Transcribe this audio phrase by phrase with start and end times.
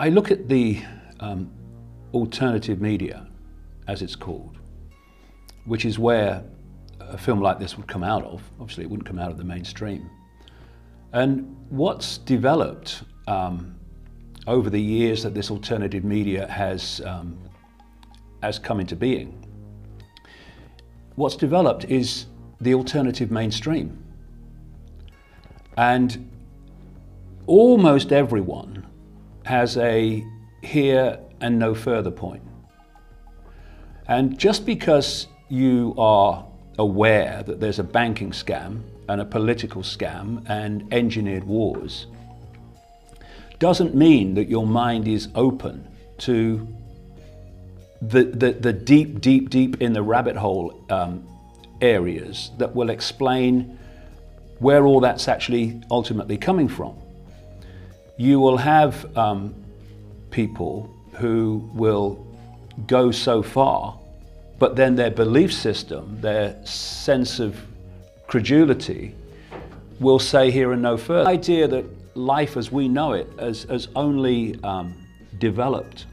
[0.00, 0.80] I look at the
[1.20, 1.50] um,
[2.14, 3.26] alternative media,
[3.86, 4.56] as it's called,
[5.66, 6.42] which is where
[7.00, 8.42] a film like this would come out of.
[8.58, 10.08] Obviously, it wouldn't come out of the mainstream.
[11.12, 13.78] And what's developed um,
[14.46, 17.38] over the years that this alternative media has, um,
[18.42, 19.44] has come into being,
[21.16, 22.24] what's developed is
[22.62, 24.02] the alternative mainstream.
[25.76, 26.30] And
[27.46, 28.86] almost everyone
[29.50, 30.24] has a
[30.62, 32.42] here and no further point.
[34.06, 36.46] And just because you are
[36.78, 42.06] aware that there's a banking scam and a political scam and engineered wars,
[43.58, 45.86] doesn't mean that your mind is open
[46.18, 46.66] to
[48.00, 51.26] the, the, the deep, deep, deep in the rabbit hole um,
[51.80, 53.78] areas that will explain
[54.60, 56.99] where all that's actually ultimately coming from.
[58.20, 59.54] You will have um,
[60.30, 62.22] people who will
[62.86, 63.98] go so far,
[64.58, 67.58] but then their belief system, their sense of
[68.26, 69.14] credulity,
[70.00, 71.24] will say here and no further.
[71.24, 74.92] The idea that life as we know it has, has only um,
[75.38, 76.04] developed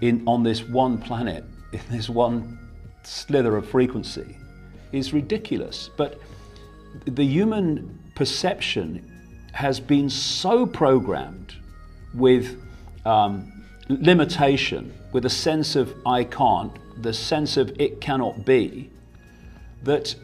[0.00, 2.56] in, on this one planet, in this one
[3.02, 4.36] slither of frequency,
[4.92, 5.90] is ridiculous.
[5.96, 6.20] But
[7.04, 9.11] the human perception
[9.52, 11.54] has been so programmed
[12.14, 12.60] with
[13.04, 16.72] um, limitation, with a sense of I can't,
[17.02, 18.90] the sense of it cannot be,
[19.82, 20.14] that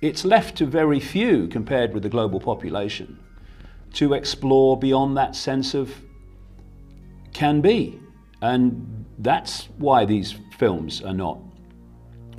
[0.00, 3.18] it's left to very few compared with the global population
[3.94, 5.94] to explore beyond that sense of
[7.32, 7.98] can be.
[8.42, 11.38] And that's why these films are not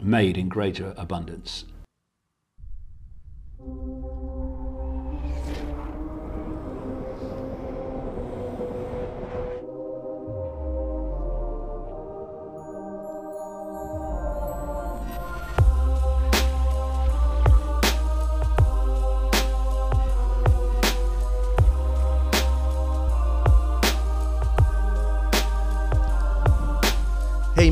[0.02, 1.66] made in greater abundance.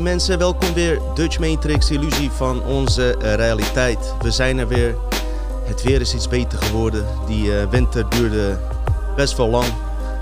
[0.04, 4.14] Mensen, welkom weer Dutch Matrix Illusie van onze eh, realiteit.
[4.22, 4.94] We zijn er weer.
[5.62, 7.06] Het weer is iets beter geworden.
[7.26, 8.58] Die eh, winter duurde
[9.16, 9.66] best wel lang.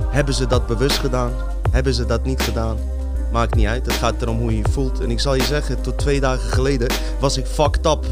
[0.06, 1.32] Hebben ze dat bewust gedaan?
[1.70, 2.76] Hebben ze dat niet gedaan?
[3.32, 3.87] Maakt niet uit.
[3.87, 5.00] Het gaat erom hoe je je voelt.
[5.00, 6.88] En ik zal je zeggen, tot twee dagen geleden
[7.20, 8.04] was ik fucked up.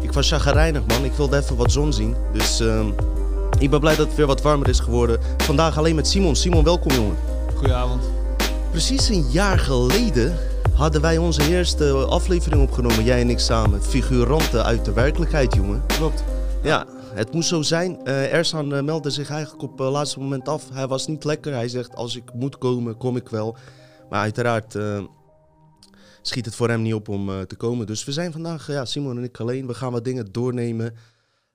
[0.00, 1.04] Ik was chagrijnig man.
[1.04, 2.16] Ik wilde even wat zon zien.
[2.32, 2.86] Dus ehm,
[3.58, 5.20] ik ben blij dat het weer wat warmer is geworden.
[5.36, 6.36] Vandaag alleen met Simon.
[6.36, 7.16] Simon, welkom jongen.
[7.54, 8.02] Goedenavond.
[8.70, 13.82] Precies een jaar geleden hadden wij onze eerste aflevering opgenomen, jij en ik samen.
[13.82, 15.86] Figuranten uit de werkelijkheid, jongen.
[15.86, 16.24] Klopt.
[16.62, 18.00] Ja, het moest zo zijn.
[18.04, 20.68] Uh, Ersan uh, meldde zich eigenlijk op het uh, laatste moment af.
[20.72, 21.52] Hij was niet lekker.
[21.52, 23.56] Hij zegt, als ik moet komen, kom ik wel.
[24.10, 24.76] Maar uiteraard
[26.22, 27.86] schiet het voor hem niet op om te komen.
[27.86, 29.66] Dus we zijn vandaag, ja, Simon en ik alleen.
[29.66, 30.94] We gaan wat dingen doornemen.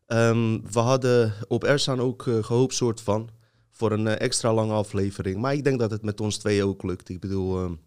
[0.07, 3.29] Um, we hadden op Ersan ook gehoopt soort van.
[3.72, 5.38] Voor een extra lange aflevering.
[5.38, 7.09] Maar ik denk dat het met ons twee ook lukt.
[7.09, 7.77] Ik bedoel...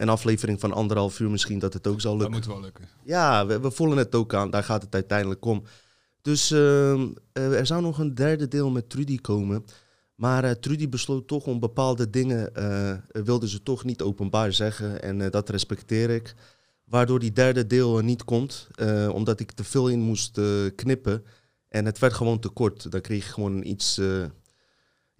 [0.00, 2.32] Ehm, een aflevering van anderhalf uur misschien dat het ook zal lukken.
[2.32, 2.88] Dat moet wel lukken.
[3.04, 4.50] Ja, we, we voelen het ook aan.
[4.50, 5.62] Daar gaat het uiteindelijk om.
[6.22, 6.92] Dus uh,
[7.32, 9.64] er zou nog een derde deel met Trudy komen.
[10.14, 15.02] Maar uh, Trudy besloot toch om bepaalde dingen, uh, wilde ze toch niet openbaar zeggen.
[15.02, 16.34] En dat respecteer ik.
[16.84, 18.68] Waardoor die derde deel niet komt.
[19.12, 20.40] omdat ik te veel in moest
[20.74, 21.24] knippen.
[21.68, 22.90] En het werd gewoon te kort.
[22.90, 24.00] Dan kreeg je gewoon iets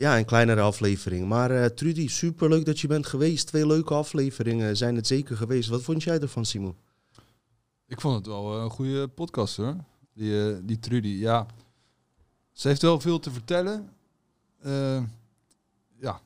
[0.01, 1.29] ja, een kleinere aflevering.
[1.29, 3.47] Maar uh, Trudy, superleuk dat je bent geweest.
[3.47, 5.69] Twee leuke afleveringen zijn het zeker geweest.
[5.69, 6.77] Wat vond jij ervan, Simon?
[7.87, 9.77] Ik vond het wel een goede podcast hoor.
[10.15, 11.47] Die, uh, die Trudy, ja.
[12.53, 13.91] Ze heeft wel veel te vertellen.
[15.99, 16.21] Ja,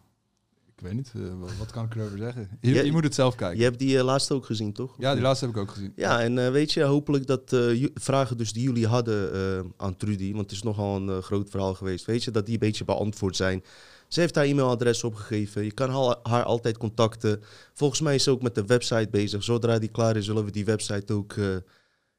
[0.85, 2.49] weet niet, uh, wat kan ik erover zeggen?
[2.61, 3.59] Je, je, moet het zelf kijken.
[3.59, 4.95] Je hebt die uh, laatste ook gezien, toch?
[4.99, 5.93] Ja, die laatste heb ik ook gezien.
[5.97, 7.57] Ja, en uh, weet je, hopelijk dat
[7.95, 12.05] vragen dus die jullie hadden aan Trudy, want het is nogal een groot verhaal geweest,
[12.05, 13.65] weet je, dat die een beetje beantwoord zijn.
[14.09, 15.65] Ze heeft haar e-mailadres opgegeven.
[15.65, 17.43] Je kan haar, haar, altijd contacten.
[17.73, 19.43] Volgens mij is ze ook met de website bezig.
[19.43, 21.35] Zodra die klaar is, zullen we die website ook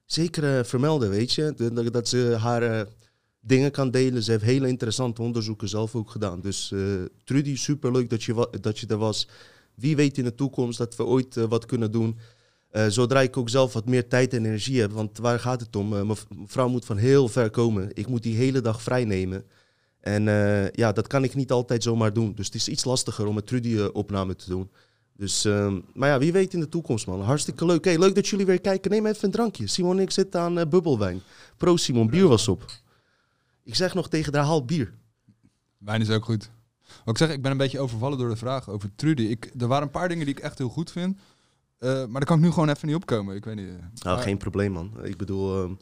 [0.05, 1.53] zeker vermelden, weet je.
[1.91, 2.87] Dat ze haar
[3.45, 4.23] dingen kan delen.
[4.23, 6.41] Ze heeft hele interessante onderzoeken zelf ook gedaan.
[6.41, 9.27] Dus uh, Trudy, superleuk dat je, dat je er was.
[9.75, 12.17] Wie weet in de toekomst dat we ooit uh, wat kunnen doen.
[12.71, 14.91] Uh, zodra ik ook zelf wat meer tijd en energie heb.
[14.91, 15.89] Want waar gaat het om?
[15.89, 17.89] mijn vrouw moet van heel ver komen.
[17.93, 19.45] Ik moet die hele dag vrij nemen.
[19.99, 20.23] En
[20.71, 22.33] ja, dat kan ik niet altijd zomaar doen.
[22.35, 24.69] Dus het is iets lastiger om een Trudy-opname te doen.
[25.17, 27.21] Dus, ehm, maar ja, wie weet in de toekomst, man.
[27.21, 27.85] Hartstikke leuk.
[27.85, 28.91] Hey, leuk dat jullie weer kijken.
[28.91, 29.67] Neem even een drankje.
[29.67, 31.21] Simon en ik zitten aan bubbelwijn.
[31.57, 32.65] Pro Simon, bier was op.
[33.65, 34.93] Ik zeg nog tegen haar, haal bier.
[35.77, 36.49] Wijn is ook goed.
[37.05, 39.21] Wat ik zeg, ik ben een beetje overvallen door de vraag over Trudy.
[39.23, 41.17] Ik, er waren een paar dingen die ik echt heel goed vind.
[41.77, 43.35] Eh, maar daar kan ik nu gewoon even niet opkomen.
[43.35, 43.67] Ik weet niet.
[43.67, 44.91] Nou, Maar- geen probleem, man.
[45.03, 45.73] Ik bedoel, ehm,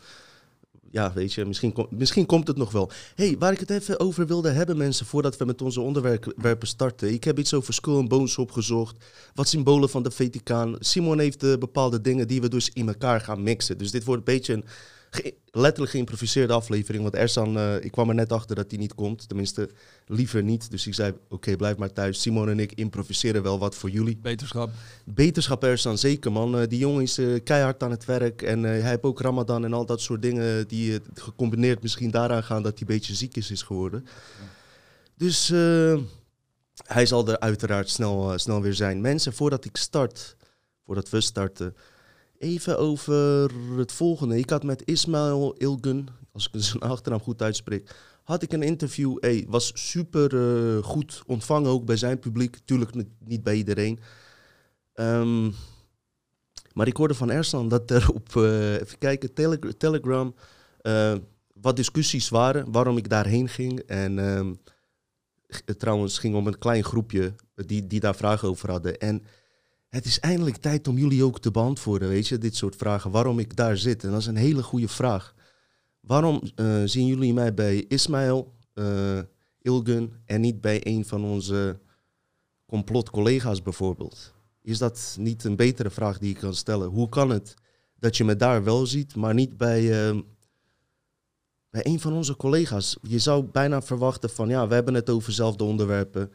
[0.91, 2.91] ja, weet je, misschien, kom- misschien komt het nog wel.
[3.15, 7.13] hey, waar ik het even over wilde hebben, mensen, voordat we met onze onderwerpen starten.
[7.13, 9.05] Ik heb iets over Skull and Bones opgezocht.
[9.33, 10.75] Wat symbolen van de Vaticaan.
[10.79, 13.77] Simon heeft eh, bepaalde dingen die we dus in elkaar gaan mixen.
[13.77, 14.65] Dus dit wordt een beetje een
[15.13, 17.03] ge- letterlijk geïmproviseerde aflevering.
[17.03, 19.27] Want Ersan, eh, ik kwam er net achter dat hij niet komt.
[19.27, 19.69] Tenminste,
[20.07, 20.71] liever niet.
[20.71, 22.21] Dus ik zei, oké, blijf maar thuis.
[22.21, 24.17] Simon en ik improviseren wel wat voor jullie.
[24.17, 24.69] Beterschap.
[25.05, 26.57] Beterschap Ersan, zeker man.
[26.59, 28.41] Eh, die jongen is eh, keihard aan het werk.
[28.41, 32.63] En hij heeft ook Ramadan en al dat soort dingen die gecombineerd misschien daaraan gaan
[32.63, 34.05] dat hij een beetje ziek is, is geworden.
[35.17, 35.47] Dus
[36.85, 39.01] hij zal er uiteraard snel, snel weer zijn.
[39.01, 40.35] Mensen, voordat ik start,
[40.85, 41.75] voordat we starten,
[42.43, 44.37] even over het volgende.
[44.37, 49.17] Ik had met Ismail Ilgun, als ik zijn achternaam goed uitspreek, had ik een interview.
[49.19, 50.35] Hey, was super
[50.77, 52.57] eh, goed ontvangen ook bij zijn publiek.
[52.65, 52.91] Tuurlijk
[53.25, 53.99] niet- bij iedereen.
[54.93, 55.51] Ehm,
[56.73, 60.35] maar ik hoorde van Ersan dat er op, eh, even kijken, Tele- Telegram
[60.81, 61.15] eh,
[61.61, 63.79] wat discussies waren waarom ik daarheen ging.
[63.79, 64.53] En ehm,
[65.49, 68.97] g- het trouwens ging om een klein groepje die, die daar vragen over hadden.
[68.99, 69.23] En
[69.93, 73.11] het is eindelijk tijd om jullie ook te beantwoorden, weet je, dit soort vragen.
[73.11, 74.03] Waarom ik daar zit.
[74.03, 75.33] En dat is een hele goede vraag.
[75.99, 79.19] Waarom eh, zien jullie mij bij Ismail, eh,
[79.61, 81.79] Ilgun en niet bij een van onze
[82.65, 84.33] complotcollega's bijvoorbeeld?
[84.61, 86.87] Is dat niet een betere vraag die ik kan stellen?
[86.87, 87.53] Hoe kan het
[87.99, 90.21] dat je me daar wel ziet, maar niet bij, ehm,
[91.69, 92.97] bij een van onze collega's?
[93.01, 96.31] Je zou bijna verwachten van, ja, we hebben het over dezelfde onderwerpen.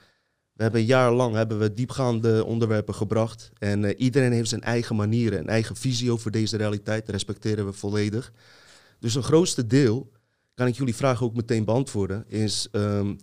[0.58, 3.50] We hebben jarenlang hebben we diepgaande onderwerpen gebracht.
[3.58, 7.06] En eh, iedereen heeft zijn eigen manieren, een eigen visie over deze realiteit.
[7.06, 8.32] Dat respecteren we volledig.
[8.98, 10.10] Dus een grootste deel,
[10.54, 12.68] kan ik jullie vraag ook meteen beantwoorden, is...
[12.72, 13.16] ehm,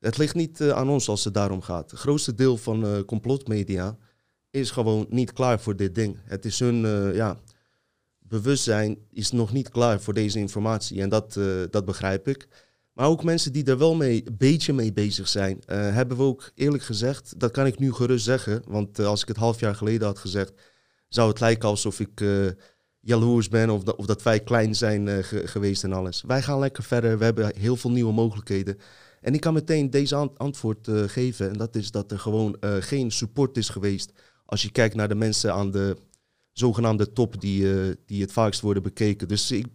[0.00, 1.90] het ligt niet eh, aan ons als het daarom gaat.
[1.90, 3.96] Het grootste deel van eh, complotmedia
[4.50, 6.18] is gewoon niet klaar voor dit ding.
[6.24, 6.76] Het is hun
[7.14, 7.40] ja,
[8.18, 11.00] bewustzijn is nog niet klaar voor deze informatie.
[11.00, 11.38] En dat,
[11.70, 12.48] dat begrijp ik.
[12.94, 16.22] Maar ook mensen die er wel mee, een beetje mee bezig zijn, eh, hebben we
[16.22, 18.62] ook eerlijk gezegd, dat kan ik nu gerust zeggen.
[18.66, 20.52] Want eh, als ik het half jaar geleden had gezegd,
[21.08, 22.46] zou het lijken alsof ik eh,
[23.00, 26.22] jaloers ben of, dat- of dat wij klein zijn ge- geweest en alles.
[26.26, 28.78] Wij gaan lekker verder, we hebben heel veel nieuwe mogelijkheden.
[29.20, 31.50] En ik kan meteen deze ant- antwoord geven.
[31.50, 34.12] En dat is dat er gewoon geen support is geweest.
[34.46, 35.96] Als je kijkt naar de mensen aan de
[36.52, 37.66] zogenaamde top die,
[38.06, 39.28] die het vaakst worden bekeken.
[39.28, 39.66] Dus ik,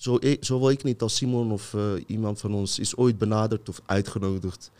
[0.00, 3.68] zo, ik, zowel ik niet als Simon of eh, iemand van ons is ooit benaderd
[3.68, 4.70] of uitgenodigd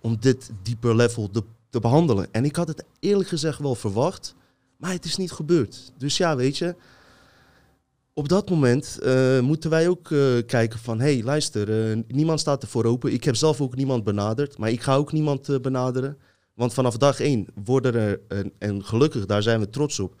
[0.00, 2.28] om dit dieper level te, te behandelen.
[2.32, 4.34] En ik had het eerlijk gezegd wel verwacht,
[4.76, 5.92] maar het is niet gebeurd.
[5.96, 6.74] Dus ja, weet je,
[8.12, 11.00] op dat moment eh, moeten wij ook eh, kijken van...
[11.00, 13.12] hé, hey, luister, niemand staat ervoor open.
[13.12, 16.18] Ik heb zelf ook niemand benaderd, maar ik ga ook niemand benaderen.
[16.54, 20.14] Want vanaf dag één worden er, en, en gelukkig, daar zijn we trots op...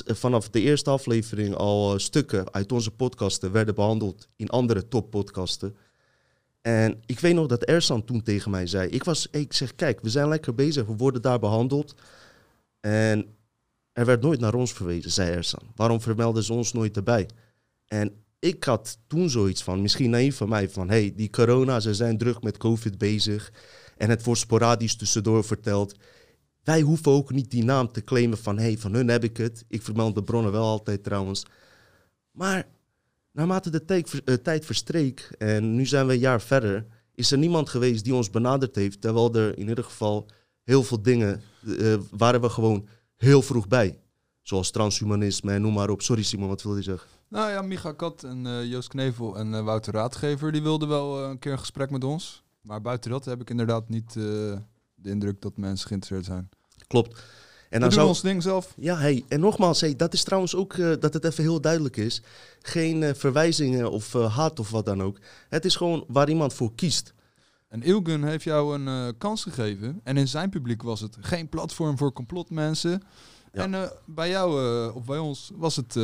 [0.00, 3.52] eh, vanaf de eerste aflevering al eh, stukken uit onze podcasten...
[3.52, 5.76] werden behandeld in andere toppodcasten.
[6.60, 8.88] En ik weet nog dat Ersan toen tegen mij zei...
[8.88, 11.94] Ik, was, ik zeg, kijk, we zijn lekker bezig, we worden daar behandeld.
[12.80, 13.36] En
[13.92, 15.72] er werd nooit naar ons verwezen, zei Ersan.
[15.74, 17.28] Waarom vermelden ze ons nooit erbij?
[17.86, 21.94] En ik had toen zoiets van, misschien naïef van mij, van hey, die corona, ze
[21.94, 23.52] zijn druk met COVID bezig.
[23.96, 25.94] En het wordt sporadisch tussendoor verteld.
[26.62, 29.64] Wij hoeven ook niet die naam te claimen van hey, van hun heb ik het.
[29.68, 31.46] Ik vermeld de bronnen wel altijd trouwens.
[32.30, 32.66] Maar
[33.32, 37.68] naarmate de eh, tijd verstreek en nu zijn we een jaar verder, is er niemand
[37.68, 39.00] geweest die ons benaderd heeft.
[39.00, 40.26] Terwijl er in ieder geval
[40.62, 41.42] heel veel dingen
[41.78, 43.98] eh, waren we gewoon heel vroeg bij.
[44.42, 46.02] Zoals transhumanisme en noem maar op.
[46.02, 47.08] Sorry Simon, wat wilde je zeggen?
[47.28, 51.22] Nou ja, Micha Kat en eh, Joost Knevel en eh, Wouter Raadgever, die wilden wel
[51.22, 52.42] eh, een keer een gesprek met ons.
[52.62, 54.56] Maar buiten dat heb ik inderdaad niet eh,
[55.02, 56.48] de indruk dat mensen geïnteresseerd zijn.
[56.86, 57.22] Klopt.
[57.72, 58.74] En We dan doen zou, ons ding zelf.
[58.76, 61.96] Ja, hey, en nogmaals, hey, dat is trouwens ook, eh, dat het even heel duidelijk
[61.96, 62.22] is.
[62.60, 65.18] Geen eh, verwijzingen of eh, haat of wat dan ook.
[65.48, 67.14] Het is gewoon waar iemand voor kiest.
[67.68, 70.00] En Ilgun heeft jou een kans gegeven.
[70.04, 73.02] En in zijn publiek was het geen platform voor complotmensen.
[73.52, 73.62] Ja.
[73.62, 74.50] En bij jou,
[74.92, 75.94] of bij ons, was het...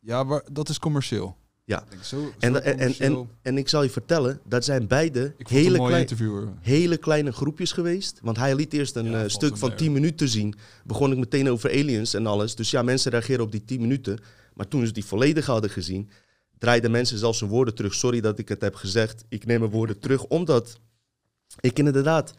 [0.00, 1.36] ja, waar, dat is commercieel.
[1.66, 1.82] Ja.
[1.82, 4.86] Ik denk, zo, zo En, en, en, en, en ik zal je vertellen, dat zijn
[4.86, 6.08] beide hele, klein,
[6.60, 8.18] hele kleine groepjes geweest.
[8.22, 10.54] Want hij liet eerst een Ja, eh, stuk van mee, 10 minuten zien.
[10.84, 12.54] Begon ik meteen over aliens en alles.
[12.54, 14.18] Dus ja, mensen reageren op die 10 minuten.
[14.54, 16.10] Maar toen ze die volledig hadden gezien,
[16.58, 17.94] draaiden mensen zelfs hun woorden terug.
[17.94, 19.24] Sorry dat ik het heb gezegd.
[19.28, 20.80] Ik neem mijn woorden terug, omdat
[21.60, 22.34] ik inderdaad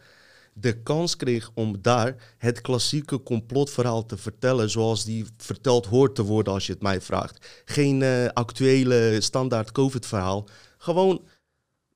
[0.58, 6.22] de kans kreeg om daar het klassieke complotverhaal te vertellen zoals die verteld hoort te
[6.22, 7.62] worden als je het mij vraagt.
[7.64, 10.48] Geen eh, actuele standaard COVID-verhaal.
[10.78, 11.24] Gewoon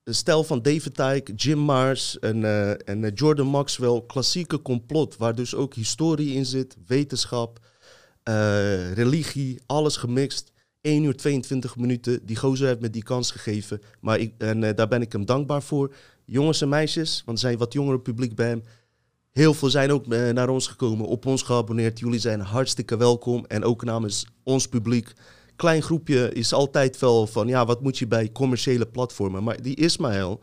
[0.02, 4.02] de stijl van David Icke, Jim Mars en, eh, en eh, Jordan Maxwell.
[4.06, 7.58] Klassieke complot, waar dus ook historie in zit, wetenschap,
[8.94, 10.52] religie, alles gemixt.
[10.80, 12.26] 1 uur 22 minuten.
[12.26, 13.80] Die gozer heeft me die kans gegeven.
[14.00, 15.94] Maar ik, en daar ben ik hem dankbaar voor.
[16.30, 18.62] Jongens en meisjes, want er zijn wat jongere publiek bij hem.
[19.30, 21.98] Heel veel zijn ook eh, naar ons gekomen, op ons geabonneerd.
[21.98, 23.44] Jullie zijn hartstikke welkom.
[23.46, 25.12] En ook namens ons publiek.
[25.56, 29.44] Klein groepje is altijd wel van, ja, wat moet je bij commerciële platformen?
[29.44, 30.40] Maar die Ismaël,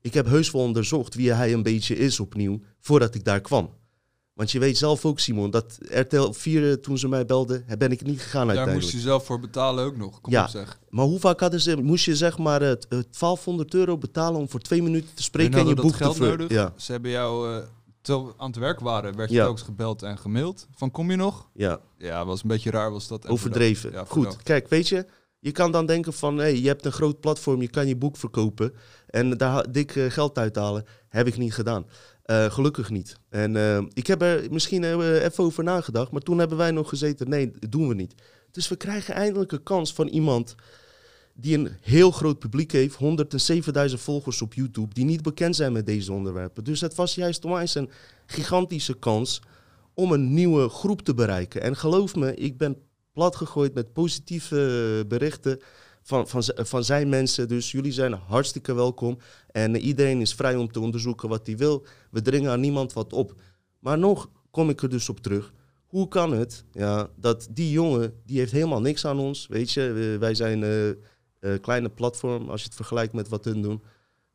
[0.00, 3.70] ik heb heus wel onderzocht wie hij een beetje is opnieuw, voordat ik daar kwam.
[4.36, 7.92] Want je weet zelf ook, Simon, dat RTL 4, eh, toen ze mij belden, ben
[7.92, 8.82] ik niet gegaan Daar uiteindelijk.
[8.82, 10.20] moest je zelf voor betalen ook nog.
[10.20, 10.42] Kom Ja.
[10.42, 10.78] op zeg.
[10.90, 14.48] Maar hoe vaak hadden ze, moest je zeg maar t- eh, 1200 euro betalen om
[14.48, 16.50] voor twee minuten te spreken En je boek te nodig.
[16.50, 17.62] Ja, Ze hebben jou, eh,
[18.00, 19.42] terwijl we aan het werk waren, werd je Ja.
[19.44, 20.66] telkens gebeld en gemaild.
[20.76, 21.48] Van kom je nog?
[21.54, 23.24] ja, Ja, was een beetje raar was dat.
[23.24, 23.92] En overdreven.
[23.92, 25.06] Ja, Goed, kijk, weet je,
[25.38, 28.16] je kan dan denken van, hé, je hebt een groot platform, je kan je boek
[28.16, 28.72] verkopen
[29.06, 30.84] en daar dik eh, geld uithalen.
[31.08, 31.86] Heb ik niet gedaan.
[32.26, 33.18] Eh, gelukkig niet.
[33.28, 36.88] En eh, ik heb er misschien eh, even over nagedacht, maar toen hebben wij nog
[36.88, 38.14] gezeten, nee, dat doen we niet.
[38.50, 40.54] Dus we krijgen eindelijk een kans van iemand
[41.34, 42.98] die een heel groot publiek heeft,
[43.90, 46.64] 107.000 volgers op YouTube, die niet bekend zijn met deze onderwerpen.
[46.64, 47.90] Dus het was juist onwijs een
[48.26, 49.42] gigantische kans
[49.94, 51.62] om een nieuwe groep te bereiken.
[51.62, 52.76] En geloof me, ik ben
[53.12, 55.60] platgegooid met positieve berichten
[56.06, 57.48] van, van, van zijn mensen.
[57.48, 59.18] Dus jullie zijn hartstikke welkom.
[59.50, 61.86] En eh, iedereen is vrij om te onderzoeken wat hij wil.
[62.10, 63.34] We dringen aan niemand wat op.
[63.78, 65.52] Maar nog kom ik er dus op terug.
[65.86, 69.46] Hoe kan het ja, dat die jongen, die heeft helemaal niks aan ons.
[69.46, 73.62] Weet je, Eh, wij zijn een kleine platform als je het vergelijkt met wat hun
[73.62, 73.82] doen.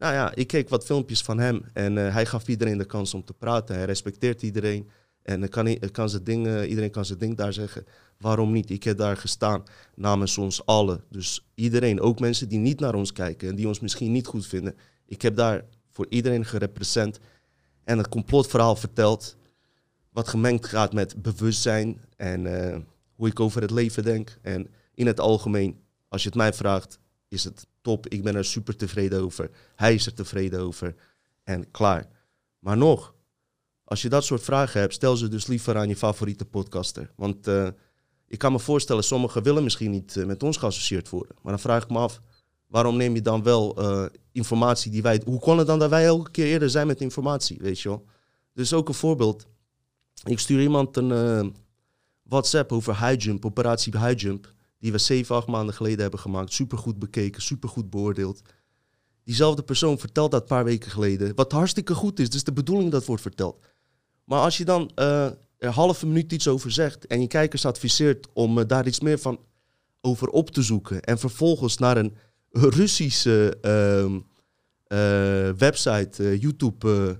[0.02, 3.14] Nou ja, ik keek wat filmpjes van hem en eh, hij gaf iedereen de kans
[3.14, 3.76] om te praten.
[3.76, 4.90] Hij respecteert iedereen.
[5.24, 7.86] En dan kan, kan eh, iedereen kan zijn ding daar zeggen.
[8.18, 8.70] Waarom niet?
[8.70, 9.64] Ik heb daar gestaan
[9.96, 11.04] namens ons allen.
[11.10, 14.48] Dus iedereen, ook mensen die niet naar ons kijken en die ons misschien niet goed
[14.48, 14.76] vinden.
[15.06, 17.20] Ik heb daar voor iedereen gerepresent
[17.84, 19.38] en het complotverhaal verteld.
[20.10, 22.78] Wat gemengd gaat met bewustzijn en eh,
[23.16, 24.38] hoe ik over het leven denk.
[24.42, 28.08] En in het algemeen, als je het mij vraagt, is het top.
[28.08, 29.50] Ik ben er super tevreden over.
[29.76, 30.96] Hij is er tevreden over.
[31.44, 32.08] En klaar.
[32.60, 33.14] Maar nog,
[33.92, 37.12] als je dat soort vragen hebt, stel ze dus liever aan je favoriete podcaster.
[37.16, 37.68] Want eh,
[38.28, 41.36] ik kan me voorstellen, sommigen willen misschien niet eh, met ons geassocieerd worden.
[41.42, 42.22] Maar dan vraag ik me af,
[42.68, 45.22] waarom neem je dan wel eh, informatie die wij...
[45.26, 48.06] Hoe kon het dan dat wij elke keer eerder zijn met informatie, weet je wel?
[48.54, 49.46] Dus ook een voorbeeld.
[50.24, 51.56] Ik stuur iemand een
[52.24, 54.54] WhatsApp over highjump, operatie highjump.
[54.80, 56.54] Die we zeven, acht maanden geleden hebben gemaakt.
[56.54, 58.42] Supergoed bekeken, supergoed beoordeeld.
[59.24, 61.36] Diezelfde persoon vertelt dat een paar weken geleden.
[61.36, 63.70] Wat hartstikke goed is, dus de bedoeling dat wordt verteld.
[64.24, 65.38] Maar als je dan er
[65.68, 69.20] een halve minuut iets over zegt en je kijkers adviseert om eh, daar iets meer
[69.20, 69.40] van
[70.02, 72.16] over op te zoeken en vervolgens naar een
[72.50, 74.20] Russische ehm,
[74.84, 77.20] eh, website, YouTube,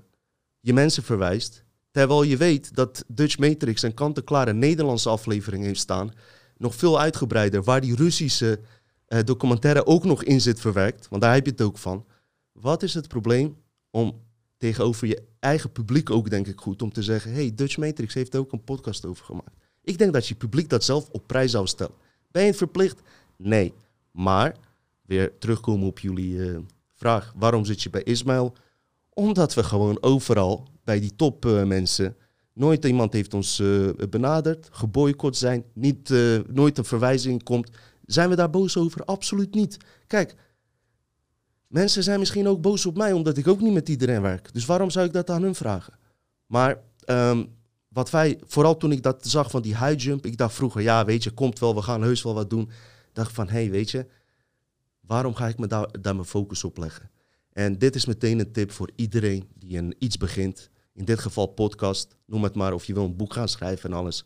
[0.60, 6.12] je mensen verwijst, terwijl je weet dat Dutch Matrix een kant-en-klare Nederlandse aflevering heeft staan,
[6.58, 8.60] nog veel uitgebreider, waar die Russische
[9.26, 12.06] documentaire ook nog in zit verwerkt, want daar heb je het ook van.
[12.52, 13.58] Wat is het probleem
[13.90, 14.22] om
[14.62, 18.36] tegenover je eigen publiek ook, denk ik, goed om te zeggen: hey, Dutch Matrix heeft
[18.36, 19.56] ook een podcast over gemaakt.
[19.84, 21.96] Ik denk dat je publiek dat zelf op prijs zou stellen.
[22.32, 23.02] Ben je het verplicht?
[23.38, 23.74] Nee.
[24.12, 24.56] Maar,
[25.06, 26.58] weer terugkomen op jullie eh,
[26.96, 28.54] vraag: waarom zit je bij Ismail?
[29.10, 32.16] Omdat we gewoon overal bij die topmensen.
[32.54, 37.70] nooit iemand heeft ons eh, benaderd, geboycott zijn, niet, eh, nooit een verwijzing komt.
[38.06, 39.04] Zijn we daar boos over?
[39.06, 39.78] Absoluut niet.
[40.08, 40.36] Kijk,
[41.72, 44.54] mensen zijn misschien ook boos op mij omdat ik ook niet met iedereen werk.
[44.54, 45.94] Dus waarom zou ik dat aan hun vragen?
[46.46, 47.46] Maar ehm,
[47.88, 51.06] wat wij, vooral toen ik dat zag van die high jump, ik dacht vroeger, ja,
[51.06, 52.70] weet je, komt wel, we gaan heus wel wat doen.
[53.14, 54.06] Dacht van, hé, hey, weet je,
[55.00, 57.10] waarom ga ik me daar, daar mijn focus op leggen?
[57.54, 60.70] En dit is meteen een tip voor iedereen die een iets begint.
[60.94, 63.98] In dit geval podcast, noem het maar, of je wil een boek gaan schrijven en
[63.98, 64.26] alles.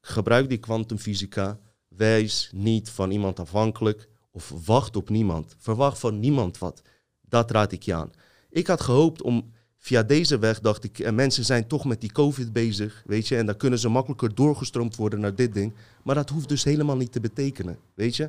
[0.00, 1.58] Gebruik die kwantumfysica.
[1.88, 5.54] Wees niet van iemand afhankelijk of wacht op niemand.
[5.58, 6.82] Verwacht van niemand wat.
[7.28, 8.10] Dat raad ik je aan.
[8.50, 12.12] Ik had gehoopt om via deze weg, dacht ik, en mensen zijn toch met die
[12.12, 15.72] COVID bezig, weet je, en dan kunnen ze makkelijker doorgestroomd worden naar dit ding.
[16.04, 18.28] Maar dat hoeft dus helemaal niet te betekenen, weet je.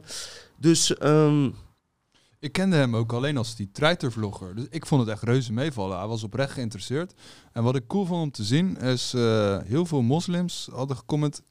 [0.57, 1.49] Dus ehm,
[2.39, 4.55] Ik kende hem ook alleen als die treitervlogger.
[4.55, 5.97] Dus ik vond het echt reuze meevallen.
[5.97, 7.13] Hij was oprecht geïnteresseerd.
[7.51, 9.13] En wat ik cool vond om te zien is...
[9.13, 11.41] eh, heel veel moslims hadden gecomment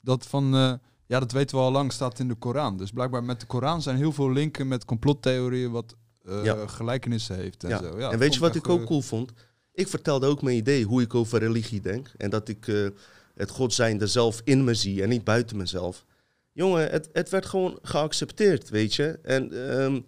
[0.00, 0.54] dat van...
[0.54, 0.72] eh,
[1.06, 2.76] ja, dat weten we al lang, staat in de Koran.
[2.76, 5.70] Dus blijkbaar met de Koran zijn heel veel linken met complottheorieën...
[5.70, 5.94] wat
[6.24, 6.66] eh, Ja.
[6.66, 7.78] gelijkenissen heeft en Ja.
[7.78, 7.98] zo.
[7.98, 9.32] Ja, en weet je wat ik ook eh, cool vond?
[9.72, 12.12] Ik vertelde ook mijn idee hoe ik over religie denk.
[12.16, 12.86] En dat ik eh,
[13.34, 16.04] het godzijnde zelf in me zie en niet buiten mezelf.
[16.52, 19.18] Jongen, het, het werd gewoon geaccepteerd, weet je.
[19.22, 20.00] En ehm,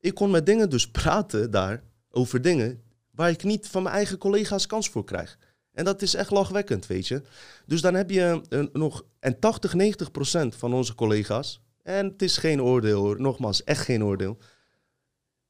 [0.00, 4.18] Ik kon met dingen dus praten daar over dingen waar ik niet van mijn eigen
[4.18, 5.38] collega's kans voor krijg.
[5.72, 7.22] En dat is echt lachwekkend, weet je.
[7.66, 12.22] Dus dan heb je een, nog, en 80, 90 procent van onze collega's, en het
[12.22, 14.38] is geen oordeel hoor, nogmaals, echt geen oordeel,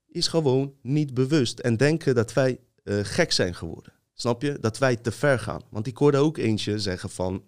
[0.06, 3.92] is gewoon niet bewust en denken dat wij eh, gek zijn geworden.
[4.14, 4.58] Snap je?
[4.60, 5.62] Dat wij te ver gaan.
[5.70, 7.44] Want ik hoorde ook eentje zeggen van,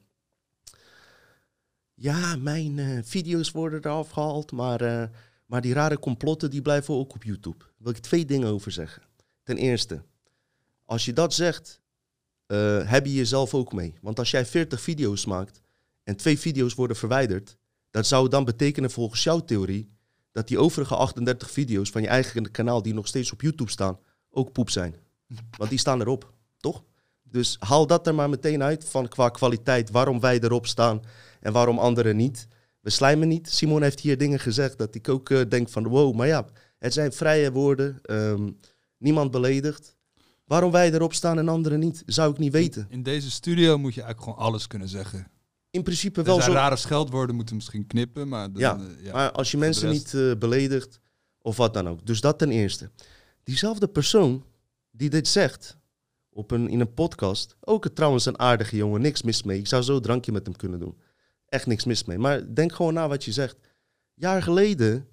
[1.94, 5.08] ja, mijn eh, video's worden eraf gehaald, maar, eh,
[5.46, 7.58] maar die rare complotten die blijven ook op YouTube.
[7.58, 9.02] Daar wil ik twee dingen over zeggen.
[9.42, 10.02] Ten eerste,
[10.84, 11.80] als je dat zegt,
[12.46, 13.94] eh, heb je jezelf ook mee.
[14.00, 15.60] Want als jij 40 video's maakt
[16.02, 17.56] en twee video's worden verwijderd,
[17.90, 19.92] dat zou dan betekenen volgens jouw theorie
[20.32, 23.98] dat die overige 38 video's van je eigen kanaal die nog steeds op YouTube staan,
[24.30, 24.94] ook poep zijn.
[25.58, 26.84] Want die staan erop, toch?
[27.22, 31.02] Dus haal dat er maar meteen uit van qua kwaliteit, waarom wij erop staan
[31.40, 32.48] en waarom anderen niet.
[32.80, 33.50] We slijmen niet.
[33.50, 36.46] Simon heeft hier dingen gezegd dat ik ook eh, denk van wow, maar ja,
[36.78, 37.98] het zijn vrije woorden.
[38.02, 38.50] ehm,
[38.98, 39.96] niemand beledigd.
[40.44, 42.86] Waarom wij erop staan en anderen niet, zou ik niet weten.
[42.90, 45.26] In deze studio moet je eigenlijk gewoon alles kunnen zeggen.
[45.70, 46.52] In principe wel zo.
[46.52, 48.52] rare scheldwoorden, moeten misschien knippen, maar...
[48.52, 49.12] dan, Ja, eh, ja.
[49.12, 51.00] Maar als je mensen rest- niet eh, beledigt
[51.38, 52.06] of wat dan ook.
[52.06, 52.90] Dus dat ten eerste.
[53.42, 54.44] Diezelfde persoon
[54.90, 55.78] die dit zegt
[56.30, 57.56] op een, in een podcast.
[57.60, 59.58] Ook een, trouwens een aardige jongen, niks mis mee.
[59.58, 60.98] Ik zou zo een drankje met hem kunnen doen.
[61.46, 62.18] Echt niks mis mee.
[62.18, 63.56] Maar denk gewoon na wat je zegt.
[64.14, 65.08] Jaar geleden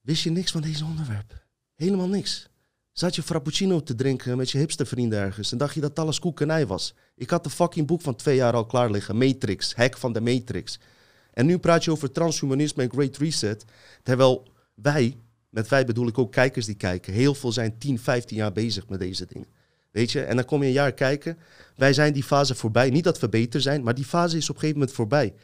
[0.00, 1.46] wist je niks van deze onderwerp.
[1.74, 2.48] Helemaal niks.
[2.94, 6.40] Zat je frappuccino te drinken met je hipstervrienden ergens en dacht je dat alles koek
[6.40, 6.94] en ei was.
[7.16, 9.16] Ik had een fucking boek van twee jaar al klaar liggen.
[9.16, 10.80] Matrix, hack van de Matrix.
[11.32, 13.64] En nu praat je over transhumanisme en Great Reset.
[14.02, 15.16] Terwijl wij,
[15.48, 18.88] met wij bedoel ik ook kijkers die kijken, heel veel zijn 10, 15 jaar bezig
[18.88, 19.48] met deze dingen.
[19.90, 21.38] Weet je, en dan kom je een jaar kijken.
[21.76, 22.90] Wij zijn die fase voorbij.
[22.90, 25.34] Niet dat we beter zijn, maar die fase is op een gegeven moment voorbij.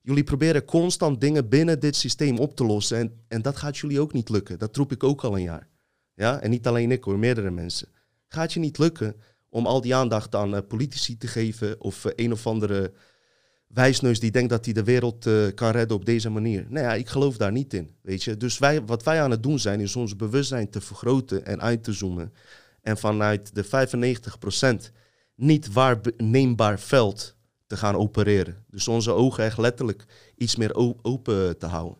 [0.00, 2.98] Jullie proberen constant dingen binnen dit systeem op te lossen.
[2.98, 4.58] En, en dat gaat jullie ook niet lukken.
[4.58, 5.68] Dat roep ik ook al een jaar.
[6.16, 6.40] Ja?
[6.40, 7.88] En niet alleen ik hoor, meerdere mensen.
[8.28, 9.16] Gaat je niet lukken
[9.48, 12.92] om al die aandacht aan eh, politici te geven of eh, een of andere
[13.66, 16.66] wijsneus die denkt dat hij de wereld eh, kan redden op deze manier.
[16.68, 18.36] Nou ja, ik geloof daar niet in, weet je.
[18.36, 21.84] Dus wij, wat wij aan het doen zijn, is ons bewustzijn te vergroten en uit
[21.84, 22.32] te zoomen.
[22.80, 23.64] En vanuit de
[24.88, 24.92] 95%
[25.34, 27.36] niet waarneembaar veld
[27.66, 28.64] te gaan opereren.
[28.70, 30.04] Dus onze ogen echt letterlijk
[30.36, 31.98] iets meer open te houden.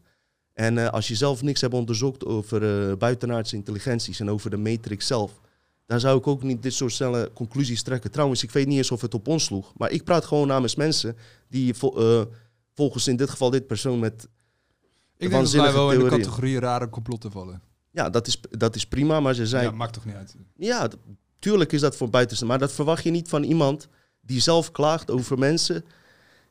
[0.56, 4.56] En eh, als je zelf niks hebt onderzocht over eh, buitenaardse intelligenties en over de
[4.56, 5.40] matrix zelf,
[5.86, 8.10] dan zou ik ook niet dit soort snelle conclusies trekken.
[8.10, 10.74] Trouwens, ik weet niet eens of het op ons sloeg, maar ik praat gewoon namens
[10.74, 11.16] mensen
[11.48, 12.22] die eh,
[12.74, 14.28] volgens in dit geval dit persoon met...
[15.16, 17.62] Ik denk dat wij wel in de categorie rare complotten vallen.
[17.90, 19.64] Ja, dat is, dat is prima, maar ze zijn...
[19.64, 20.36] Ja, maakt toch niet uit.
[20.56, 20.88] Ja,
[21.38, 22.44] tuurlijk is dat voor buitenste.
[22.44, 23.88] Maar dat verwacht je niet van iemand
[24.20, 25.84] die zelf klaagt over mensen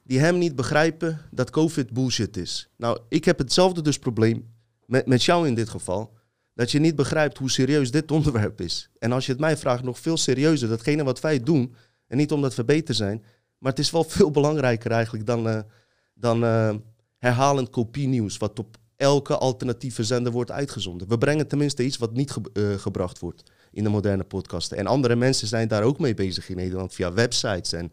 [0.06, 2.70] die hem niet begrijpen dat COVID bullshit is.
[2.78, 4.54] Nou, ik heb hetzelfde dus probleem
[4.86, 6.14] met, met jou in dit geval.
[6.54, 8.90] Dat je niet begrijpt hoe serieus dit onderwerp is.
[9.00, 10.70] En als je het mij vraagt, nog veel serieuzer.
[10.70, 11.76] Datgene wat wij doen.
[12.08, 13.24] En niet omdat we beter zijn.
[13.58, 15.60] Maar het is wel veel belangrijker eigenlijk dan, eh,
[16.14, 16.76] dan eh,
[17.18, 18.38] herhalend kopienieuws.
[18.38, 21.08] Wat op elke alternatieve zender wordt uitgezonden.
[21.08, 24.78] We brengen tenminste iets wat niet eh, gebracht wordt in de moderne podcasten.
[24.78, 27.92] En andere mensen zijn daar ook mee bezig in Nederland via websites en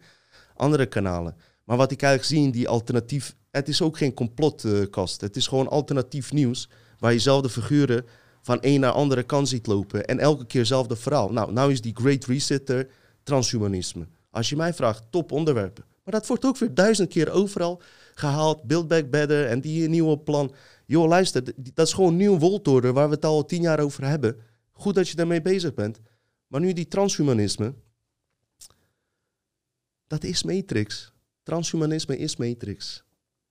[0.55, 1.35] andere kanalen.
[1.63, 5.21] Maar wat ik eigenlijk zie in die alternatief, het is ook geen complotkast.
[5.21, 8.05] het is gewoon alternatief nieuws waar je zelf de figuren
[8.41, 11.31] van een naar andere kant ziet lopen en elke keer hetzelfde verhaal.
[11.31, 12.87] Nou, nou is die Great Reset
[13.23, 14.07] transhumanisme.
[14.29, 15.85] Als je mij vraagt, top onderwerpen.
[16.03, 17.81] Maar dat wordt ook weer duizend keer overal
[18.13, 18.63] gehaald.
[18.63, 20.53] Build Back Better en die nieuwe plan.
[20.85, 24.37] Joh, luister, dat is gewoon nieuw woltorder waar we het al tien jaar over hebben.
[24.71, 25.99] Goed dat je daarmee bezig bent.
[26.47, 27.73] Maar nu die transhumanisme,
[30.07, 31.12] dat is Matrix.
[31.43, 33.03] Transhumanisme is Matrix.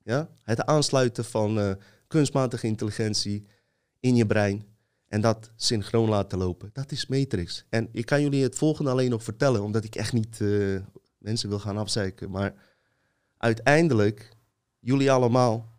[0.03, 0.31] Ja?
[0.43, 1.73] Het aansluiten van eh,
[2.07, 3.47] kunstmatige intelligentie
[4.01, 4.65] in je brein
[5.09, 7.65] en dat synchroon laten lopen, dat is Matrix.
[7.69, 10.77] En ik kan jullie het volgende alleen nog vertellen, omdat ik echt niet eh,
[11.19, 12.31] mensen wil gaan afzeiken.
[12.31, 12.55] Maar
[13.37, 14.29] uiteindelijk,
[14.79, 15.73] jullie allemaal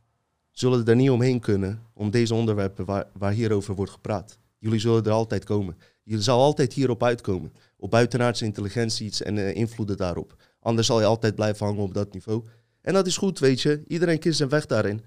[0.52, 4.38] zullen er niet omheen kunnen om deze onderwerpen waar, waar hierover wordt gepraat.
[4.58, 5.78] Jullie zullen er altijd komen.
[6.04, 7.54] Je zal altijd hierop uitkomen.
[7.78, 10.36] Op buitenaardse intelligentie en eh, invloeden daarop.
[10.64, 12.44] Anders zal je altijd blijven hangen op dat niveau.
[12.82, 13.84] En dat is goed, weet je.
[13.88, 15.02] Iedereen kiest zijn weg daarin.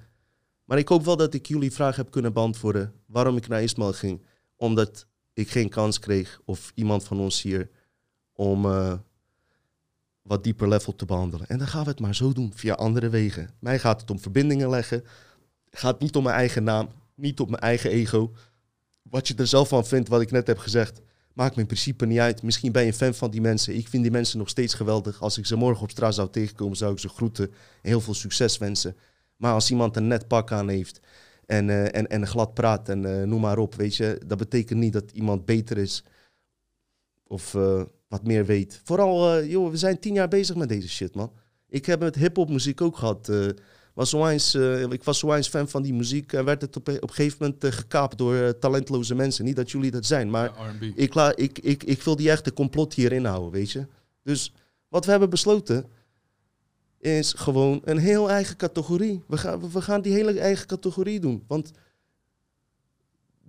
[0.65, 3.93] Maar ik hoop wel dat ik jullie vraag heb kunnen beantwoorden waarom ik naar Ismail
[3.93, 4.23] ging.
[4.57, 7.71] Omdat ik geen kans kreeg, of iemand van ons hier,
[8.33, 8.93] om eh,
[10.23, 11.47] wat dieper level te behandelen.
[11.47, 13.51] En dan gaan we het maar zo doen, via andere wegen.
[13.59, 15.05] Mij gaat het om verbindingen leggen.
[15.71, 18.33] Gaat niet om mijn eigen naam, niet om mijn eigen ego.
[19.03, 21.01] Wat je er zelf van vindt, wat ik net heb gezegd,
[21.37, 22.43] maakt me in principe niet uit.
[22.43, 23.77] Misschien ben je een fan van die mensen.
[23.77, 25.23] Ik vind die mensen nog steeds geweldig.
[25.23, 27.45] Als ik ze morgen op straat zou tegenkomen, zou ik ze groeten
[27.83, 28.97] en heel veel succes wensen.
[29.37, 31.01] Maar als iemand een net pak aan heeft
[31.47, 34.21] en, eh, en, en glad praat en eh, noem maar op, weet je.
[34.27, 36.05] Dat betekent niet dat iemand beter is
[37.27, 38.81] of eh, wat meer weet.
[38.85, 41.33] Vooral, joh, we zijn tien jaar bezig met deze shit, man.
[41.69, 43.31] Ik heb met hip-hop muziek ook gehad.
[43.97, 46.89] Eh, was eh, ik was zo eens fan van die muziek en werd het op,
[46.89, 49.45] op een gegeven moment eh, gekaapt door eh, talentloze mensen.
[49.45, 52.53] Niet dat jullie dat zijn, maar Ja, ik, la, ik, ik, ik wil die echte
[52.53, 53.87] complot hierin houden, weet je.
[54.23, 54.53] Dus
[54.89, 55.87] wat we hebben besloten
[56.99, 59.23] is gewoon een heel eigen categorie.
[59.27, 61.45] We gaan, we gaan die hele eigen categorie doen.
[61.47, 61.73] Want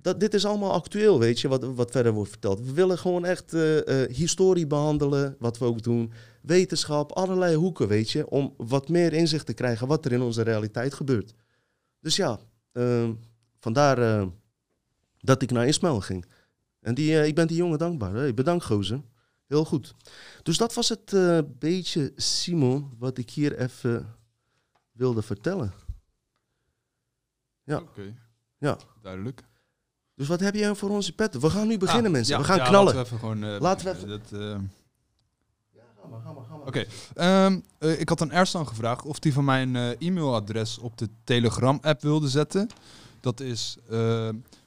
[0.07, 2.59] dat, dit is allemaal actueel, weet je, wat, wat verder wordt verteld.
[2.61, 6.11] We willen gewoon echt eh, eh, historie behandelen, wat we ook doen.
[6.41, 8.29] Wetenschap, allerlei hoeken, weet je.
[8.29, 11.33] Om wat meer inzicht te krijgen wat er in onze realiteit gebeurt.
[11.99, 12.39] Dus ja,
[12.71, 13.09] eh,
[13.59, 14.27] vandaar eh,
[15.17, 16.25] dat ik naar Ismail ging.
[16.79, 18.13] En die, ik ben die jongen dankbaar.
[18.13, 19.01] Hey, bedankt, gozer.
[19.47, 19.95] Heel goed.
[20.43, 21.15] Dus dat was het
[21.59, 24.15] beetje, Simon, wat ik hier even
[24.91, 25.73] wilde vertellen.
[27.63, 27.77] Ja.
[27.79, 28.13] Oké,
[28.57, 28.77] Ja.
[29.01, 29.43] duidelijk.
[30.17, 31.41] Dus wat heb jij voor onze petten?
[31.41, 32.33] We gaan nu beginnen, Ah, mensen.
[32.35, 32.95] ja, we gaan ja, knallen.
[32.95, 33.43] Laten we even gewoon...
[33.43, 34.21] eh, Laten we beginnen.
[34.29, 34.55] Dat, eh,
[36.01, 36.67] Ga maar, ga maar, ga maar.
[36.67, 41.09] Oké, ehm, eh, ik had aan Ersan gevraagd of hij van mijn e-mailadres op de
[41.23, 42.67] Telegram-app wilde zetten.
[43.21, 43.77] Dat is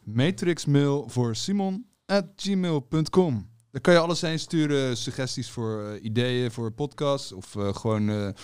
[0.05, 3.49] matrixmail voor Simon at gmail.com.
[3.71, 7.33] Daar kan je alles heen sturen, suggesties voor ideeën voor podcasts.
[7.33, 8.35] Of gewoon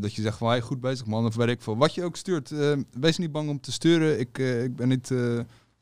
[0.00, 1.76] dat je zegt van hey, goed bezig man, of weet ik veel.
[1.76, 2.52] Wat je ook stuurt,
[3.00, 4.18] wees niet bang om te sturen.
[4.20, 5.10] Ik, ik ben niet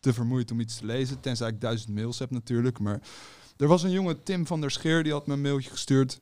[0.05, 2.79] te vermoeid om iets te lezen, tenzij ik duizend mails heb natuurlijk.
[2.79, 3.01] Maar
[3.57, 6.21] er was een jongen, Tim van der Scheer, die had me een mailtje gestuurd.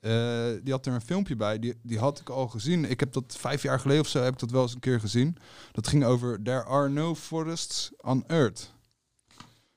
[0.00, 2.90] Eh, die had er een filmpje bij, die, die had ik al gezien.
[2.90, 5.00] Ik heb dat vijf jaar geleden of zo, heb ik dat wel eens een keer
[5.00, 5.36] gezien.
[5.72, 8.72] Dat ging over There are no forests on Earth.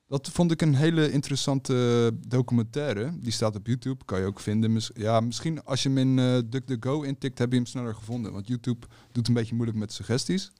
[0.07, 3.19] Dat vond ik een hele interessante documentaire.
[3.19, 4.81] Die staat op YouTube, kan je ook vinden.
[4.93, 8.31] Ja, misschien als je hem in eh DuckDuckGo intikt, heb je hem sneller gevonden.
[8.31, 10.51] Want YouTube doet een beetje moeilijk met suggesties.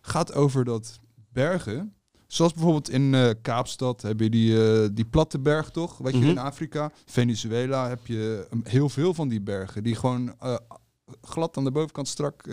[0.00, 1.00] Gaat over dat
[1.32, 1.94] bergen,
[2.34, 5.98] zoals bijvoorbeeld in eh, Kaapstad heb je die, eh, die platte berg toch?
[5.98, 6.28] Weet je, Mhm.
[6.28, 9.82] in Afrika, Venezuela heb je um, heel veel van die bergen.
[9.82, 10.56] Die gewoon eh,
[11.20, 12.48] glad aan de bovenkant strak...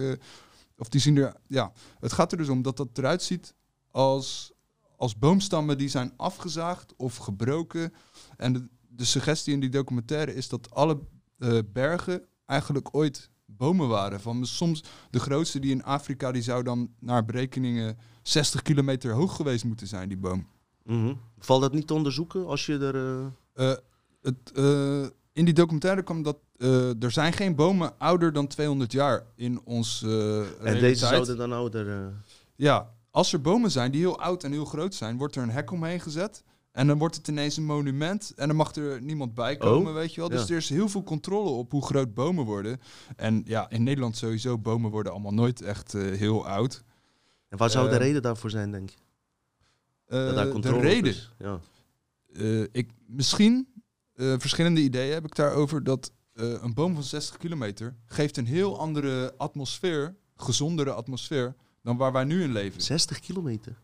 [0.78, 1.36] of die zien er...
[1.48, 3.56] Ja, het gaat er dus om dat dat eruit ziet
[3.92, 4.52] als,
[4.98, 7.94] als boomstammen die zijn afgezaagd of gebroken.
[8.38, 11.00] En de, de suggestie in die documentaire is dat alle
[11.74, 14.22] bergen eigenlijk ooit bomen waren.
[14.22, 19.36] Van soms de grootste die in Afrika, die zou dan naar berekeningen 60 kilometer hoog
[19.36, 20.48] geweest moeten zijn, die boom.
[20.84, 21.14] Mhm.
[21.40, 22.96] Valt dat niet te onderzoeken als je er...
[23.56, 23.78] eh, Eh,
[24.22, 25.02] het, eh,
[25.34, 26.38] in die documentaire kwam dat
[27.00, 31.52] er zijn geen bomen ouder dan 200 jaar in ons eh En deze zouden dan
[31.54, 31.90] ouder...
[31.90, 32.06] eh,
[32.56, 35.50] Ja, als er bomen zijn die heel oud en heel groot zijn, wordt er een
[35.52, 36.44] hek omheen gezet.
[36.72, 39.98] En dan wordt het ineens een monument en dan mag er niemand bij komen, Oh,
[39.98, 40.30] weet je wel.
[40.30, 40.52] Dus ja.
[40.54, 42.80] er is heel veel controle op hoe groot bomen worden.
[43.16, 46.84] En ja, in Nederland sowieso, bomen worden allemaal nooit echt heel oud.
[47.52, 48.96] En waar zou de Eh, reden daarvoor zijn, denk je?
[50.06, 51.32] Eh, Dat daar de controle reden, is?
[51.40, 51.60] Ja.
[52.34, 53.68] eh, ik, misschien,
[54.14, 58.46] eh, verschillende ideeën heb ik daarover, dat eh, een boom van 60 kilometer geeft een
[58.46, 62.82] heel andere atmosfeer, gezondere atmosfeer, dan waar wij nu in leven.
[62.82, 63.78] 60 kilometer.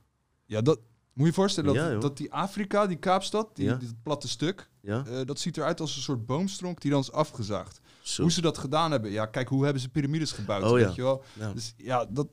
[0.45, 0.79] Ja, dat
[1.13, 3.75] moet je voorstellen dat, Ja, dat die Afrika, die Kaapstad, die, Ja.
[3.75, 5.05] dit platte stuk, Ja?
[5.05, 7.79] eh, dat ziet eruit als een soort boomstronk die dan is afgezaagd.
[8.01, 8.21] Zo.
[8.21, 11.01] Hoe ze dat gedaan hebben, ja, kijk, hoe hebben ze piramides gebouwd, Oh, weet je
[11.01, 11.23] wel?
[11.33, 11.53] Ja.
[11.53, 12.27] Dus ja, dat,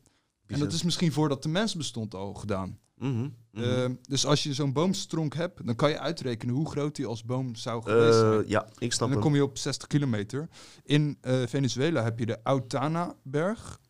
[0.47, 2.79] en dat is misschien voordat de mens bestond al gedaan.
[2.95, 3.65] Mhm, mhm.
[3.65, 7.25] Eh, dus als je zo'n boomstronk hebt, dan kan je uitrekenen hoe groot die als
[7.25, 8.43] boom zou geweest zijn.
[8.43, 10.49] Eh, ja, ik snap En dan kom je op 60 kilometer.
[10.83, 13.81] In eh, Venezuela heb je de Autana-berg.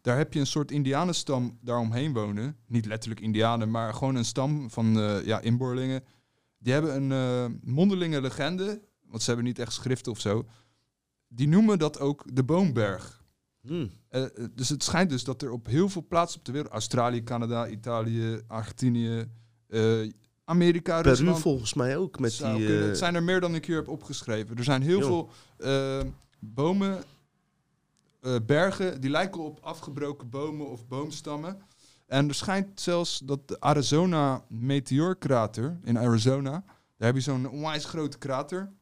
[0.00, 2.56] Daar heb je een soort indianenstam daaromheen wonen.
[2.66, 6.04] Niet letterlijk indianen, maar gewoon een stam van eh, ja, inboorlingen.
[6.58, 10.46] Die hebben een eh, mondelinge legende, want ze hebben niet echt schriften of zo.
[11.28, 13.17] Die noemen dat ook de Boomberg.
[13.68, 13.90] Hmm.
[14.08, 16.72] Eh, eh, dus het schijnt dus dat er op heel veel plaatsen op de wereld...
[16.72, 19.24] Australië, Canada, Italië, Argentinië,
[19.68, 20.10] eh,
[20.44, 21.38] Amerika, Peru Rusland...
[21.38, 22.18] volgens mij ook.
[22.18, 22.88] Met die, kunnen.
[22.88, 24.56] Het zijn er meer dan ik hier heb opgeschreven.
[24.56, 25.30] Er zijn heel veel
[26.38, 27.04] bomen,
[28.46, 31.62] bergen, die lijken op afgebroken bomen of boomstammen.
[32.06, 36.50] En er schijnt zelfs dat de Arizona meteoorkrater in Arizona,
[36.96, 38.72] daar heb je zo'n onwijs grote krater.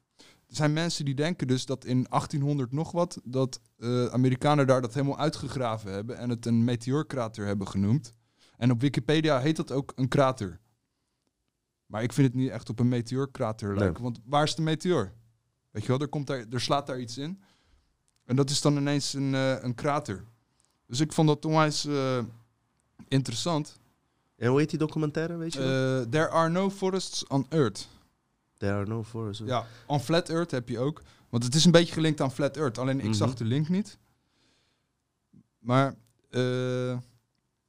[0.56, 4.80] Er zijn mensen die denken dus dat in 1800 nog wat, dat eh, Amerikanen daar
[4.80, 8.14] dat helemaal uitgegraven hebben en het een meteoorkrater hebben genoemd.
[8.56, 10.60] En op Wikipedia heet dat ook een krater.
[11.86, 13.78] Maar ik vind het niet echt op een meteoorkrater Nee.
[13.78, 14.02] lijken.
[14.02, 15.12] Want waar is de meteoor?
[15.70, 17.42] Weet je wel, er, komt daar, er slaat daar iets in.
[18.24, 20.24] En dat is dan ineens een, eh, een krater.
[20.86, 22.18] Dus ik vond dat onwijs eh,
[23.08, 23.78] interessant.
[24.36, 26.08] En hoe heet die documentaire, weet je wel?
[26.08, 27.88] There are no forests on Earth.
[28.56, 29.42] There are no forests.
[29.46, 31.02] Ja, on Flat Earth heb je ook.
[31.28, 32.78] Want het is een beetje gelinkt aan Flat Earth.
[32.78, 33.14] Alleen ik Mhm.
[33.14, 33.98] zag de link niet.
[35.58, 35.94] Maar
[36.30, 36.98] eh,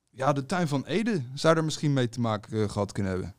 [0.09, 3.35] ja, de tuin van Ede zou er misschien mee te maken eh, gehad kunnen hebben.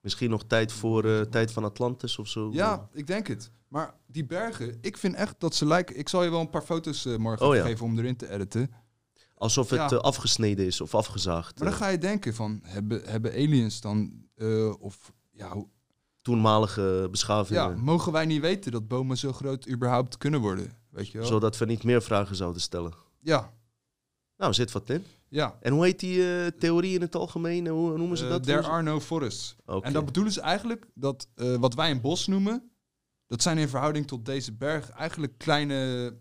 [0.00, 2.50] Misschien nog tijd voor eh, tijd van Atlantis of zo.
[2.52, 3.50] Ja, ik denk het.
[3.68, 5.98] Maar die bergen, ik vind echt dat ze lijken...
[5.98, 7.62] Ik zal je wel een paar foto's morgen Oh, ja.
[7.64, 8.70] geven om erin te editen.
[9.34, 9.96] Alsof het Ja.
[9.96, 11.58] afgesneden is of afgezaagd.
[11.58, 14.24] Maar dan ga je denken van, hebben, hebben aliens dan...
[14.78, 15.68] of ja, hoe-
[16.30, 17.62] toenmalige beschavingen.
[17.62, 20.72] ja, mogen wij niet weten dat bomen zo groot überhaupt kunnen worden?
[20.90, 21.26] Weet je wel?
[21.26, 22.92] Zodat we niet meer vragen zouden stellen.
[23.20, 23.52] Ja,
[24.36, 25.04] Nou, zit wat in.
[25.28, 25.56] ja.
[25.60, 27.66] En hoe heet die eh, theorie in het algemeen?
[27.68, 28.42] Hoe noemen ze Eh, dat?
[28.42, 29.56] there are no forests.
[29.80, 32.70] En dat bedoelen ze eigenlijk dat eh, wat wij een bos noemen,
[33.26, 36.12] dat zijn in verhouding tot deze berg eigenlijk kleine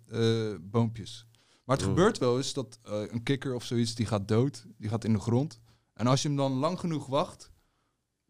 [0.61, 1.27] boompjes.
[1.65, 1.91] Maar het Mm.
[1.93, 5.19] gebeurt wel eens dat een kikker of zoiets, die gaat dood, die gaat in de
[5.19, 5.59] grond.
[5.93, 7.51] En als je hem dan lang genoeg wacht,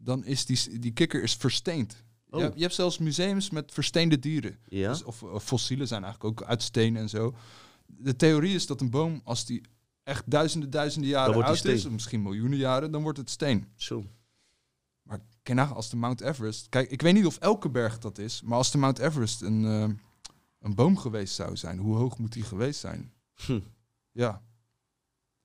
[0.05, 2.03] dan is die, die kikker is versteend.
[2.29, 2.39] Oh.
[2.39, 4.57] Je, hebt- je hebt zelfs museums met versteende dieren.
[4.67, 4.89] Ja?
[4.89, 7.35] Dus, of, of fossielen zijn eigenlijk ook uit steen en zo.
[7.85, 9.61] De theorie is dat een boom, als die
[10.03, 13.67] echt duizenden, duizenden jaren oud is, of misschien miljoenen jaren, dan wordt het steen.
[13.75, 14.05] Zo.
[15.01, 16.69] Maar ken nagaan, als de Mount Everest...
[16.69, 19.65] Kijk, ik weet niet of elke berg dat is, maar als de Mount Everest een,
[19.65, 19.89] eh,
[20.59, 23.13] een boom geweest zou zijn, hoe hoog moet die geweest zijn?
[23.35, 23.59] Hm.
[24.11, 24.41] Ja,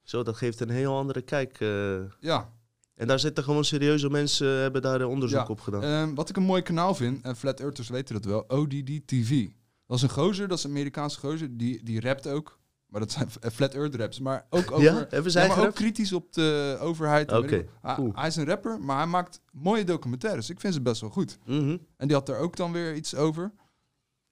[0.03, 1.61] Zo, dat geeft een heel andere kijk.
[1.61, 2.01] eh.
[2.21, 2.53] ja.
[3.01, 5.47] En daar zitten gewoon serieuze mensen, eh, hebben daar onderzoek Ja.
[5.47, 5.83] op gedaan.
[5.83, 9.47] Ehm, wat ik een mooi kanaal vind, en Flat Earthers weten dat wel, ODD TV.
[9.87, 12.59] Dat is een gozer, dat is een Amerikaanse gozer, die, die rapt ook.
[12.87, 14.83] Maar dat zijn eh, Flat Earth raps, maar ook over...
[14.85, 17.33] ja, hebben Ja, zij maar ook kritisch op de overheid.
[17.33, 17.65] Oké.
[17.83, 18.11] Hij- cool.
[18.15, 20.51] Hij is een rapper, maar hij maakt mooie documentaires.
[20.51, 21.39] Ik vind ze best wel goed.
[21.47, 21.77] Mhm.
[21.97, 23.53] En die had daar ook dan weer iets over.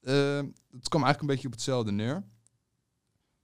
[0.00, 0.14] Eh,
[0.70, 2.24] het kwam eigenlijk een beetje op hetzelfde neer.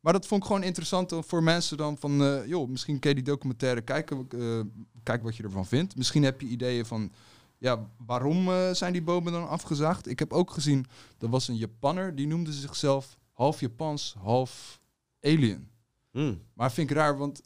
[0.05, 2.23] Maar dat vond ik gewoon interessant voor mensen dan van...
[2.23, 4.27] eh, joh, misschien kun je die documentaire kijken.
[4.31, 4.61] eh
[5.03, 5.97] kijk wat je ervan vindt.
[5.97, 7.13] Misschien heb je ideeën van...
[7.59, 10.09] Ja, waarom eh, zijn die bomen dan afgezaagd?
[10.09, 10.87] Ik heb ook gezien,
[11.19, 12.15] er was een Japanner...
[12.15, 14.81] die noemde zichzelf half Japans, half
[15.21, 15.69] alien.
[16.13, 16.41] Mm.
[16.55, 17.41] Maar vind ik raar, want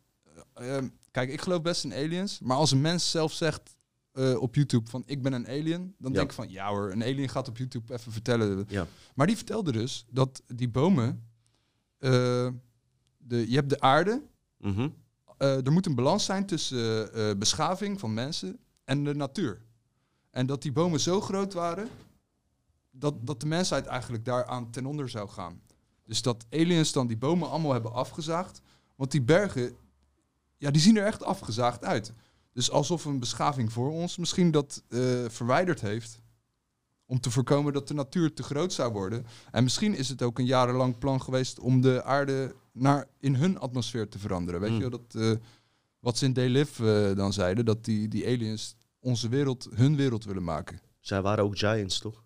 [0.55, 2.39] eh, ehm, kijk, ik geloof best in aliens.
[2.41, 3.77] Maar als een mens zelf zegt
[4.39, 6.17] op YouTube van ik ben een alien, dan Ja.
[6.19, 8.65] denk ik van ja hoor, een alien gaat op YouTube even vertellen.
[8.69, 8.87] Ja.
[9.15, 11.28] Maar die vertelde dus dat die bomen,
[11.99, 12.11] eh,
[13.19, 14.23] de, je hebt de aarde,
[14.59, 14.89] Mhm.
[15.39, 19.63] eh, er moet een balans zijn tussen eh, beschaving van mensen en de natuur.
[20.31, 21.89] En dat die bomen zo groot waren,
[22.91, 25.61] dat, dat de mensheid eigenlijk daaraan ten onder zou gaan.
[26.05, 28.61] Dus dat aliens dan die bomen allemaal hebben afgezaagd.
[28.97, 29.77] Want die bergen,
[30.57, 32.13] ja, die zien er echt afgezaagd uit.
[32.53, 34.83] Dus alsof een beschaving voor ons misschien dat
[35.29, 36.21] verwijderd heeft.
[37.11, 39.27] Om te voorkomen dat de natuur te groot zou worden.
[39.51, 43.59] En misschien is het ook een jarenlang plan geweest om de aarde naar in hun
[43.59, 44.61] atmosfeer te veranderen.
[44.61, 44.77] Weet Mm.
[44.77, 45.31] je, wel, dat, eh,
[46.01, 49.97] wat ze in Day Live eh, dan zeiden, dat die, die aliens onze wereld, hun
[49.97, 50.81] wereld willen maken.
[51.01, 52.25] Zij waren ook giants, toch?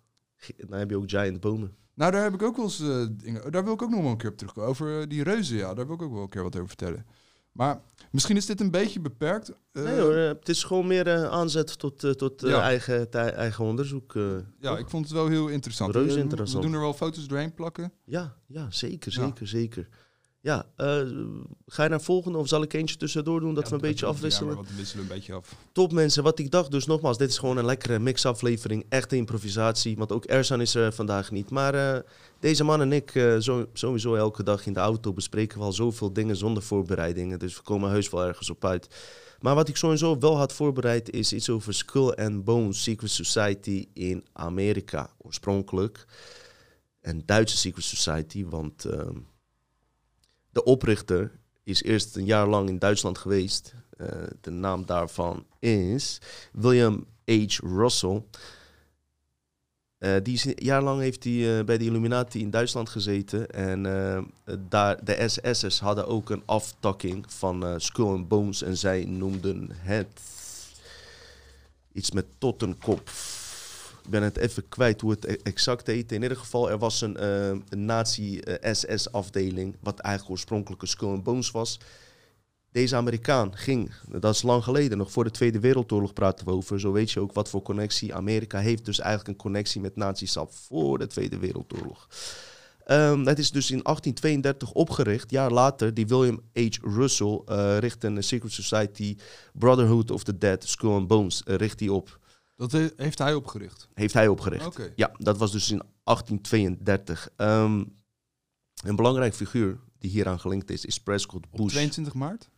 [0.57, 1.75] Dan heb je ook giant bomen.
[1.93, 3.51] Nou, daar heb ik ook wel eens eh, dingen.
[3.51, 4.69] Daar wil ik ook nog wel een keer op terugkomen.
[4.69, 7.05] Over die reuzen, ja, daar wil ik ook wel een keer wat over vertellen.
[7.53, 9.51] Maar misschien is dit een beetje beperkt.
[9.71, 12.61] eh, nee hoor, eh, het is gewoon meer eh, aanzet tot, tot Ja.
[12.61, 14.13] eigen, eigen onderzoek.
[14.59, 15.95] ja, ik vond het wel heel interessant.
[15.95, 16.63] Reuze interessant.
[16.63, 17.91] We doen er wel foto's doorheen plakken.
[18.05, 19.25] ja, ja, zeker, Ja.
[19.25, 19.87] zeker, zeker.
[20.43, 21.01] Ja, eh,
[21.67, 24.05] ga je naar volgende of zal ik eentje tussendoor doen dat Ja, we een beetje
[24.05, 24.55] ja, afwisselen?
[24.55, 25.55] maar we wisselen een beetje af.
[25.71, 29.97] Top mensen, wat ik dacht dus nogmaals, dit is gewoon een lekkere mix-aflevering, echte improvisatie,
[29.97, 31.49] want ook Ersan is er vandaag niet.
[31.49, 32.01] Maar eh,
[32.39, 35.73] deze man en ik, eh, zo, sowieso elke dag in de auto, bespreken we al
[35.73, 38.87] zoveel dingen zonder voorbereidingen, dus we komen heus wel ergens op uit.
[39.39, 43.87] Maar wat ik sowieso wel had voorbereid is iets over Skull and Bones Secret Society
[43.93, 46.05] in Amerika, oorspronkelijk.
[47.01, 49.17] Een Duitse Secret Society, want ehm,
[50.53, 51.31] de oprichter
[51.63, 53.73] is eerst een jaar lang in Duitsland geweest.
[53.97, 54.07] Eh,
[54.41, 57.57] de naam daarvan is William H.
[57.57, 58.23] Russell.
[59.97, 63.49] Eh, die is een jaar lang heeft hij eh, bij de Illuminati in Duitsland gezeten.
[63.49, 63.83] En
[64.69, 68.61] daar, de SS'ers hadden ook een aftakking van Skull and Bones.
[68.61, 70.21] En zij noemden het
[71.91, 73.09] iets met Tottenkop.
[74.03, 76.15] Ik ben het even kwijt hoe het e- exact heette.
[76.15, 79.75] In ieder geval, er was een, eh, een nazi-SS-afdeling...
[79.79, 81.79] wat eigenlijk oorspronkelijk een Skull and Bones was.
[82.71, 86.79] Deze Amerikaan ging, dat is lang geleden, nog voor de Tweede Wereldoorlog praten we over.
[86.79, 88.15] Zo weet je ook wat voor connectie.
[88.15, 92.07] Amerika heeft dus eigenlijk een connectie met nazi's al voor de Tweede Wereldoorlog.
[92.85, 95.31] Ehm, het is dus in 1832 opgericht.
[95.31, 96.67] Jaar later, die William H.
[96.81, 99.17] Russell eh richtte een Secret Society
[99.53, 102.19] Brotherhood of the Dead, Skull and Bones, eh, richt die op.
[102.63, 103.87] Dat he- heeft hij opgericht.
[103.93, 104.79] Heeft hij opgericht.
[104.95, 107.29] Ja, dat was dus in 1832.
[107.35, 107.83] Ehm,
[108.83, 111.71] een belangrijk figuur die hieraan gelinkt is, is Prescott Op Bush.
[111.71, 112.49] 22 maart?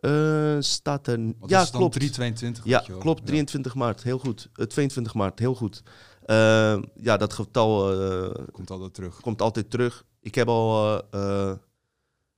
[0.00, 1.32] Eh, staat er...
[1.38, 1.92] Wat ja, klopt.
[1.94, 2.64] 322.
[2.64, 3.20] Ja, klopt.
[3.20, 3.24] Ja.
[3.26, 4.48] 23 maart, heel goed.
[4.54, 5.82] Eh, 22 maart, heel goed.
[6.22, 9.20] Eh, ja, dat getal eh, Komt altijd terug.
[9.20, 10.04] komt altijd terug.
[10.20, 11.02] Ik heb al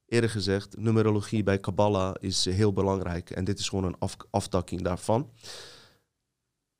[0.06, 3.30] Eerder gezegd, numerologie bij Kabbalah is heel belangrijk.
[3.30, 5.30] En dit is gewoon een af, aftakking daarvan.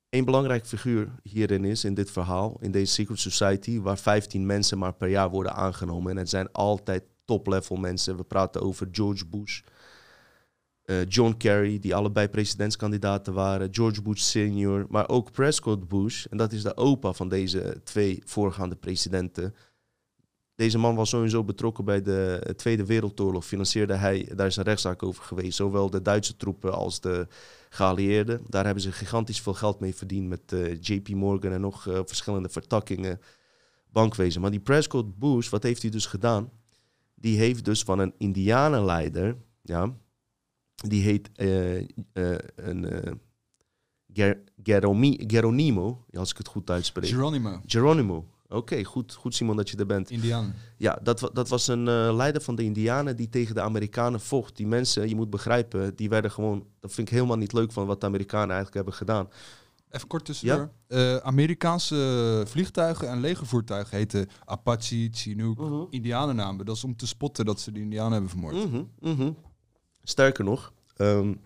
[0.09, 4.77] Een belangrijk figuur hierin is, in dit verhaal, in deze Secret Society, waar 15 mensen
[4.77, 6.11] maar per jaar worden aangenomen.
[6.11, 8.17] En het zijn altijd top-level mensen.
[8.17, 9.61] We praten over George Bush,
[10.83, 16.25] eh, John Kerry, die allebei presidentskandidaten waren, George Bush senior, maar ook Prescott Bush.
[16.25, 19.55] En dat is de opa van deze twee voorgaande presidenten.
[20.55, 23.45] Deze man was sowieso betrokken bij de Tweede Wereldoorlog.
[23.45, 25.55] Financierde hij, daar is een rechtszaak over geweest.
[25.55, 27.27] Zowel de Duitse troepen als de
[27.69, 28.41] geallieerden.
[28.47, 31.99] Daar hebben ze gigantisch veel geld mee verdiend met uh, JP Morgan en nog uh,
[32.05, 33.19] verschillende vertakkingen
[33.91, 34.41] bankwezen.
[34.41, 36.51] Maar die Prescott Bush, wat heeft hij dus gedaan?
[37.15, 39.97] Die heeft dus van een indianenleider, ja,
[40.75, 41.81] die heet uh,
[42.55, 43.19] een,
[44.13, 44.43] Ger
[45.27, 47.09] Geronimo, als ik het goed uitspreek.
[47.09, 47.61] Geronimo.
[47.65, 48.27] Geronimo.
[48.49, 50.09] Oké, goed, goed Simon dat je er bent.
[50.09, 50.55] Indiaan.
[50.77, 54.55] Ja, dat, dat was een uh, leider van de Indianen die tegen de Amerikanen vocht.
[54.55, 56.65] Die mensen, je moet begrijpen, die werden gewoon...
[56.79, 59.29] Dat vind ik helemaal niet leuk van wat de Amerikanen eigenlijk hebben gedaan.
[59.89, 60.69] Even kort tussendoor.
[60.87, 61.15] Ja?
[61.15, 65.87] Uh, Amerikaanse vliegtuigen en legervoertuigen heten Apache, Chinook, uh -huh.
[65.89, 66.65] Indianennamen.
[66.65, 68.55] Dat is om te spotten dat ze de Indianen hebben vermoord.
[68.55, 69.35] -huh, -huh.
[70.03, 71.41] Sterker nog, um,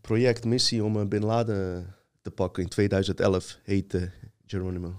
[0.00, 4.12] project missie om Bin Laden te pakken in 2011 heette
[4.50, 4.94] Geronimo.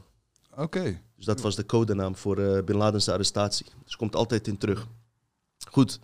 [0.52, 0.62] Oké.
[0.62, 1.02] Okay.
[1.16, 3.66] Dus dat was de codenaam voor uh, Bin Laden's arrestatie.
[3.84, 4.88] Dus komt altijd in terug.
[5.70, 6.00] Goed.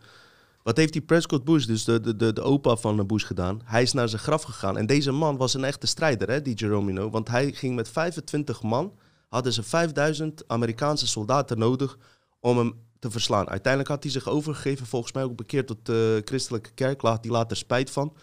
[0.63, 3.61] Wat heeft die Prescott Bush, dus de, de, de, de opa van Bush, gedaan?
[3.63, 4.77] Hij is naar zijn graf gegaan.
[4.77, 7.09] En deze man was een echte strijder, hè, die Geronimo.
[7.09, 8.97] Want hij ging met 25 man,
[9.29, 11.97] hadden ze 5000 Amerikaanse soldaten nodig
[12.39, 13.49] om hem te verslaan.
[13.49, 17.01] Uiteindelijk had hij zich overgegeven, volgens mij ook bekeerd tot de christelijke kerk.
[17.01, 18.15] Laat hij later spijt van.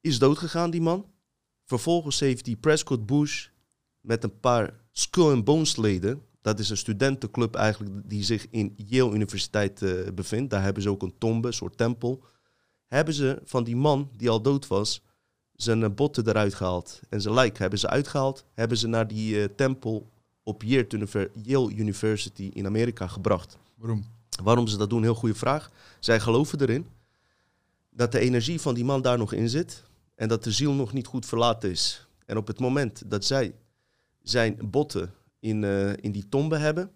[0.00, 1.06] Is doodgegaan, die man.
[1.64, 3.46] Vervolgens heeft die Prescott Bush
[4.04, 6.22] met een paar Skull and Bones leden.
[6.40, 10.50] Dat is een studentenclub eigenlijk die zich in Yale Universiteit uh, bevindt.
[10.50, 12.24] Daar hebben ze ook een tombe, een soort tempel.
[12.86, 15.02] Hebben ze van die man die al dood was,
[15.52, 17.00] zijn uh, botten eruit gehaald.
[17.08, 18.44] En zijn lijk hebben ze uitgehaald.
[18.52, 20.10] Hebben ze naar die uh, tempel
[20.42, 23.58] op Yale University in Amerika gebracht.
[23.74, 24.04] Waarom?
[24.42, 25.70] Waarom ze dat doen, heel goede vraag.
[26.00, 26.86] Zij geloven erin
[27.90, 29.82] dat de energie van die man daar nog in zit.
[30.14, 32.06] En dat de ziel nog niet goed verlaten is.
[32.26, 33.54] En op het moment dat zij
[34.24, 36.90] zijn botten in, uh, in die tombe hebben,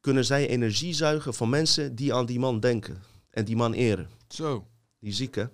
[0.00, 4.08] kunnen zij energie zuigen van mensen die aan die man denken en die man eren.
[4.28, 4.66] Zo.
[4.98, 5.50] Die zieke.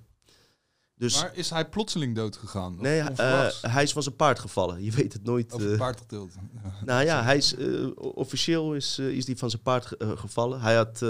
[0.94, 2.76] Dus, maar is hij plotseling dood gegaan?
[2.80, 4.84] Nee, uh, hij is van zijn paard gevallen.
[4.84, 5.52] Je weet het nooit.
[5.52, 6.34] Over uh, paard getild.
[6.84, 7.56] Nou ja, hij is,
[7.96, 10.60] officieel is, is die van zijn paard ge gevallen.
[10.60, 11.02] Hij had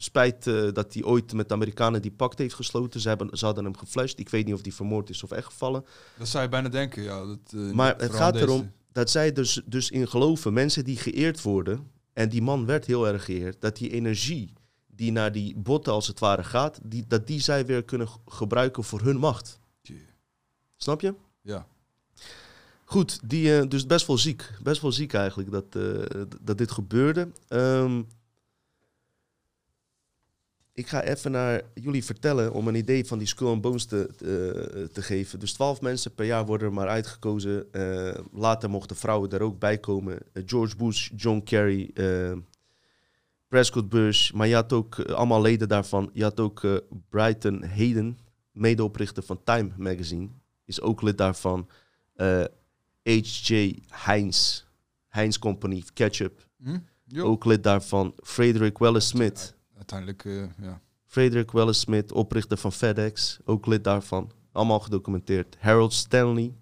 [0.00, 3.00] spijt dat hij ooit met de Amerikanen die pact heeft gesloten.
[3.00, 4.18] Ze, hebben, ze hadden hem geflasht.
[4.18, 5.84] Ik weet niet of hij vermoord is of echt gevallen.
[6.18, 7.24] Dat zou je bijna denken, ja.
[7.24, 8.44] Dat, maar het gaat deze.
[8.44, 12.86] erom dat zij dus, dus in geloven, mensen die geëerd worden, en die man werd
[12.86, 14.52] heel erg geëerd, dat die energie
[14.86, 18.84] die naar die botten als het ware gaat, die, dat die zij weer kunnen gebruiken
[18.84, 19.58] voor hun macht.
[19.80, 20.00] Yeah.
[20.76, 21.14] Snap je?
[21.40, 21.66] Ja.
[22.84, 24.50] Goed, die, uh, dus best wel ziek.
[24.62, 25.72] Best wel ziek eigenlijk dat,
[26.40, 27.28] dat dit gebeurde.
[27.48, 28.08] Um,
[30.78, 34.10] ik ga even naar jullie vertellen om een idee van die Skull and Bones te,
[34.16, 35.38] te, te geven.
[35.38, 37.66] Dus twaalf mensen per jaar worden er maar uitgekozen.
[37.72, 40.18] Uh, later mochten vrouwen er ook bij komen.
[40.32, 41.90] Uh, George Bush, John Kerry,
[43.48, 44.30] Prescott Bush.
[44.30, 46.10] Maar je had ook allemaal leden daarvan.
[46.12, 48.18] Je had ook Brighton Hayden,
[48.52, 50.28] medeoprichter van Time Magazine.
[50.64, 51.68] Is ook lid daarvan.
[53.02, 53.78] H.J.
[53.88, 54.64] Heinz,
[55.08, 56.46] Heinz Company, Ketchup.
[56.62, 56.78] Hm?
[57.20, 58.14] Ook lid daarvan.
[58.22, 60.80] Frederick Wallace Smith uiteindelijk, uh, ja.
[61.04, 64.30] Frederick Wallace Smith, oprichter van FedEx, ook lid daarvan.
[64.52, 65.56] Allemaal gedocumenteerd.
[65.58, 66.54] Harold Stanley,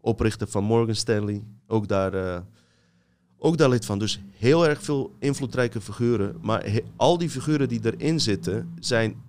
[0.00, 2.38] oprichter van Morgan Stanley, ook daar, uh,
[3.38, 3.98] ook daar lid van.
[3.98, 6.36] Dus heel erg veel invloedrijke figuren.
[6.40, 9.22] Maar al die figuren die erin zitten, zijn,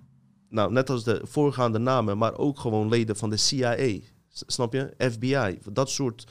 [0.48, 3.98] nou, net als de voorgaande namen, maar ook gewoon leden van de CIA.
[4.28, 4.94] Snap je?
[4.98, 6.26] FBI, dat soort,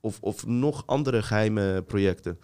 [0.00, 2.38] of, of nog andere geheime projecten.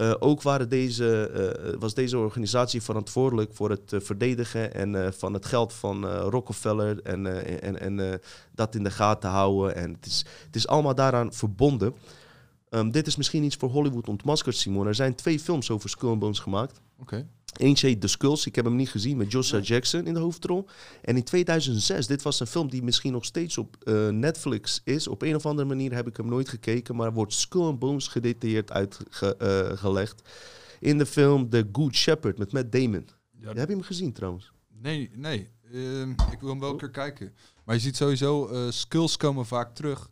[0.00, 1.30] Uh, ook waren deze,
[1.70, 7.26] uh, was deze organisatie verantwoordelijk voor het verdedigen en, van het geld van Rockefeller en,
[7.62, 8.20] en, en
[8.54, 9.74] dat in de gaten houden.
[9.74, 11.94] En het is, het is allemaal daaraan verbonden.
[12.70, 14.86] Um, dit is misschien iets voor Hollywood ontmaskerd, Simon.
[14.86, 16.80] Er zijn twee films over Skull Bones gemaakt.
[17.00, 17.26] Okay.
[17.56, 20.66] Eentje heet The Skulls, ik heb hem niet gezien, met Joshua Jackson in de hoofdrol.
[21.02, 25.08] En in 2006, dit was een film die misschien nog steeds op uh, Netflix is.
[25.08, 28.08] Op een of andere manier heb ik hem nooit gekeken, maar wordt Skull and Bones
[28.08, 30.22] gedetailleerd uitgelegd.
[30.24, 33.08] Uh, in de film The Good Shepherd met Matt Damon.
[33.40, 34.52] Ja, heb je hem gezien trouwens?
[34.82, 35.48] Nee, nee.
[35.72, 37.32] Uh, ik wil hem wel een keer kijken.
[37.64, 40.10] Maar je ziet sowieso, uh, skulls komen vaak terug.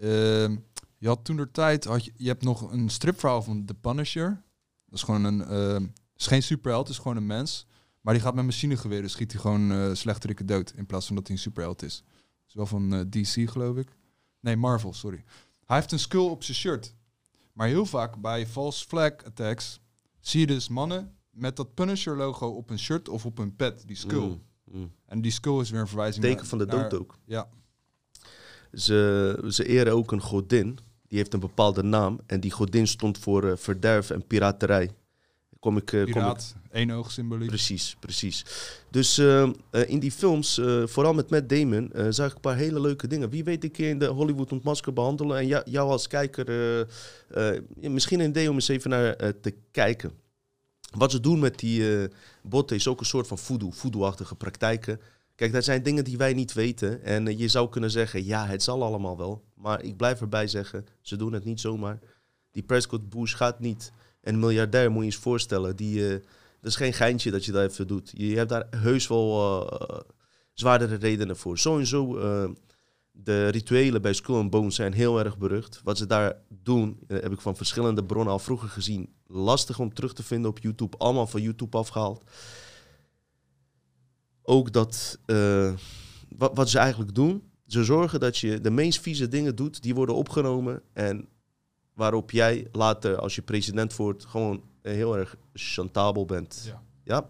[0.00, 0.56] Ehm,
[0.98, 4.42] je had toen de tijd, had je, je hebt nog een stripverhaal van The Punisher.
[4.86, 7.66] Dat is gewoon een is geen superheld, is gewoon een mens.
[8.00, 10.72] Maar die gaat met machinegeweren, schiet hij gewoon eh slechterikken dood.
[10.76, 12.02] In plaats van dat hij een superheld is.
[12.06, 13.88] Dat is wel van eh, DC, geloof ik.
[14.40, 15.24] Nee, Marvel, sorry.
[15.64, 16.94] Hij heeft een skull op zijn shirt.
[17.52, 19.80] Maar heel vaak bij false flag attacks
[20.20, 23.82] zie je dus mannen met dat Punisher logo op een shirt of op een pet,
[23.86, 24.20] die skull.
[24.28, 24.92] Mm, mm.
[25.06, 27.18] En die skull is weer een verwijzing Teken naar- van de naar- dood ook.
[27.24, 27.48] Ja,
[28.72, 30.78] Ze, ze eren ook een godin.
[31.06, 32.20] Die heeft een bepaalde naam.
[32.26, 34.90] En die godin stond voor eh, verderf en piraterij.
[35.64, 37.48] Kom ik, eh, kom ik piraat, één oog symboliek.
[37.48, 38.44] Precies, precies.
[38.90, 39.50] Dus eh, eh,
[39.86, 43.30] in die films, vooral met Matt Damon, zag ik een paar hele leuke dingen.
[43.30, 46.46] Wie weet een keer in de Hollywood ontmasker behandelen en jou als kijker
[47.74, 50.10] misschien een idee om eens even naar te kijken.
[50.96, 52.08] Wat ze doen met die
[52.42, 55.00] botten is ook een soort van voodoo, voodoo-achtige praktijken.
[55.34, 57.02] Kijk, dat zijn dingen die wij niet weten.
[57.02, 59.44] En je zou kunnen zeggen, ja, het zal allemaal wel.
[59.54, 61.98] Maar ik blijf erbij zeggen, ze doen het niet zomaar.
[62.50, 63.92] Die Prescott Bush gaat niet.
[64.24, 66.08] En een miljardair moet je eens voorstellen, die...
[66.08, 66.20] eh,
[66.60, 68.12] dat is geen geintje dat je dat even doet.
[68.16, 70.00] Je hebt daar heus wel eh,
[70.52, 71.58] zwaardere redenen voor.
[71.58, 72.50] Sowieso, eh
[73.16, 75.80] de rituelen bij Skull and Bones zijn heel erg berucht.
[75.84, 79.14] Wat ze daar doen, heb ik van verschillende bronnen al vroeger gezien.
[79.26, 80.96] Lastig om terug te vinden op YouTube.
[80.96, 82.22] Allemaal van YouTube afgehaald.
[84.42, 85.18] Ook dat,
[86.36, 89.94] wat, wat ze eigenlijk doen, ze zorgen dat je de meest vieze dingen doet, die
[89.94, 90.82] worden opgenomen.
[90.92, 91.28] En
[91.94, 96.62] waarop jij later, als je president wordt, gewoon eh, heel erg chantabel bent.
[96.66, 96.82] Ja.
[97.04, 97.28] Ja.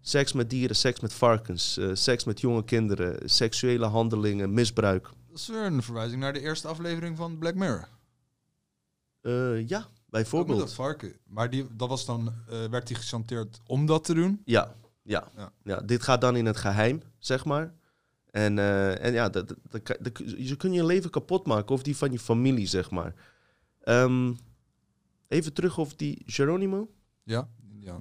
[0.00, 5.02] Seks met dieren, seks met varkens, eh, seks met jonge kinderen, seksuele handelingen, misbruik.
[5.28, 7.88] Dat is weer een verwijzing naar de eerste aflevering van Black Mirror.
[9.20, 10.58] Eh, ja, bijvoorbeeld.
[10.58, 11.12] dat varken.
[11.26, 14.42] Maar die, dat was dan, eh, werd hij gechanteerd om dat te doen.
[14.44, 15.52] Ja, ja, Ja.
[15.64, 15.80] ja.
[15.80, 17.74] dit gaat dan in het geheim, zeg maar.
[18.30, 18.58] En,
[18.98, 21.96] en ja, dat, dat, dat, kan- dat- je kunt je leven kapot maken, of die
[21.96, 23.14] van je familie, zeg maar.
[23.82, 24.32] Ehm,
[25.28, 26.90] even terug over die Geronimo.
[27.22, 27.98] Ja, ja.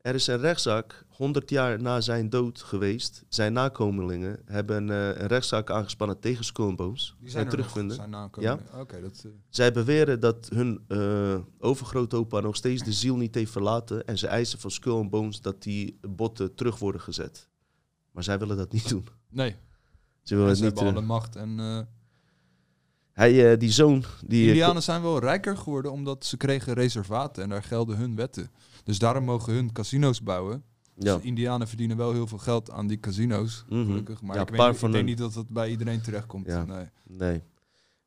[0.00, 3.24] Er is een rechtszaak 100 jaar na zijn dood geweest.
[3.28, 6.74] Zijn nakomelingen hebben eh, een rechtszaak aangespannen tegen Skull.
[6.76, 6.96] Die
[7.30, 7.96] zijn en er terugvinden.
[7.96, 8.80] zijn nakomelingen.
[8.80, 9.22] Oké, dat...
[9.26, 14.04] eh, Zij beweren dat hun eh overgrootopa nog steeds de ziel niet heeft verlaten.
[14.06, 17.48] En ze eisen van Skull Bones dat die botten terug worden gezet.
[18.10, 19.06] Maar zij willen dat niet doen.
[19.28, 19.56] nee,
[20.22, 21.36] Ze willen en het ze niet hebben alle macht.
[21.36, 21.58] En
[23.20, 24.42] Hij, eh, die zoon, die...
[24.42, 28.50] eh, Indianen zijn wel rijker geworden omdat ze kregen reservaten en daar gelden hun wetten.
[28.84, 30.62] Dus daarom mogen hun casino's bouwen.
[30.96, 31.14] ja.
[31.14, 33.84] Dus Indianen verdienen wel heel veel geld aan die casino's, Mhm.
[33.86, 34.22] gelukkig.
[34.22, 36.46] Maar Ja, ik, weet, ik denk hun- niet dat dat bij iedereen terechtkomt.
[36.46, 36.64] Ja.
[36.64, 36.84] Nee.
[37.08, 37.42] Nee.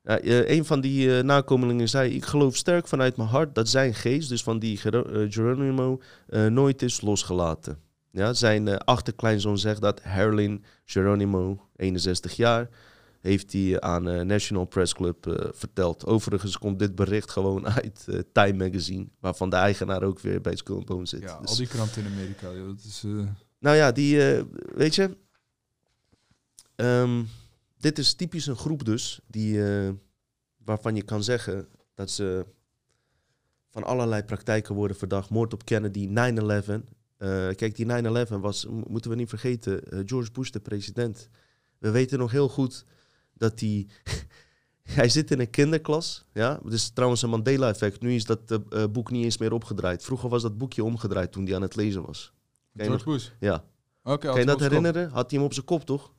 [0.01, 3.70] Ja, eh, een van die eh, nakomelingen zei: Ik geloof sterk vanuit mijn hart dat
[3.70, 7.78] zijn geest, dus van die Gero- eh, Geronimo, eh, nooit is losgelaten.
[8.11, 12.70] Ja, zijn eh, achterkleinzoon zegt dat Herlin Geronimo, 61 jaar,
[13.24, 16.06] heeft hij aan eh, National Press Club eh, verteld.
[16.06, 20.56] Overigens komt dit bericht gewoon uit eh, Time Magazine, waarvan de eigenaar ook weer bij
[20.56, 21.22] Skull and Bones zit.
[21.22, 23.04] Ja, Dus- al die kranten in Amerika, joh, dat is...
[23.60, 24.18] nou ja, die,
[24.76, 25.18] weet je,
[26.76, 27.24] ehm,
[27.78, 29.62] dit is typisch een groep dus, die,
[30.58, 32.46] waarvan je kan zeggen dat ze
[33.70, 35.30] van allerlei praktijken worden verdacht.
[35.30, 36.12] Moord op Kennedy, 9-11.
[37.18, 41.30] Eh, kijk, die 9-11 was, mo- moeten we niet vergeten, George Bush de president.
[41.78, 42.86] We weten nog heel goed
[43.34, 43.88] dat hij...
[44.84, 46.60] Hij zit in een kinderklas, ja.
[46.64, 48.02] Het is trouwens een Mandela-effect.
[48.02, 50.04] Nu is dat eh, eh, boek niet eens meer opgedraaid.
[50.04, 52.34] Vroeger was dat boekje omgedraaid toen hij aan het lezen was.
[52.76, 53.30] Ken George Bush.
[53.40, 53.64] Ja.
[54.04, 55.10] Oké, Kan je dat herinneren?
[55.10, 56.12] Had hij hem op zijn kop, toch?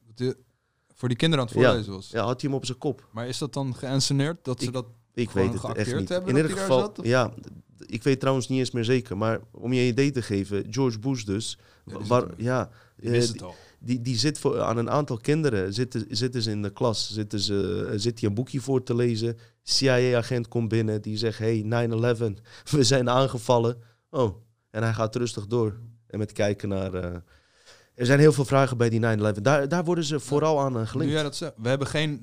[0.95, 1.69] Voor die kinderen aan het Ja.
[1.69, 2.11] voorlezen was.
[2.11, 3.09] Ja, had hij hem op zijn kop.
[3.13, 4.45] Maar is dat dan geënsceneerd?
[4.45, 4.87] Dat ze dat...
[5.15, 6.09] Ik weet het echt niet.
[6.09, 7.33] hebben In ieder geval, zat, ja,
[7.87, 9.17] ik weet trouwens niet eens meer zeker.
[9.17, 13.33] Maar om je een idee te geven, George Bush dus, Ja, waar, ja, eh, wist
[13.33, 13.55] die, het al.
[13.85, 17.41] Die, die zit voor, aan een aantal kinderen, zitten, zitten ze in de klas, zitten
[17.41, 19.39] ze, eh, zit hij een boekje voor te lezen.
[19.63, 23.77] CIA-agent komt binnen, die zegt, hey, 9-11, we zijn aangevallen.
[24.11, 24.37] Oh,
[24.71, 25.79] en hij gaat rustig door.
[26.07, 26.95] En met kijken naar...
[26.95, 27.17] eh,
[27.95, 29.41] er zijn heel veel vragen bij die 9-11.
[29.43, 31.13] Daar, daar worden ze vooral aan eh, gelinkt.
[31.13, 32.21] jij dat we hebben geen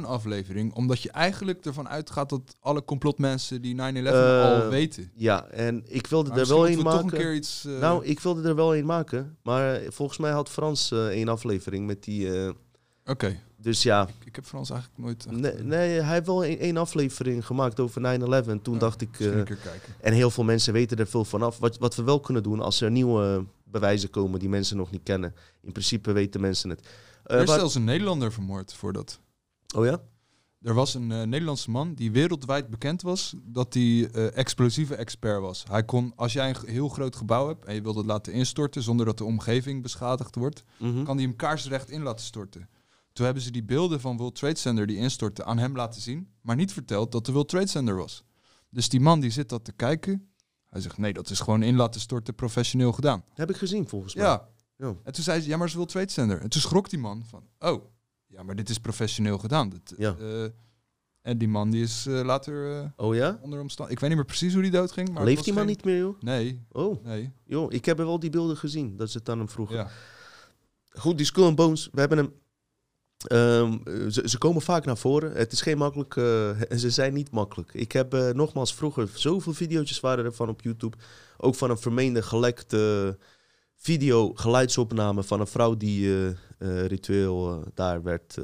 [0.00, 5.10] 9-11 aflevering, omdat je eigenlijk ervan uitgaat dat alle complotmensen die 9-11 Eh, al weten.
[5.14, 7.00] Ja, en ik wilde Maar er wel een maken.
[7.00, 7.64] toch een keer iets...
[7.64, 9.36] eh, Nou, ik wilde er wel een maken.
[9.42, 12.52] Maar volgens mij had Frans één aflevering met die...
[13.06, 15.26] Oké, dus ja, ik heb Frans eigenlijk nooit...
[15.30, 18.62] nee, nee, hij heeft wel één aflevering gemaakt over 9-11.
[18.62, 19.18] Toen Ja, dacht ik...
[20.00, 21.58] en heel veel mensen weten er veel vanaf.
[21.58, 23.44] Wat, wat we wel kunnen doen als er nieuwe
[23.80, 25.34] bewijzen komen die mensen nog niet kennen.
[25.62, 26.88] In principe weten mensen het.
[27.24, 29.20] Eh, er is zelfs een Nederlander vermoord voor dat.
[29.76, 30.00] Oh ja?
[30.62, 35.40] Er was een eh, Nederlandse man die wereldwijd bekend was dat hij eh, explosieve expert
[35.40, 35.64] was.
[35.68, 38.82] Hij kon, als jij een heel groot gebouw hebt en je wilt het laten instorten
[38.82, 41.02] zonder dat de omgeving beschadigd wordt, Mhm.
[41.04, 42.68] kan hij hem kaarsrecht in laten storten.
[43.12, 46.28] Toen hebben ze die beelden van World Trade Center die instortten aan hem laten zien,
[46.40, 48.24] maar niet verteld dat de World Trade Center was.
[48.70, 50.28] Dus die man die zit dat te kijken,
[50.74, 53.24] Hij zegt, nee, dat is gewoon in laten storten, professioneel gedaan.
[53.34, 54.24] Heb ik gezien volgens mij.
[54.24, 54.48] Ja.
[54.76, 54.94] Ja.
[55.02, 56.40] En toen zei ze, ja, maar ze wil Trade Center.
[56.40, 57.84] En toen schrok die man van, oh,
[58.26, 59.68] ja, maar dit is professioneel gedaan.
[59.68, 60.16] Dit, Ja.
[60.20, 60.44] eh,
[61.22, 63.38] en die man die is eh, later eh, Oh ja?
[63.42, 63.90] onder omstand.
[63.90, 65.08] Ik weet niet meer precies hoe die dood ging.
[65.12, 66.20] Maar Leeft die man geen- niet meer, joh?
[66.20, 67.32] Nee, Oh, nee.
[67.44, 67.72] joh.
[67.72, 69.76] Ik heb wel die beelden gezien, dat ze het aan hem vroegen.
[69.76, 69.88] Ja.
[70.88, 72.32] Goed, die Skull and Bones, we hebben hem...
[73.16, 73.78] ehm,
[74.10, 75.32] ze, komen vaak naar voren.
[75.32, 76.16] Het is geen makkelijk...
[76.16, 77.74] eh, en ze zijn niet makkelijk.
[77.74, 79.08] Ik heb eh, nogmaals vroeger...
[79.14, 80.96] Zoveel video's waren er van op YouTube.
[81.36, 83.18] Ook van een vermeende gelekte
[83.76, 86.16] video, geluidsopname van een vrouw die
[86.58, 88.38] eh, ritueel daar werd...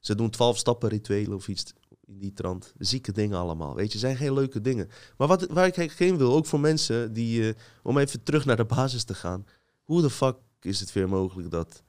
[0.00, 1.72] ze doen twaalf stappen rituelen of iets
[2.06, 2.72] in die trant.
[2.78, 3.98] Zieke dingen allemaal, weet je.
[3.98, 4.88] zijn geen leuke dingen.
[5.16, 7.54] Maar wat, waar ik heen wil, ook voor mensen die...
[7.82, 9.46] om even terug naar de basis te gaan.
[9.82, 11.82] Hoe de fuck is het weer mogelijk dat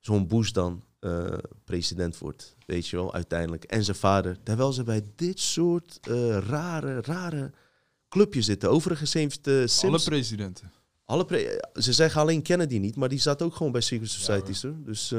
[0.00, 1.24] zo'n Bush dan eh,
[1.64, 2.56] president wordt?
[2.66, 3.64] Weet je wel, uiteindelijk.
[3.64, 4.36] En zijn vader.
[4.42, 7.50] Terwijl ze bij dit soort eh, rare, rare
[8.08, 8.70] clubjes zitten.
[8.70, 10.04] Overigens heeft uh, Alle Sims...
[10.04, 10.72] presidenten.
[11.04, 14.62] Alle pre- ze zeggen alleen Kennedy niet, maar die zat ook gewoon bij Secret Societies.
[14.62, 14.74] hoor.
[14.84, 15.14] Dus,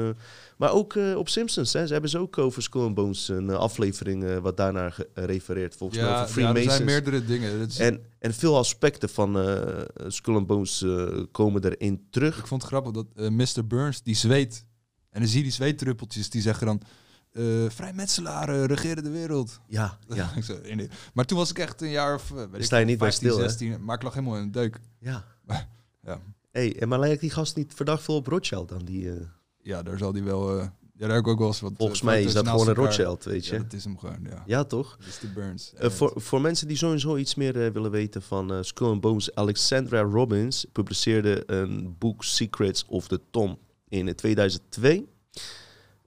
[0.56, 4.38] maar ook op Simpsons, hè, ze hebben ze ook over Skull and Bones een aflevering
[4.40, 5.76] wat daarnaar refereert.
[5.76, 6.74] Volgens mij Ja, over ja, er Freemasons.
[6.74, 7.66] zijn meerdere dingen.
[7.66, 9.36] Is- en, en veel aspecten van
[10.06, 10.84] Skull and Bones
[11.30, 12.38] komen erin terug.
[12.38, 13.66] Ik vond het grappig dat Mr.
[13.66, 14.64] Burns, die zweet.
[15.14, 16.80] En dan zie je die zweetdruppeltjes, die zeggen dan...
[17.32, 19.60] eh vrijmetselaren regeren de wereld.
[19.66, 20.30] Ja, ja.
[21.14, 22.30] Maar toen was ik echt een jaar of...
[22.30, 23.48] eh, Weet ik sta je veel, niet bij 15, stil, hè?
[23.48, 24.80] 16, maar ik lag helemaal in een deuk.
[24.98, 25.24] ja.
[26.06, 28.84] Ja, Hey, en maar lijkt die gast niet verdacht veel op Rothschild dan?
[28.84, 29.16] Die, eh,
[29.62, 30.58] ja daar zal die wel...
[30.58, 31.72] eh, ja, daar heb ik ook wel eens wat...
[31.76, 32.74] volgens eh, mij is dat gewoon een.
[32.74, 33.54] Rothschild, weet je.
[33.54, 34.42] Ja, dat is hem gewoon, ja.
[34.46, 34.98] Ja, toch?
[35.22, 35.32] Mr.
[35.32, 35.72] Burns.
[35.74, 39.00] Eh, voor, voor mensen die sowieso iets meer eh, willen weten van eh, Skull and
[39.00, 43.58] Bones, Alexandra Robbins publiceerde een boek Secrets of the Tom
[43.98, 45.06] in eh, 2002.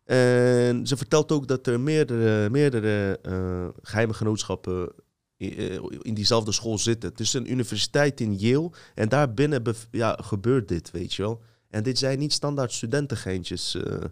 [0.07, 4.91] En ze vertelt ook dat er meerdere, meerdere eh, geheime genootschappen
[5.37, 7.09] in, eh, in diezelfde school zitten.
[7.09, 11.41] Het is een universiteit in Yale en daarbinnen ja, gebeurt dit, weet je wel.
[11.69, 14.03] En dit zijn niet standaard studentengeintjes, eh,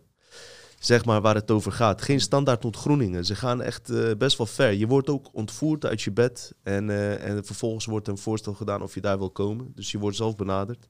[0.80, 2.02] zeg maar, waar het over gaat.
[2.02, 3.26] Geen standaard ontgroeningen.
[3.26, 4.72] Ze gaan echt best wel ver.
[4.72, 8.94] Je wordt ook ontvoerd uit je bed en, en vervolgens wordt een voorstel gedaan of
[8.94, 9.72] je daar wil komen.
[9.76, 10.90] Dus je wordt zelf benaderd.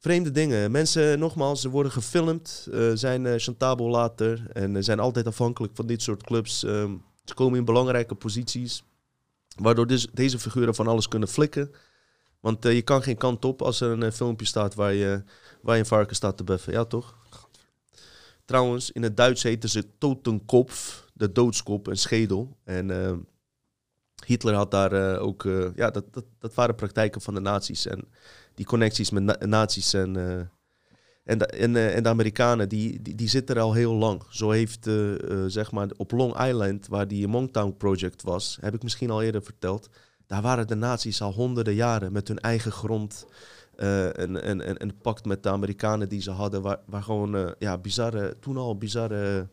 [0.00, 0.70] Vreemde dingen.
[0.70, 5.76] Mensen, nogmaals, ze worden gefilmd, eh, zijn eh, chantabel later en eh, zijn altijd afhankelijk
[5.76, 6.64] van dit soort clubs.
[6.64, 8.82] Ehm, ze komen in belangrijke posities,
[9.56, 11.70] waardoor dus deze figuren van alles kunnen flikken.
[12.40, 15.22] Want je kan geen kant op als er een filmpje staat waar je,
[15.62, 16.72] waar je een varken staat te beffen.
[16.72, 17.16] Ja, toch?
[18.44, 22.56] Trouwens, in het Duits heten ze Totenkopf, de doodskop, een schedel.
[22.64, 23.16] En eh,
[24.26, 25.42] Hitler had daar ook,
[25.74, 27.86] ja, dat, dat, dat waren praktijken van de nazi's.
[27.86, 28.08] En
[28.60, 30.40] die connecties met na en, eh,
[31.24, 34.22] en, de, en, eh, en de Amerikanen, die, die, zitten er al heel lang.
[34.30, 34.94] Zo heeft, eh,
[35.46, 39.42] zeg maar, op Long Island, waar die Monktown Project was, heb ik misschien al eerder
[39.42, 39.88] verteld,
[40.26, 43.26] daar waren de nazi's al honderden jaren met hun eigen grond.
[43.76, 47.78] en, en, en, en pact met de Amerikanen die ze hadden, waar, waar gewoon ja,
[47.78, 49.48] bizarre, toen al bizarre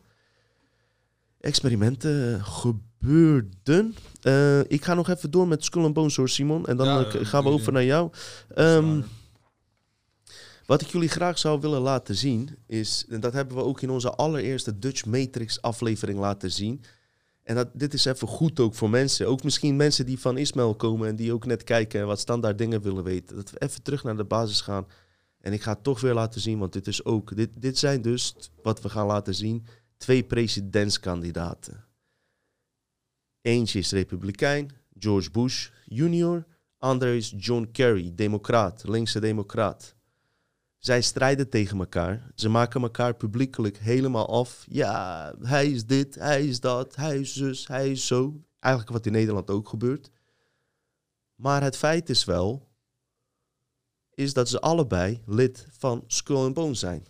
[1.40, 3.94] experimenten gebeurden.
[4.22, 6.66] Eh, ik ga nog even door met Skull and Bones hoor, Simon.
[6.66, 8.10] En dan Ja, eh, gaan we over naar jou.
[8.54, 9.00] Ehm,
[10.66, 13.90] wat ik jullie graag zou willen laten zien is, en dat hebben we ook in
[13.90, 16.84] onze allereerste Dutch Matrix aflevering laten zien.
[17.42, 19.28] En dat, dit is even goed ook voor mensen.
[19.28, 22.58] Ook misschien mensen die van Ismail komen en die ook net kijken en wat standaard
[22.58, 23.36] dingen willen weten.
[23.36, 24.86] Dat we even terug naar de basis gaan.
[25.40, 27.36] En ik ga het toch weer laten zien, want dit is ook.
[27.36, 29.66] Dit, dit zijn dus wat we gaan laten zien.
[29.98, 31.84] Twee presidentskandidaten.
[33.40, 36.46] Eentje is republikein, George Bush Jr.
[36.78, 39.94] Ander is John Kerry, democraat, linkse democraat.
[40.78, 42.30] Zij strijden tegen elkaar.
[42.34, 44.64] Ze maken elkaar publiekelijk helemaal af.
[44.68, 48.42] Ja, hij is dit, hij is dat, hij is zus, hij is zo.
[48.58, 50.10] Eigenlijk wat in Nederland ook gebeurt.
[51.34, 52.68] Maar het feit is wel,
[54.14, 57.06] is dat ze allebei lid van Skull and Bones zijn.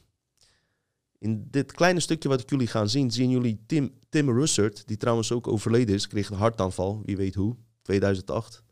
[1.19, 4.97] In dit kleine stukje wat ik jullie gaan zien, zien jullie Tim, Tim Russert, die
[4.97, 8.63] trouwens ook overleden is, kreeg een hartaanval, wie weet hoe, 2008.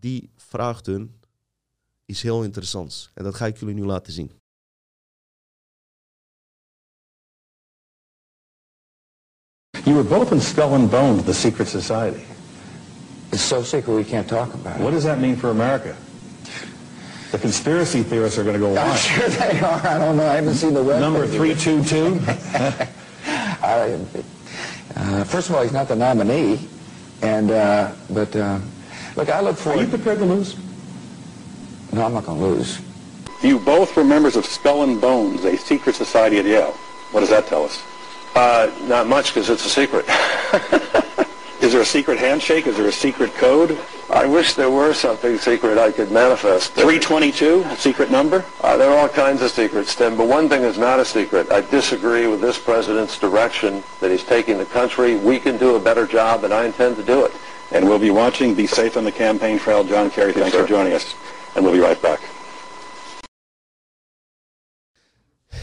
[0.00, 1.20] Die vraagt hun
[2.04, 3.10] iets heel interessants.
[3.14, 4.30] En dat ga ik jullie nu laten zien.
[9.84, 12.24] You were both in Skull and Bones, the secret society.
[13.32, 14.96] It's so secret we can't talk about What it.
[14.96, 15.96] does that mean for America?
[17.30, 18.98] The conspiracy theorists are going to go I'm wild.
[18.98, 19.86] sure they are.
[19.86, 20.26] I don't know.
[20.26, 21.00] I haven't seen the web.
[21.00, 22.20] Number 322?
[23.62, 23.98] I,
[24.96, 26.58] uh, first of all, he's not the nominee,
[27.20, 28.58] and uh, but uh,
[29.14, 29.82] look, I look Are forward.
[29.82, 30.56] you prepared to lose?
[31.92, 32.80] No, I'm not going to lose.
[33.42, 36.72] You both were members of Skull and Bones, a secret society at Yale.
[37.12, 37.82] What does that tell us?
[38.34, 40.06] Uh, not much because it's a secret.
[41.58, 42.66] Is Is there a secret handshake?
[42.66, 43.76] Is there a secret code?
[44.10, 46.72] I wish there were something secret I could manifest.
[46.72, 48.44] 322, a secret number?
[48.62, 51.50] Uh, there are all kinds of secrets, Tim, but one thing is not a secret.
[51.50, 55.16] I disagree with this president's direction that he's taking the country.
[55.16, 57.32] We can do a better job, and I intend to do it.
[57.72, 58.54] And we'll be watching.
[58.54, 59.84] Be safe on the campaign trail.
[59.84, 60.62] John Kerry, thanks sir.
[60.62, 61.14] for joining us.
[61.54, 62.20] And we'll be right back.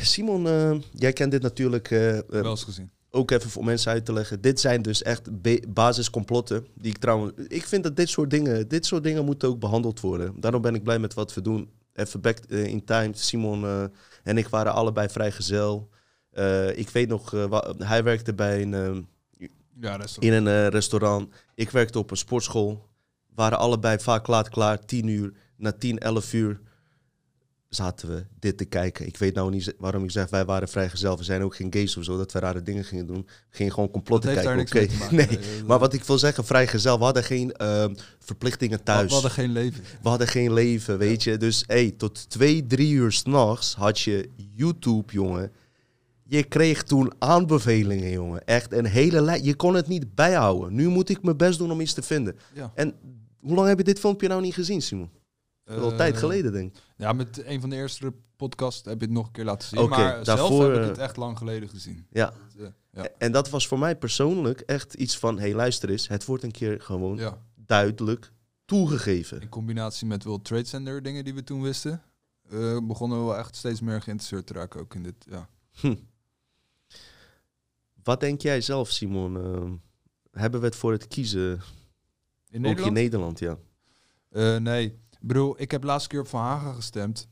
[0.01, 2.91] Simon, eh, jij kent dit natuurlijk eh, Wel eens gezien.
[3.15, 4.41] Ook even voor mensen uit te leggen.
[4.41, 5.29] Dit zijn dus echt
[5.73, 6.67] basiscomplotten.
[6.73, 7.33] Die ik trouwens.
[7.47, 8.67] Ik vind dat dit soort dingen.
[8.67, 10.33] Dit soort dingen moeten ook behandeld worden.
[10.39, 11.69] Daarom ben ik blij met wat we doen.
[11.93, 13.09] Even back eh, in time.
[13.13, 13.83] Simon eh,
[14.23, 15.89] en ik waren allebei vrijgezel.
[16.31, 17.31] Eh ik weet nog,
[17.77, 19.47] hij werkte bij een, eh,
[19.79, 21.33] Ja, in een restaurant.
[21.55, 22.87] Ik werkte op een sportschool.
[23.35, 24.85] Waren allebei vaak laat klaar.
[24.85, 25.33] 10 uur.
[25.57, 26.59] Na 10, 11 uur
[27.75, 29.07] zaten we dit te kijken.
[29.07, 31.17] Ik weet nou niet waarom ik zeg wij waren vrijgezel.
[31.17, 33.25] We zijn ook geen gays of zo, dat we rare dingen gingen doen.
[33.25, 34.55] We gingen gewoon complotten kijken.
[34.99, 35.15] maken.
[35.15, 36.97] Nee, Nee, maar wat ik wil zeggen, vrijgezel.
[36.97, 39.11] We hadden geen ehm, verplichtingen We thuis.
[39.11, 39.83] hadden geen leven.
[40.01, 41.37] We hadden geen leven, weet je.
[41.37, 45.51] Dus hey, tot twee, drie uur s'nachts had je YouTube, jongen.
[46.27, 48.45] Je kreeg toen aanbevelingen, jongen.
[48.45, 49.45] Echt een hele lijst.
[49.45, 50.73] Je kon het niet bijhouden.
[50.75, 52.35] Nu moet ik mijn best doen om iets te vinden.
[52.53, 52.71] Ja.
[52.75, 52.93] En
[53.41, 55.09] hoe lang heb je dit filmpje nou niet gezien, Simon?
[55.65, 56.81] Een tijd Eh, geleden, denk ik.
[56.97, 59.79] Ja, met een van de eerste podcasts heb je het nog een keer laten zien.
[59.79, 62.07] Oké, maar zelf daarvoor, heb ik eh, het echt lang geleden gezien.
[62.09, 62.33] Ja.
[62.57, 63.07] Eh, ja.
[63.17, 65.39] En dat was voor mij persoonlijk echt iets van...
[65.39, 66.07] hey, luister eens.
[66.07, 67.41] Het wordt een keer gewoon ja.
[67.55, 68.31] duidelijk
[68.65, 69.41] toegegeven.
[69.41, 72.01] In combinatie met World Trade Center dingen die we toen wisten,
[72.83, 75.15] begonnen we wel echt steeds meer geïnteresseerd te raken ook in dit.
[75.29, 75.49] Ja.
[78.03, 79.81] Wat denk jij zelf, Simon?
[80.31, 81.51] Hebben we het voor het kiezen
[82.49, 82.87] In ook Nederland?
[82.87, 83.39] in Nederland?
[83.39, 83.57] Ja.
[84.59, 84.99] Nee.
[85.27, 87.27] Bedoel, ik heb laatste keer op Van Haga gestemd.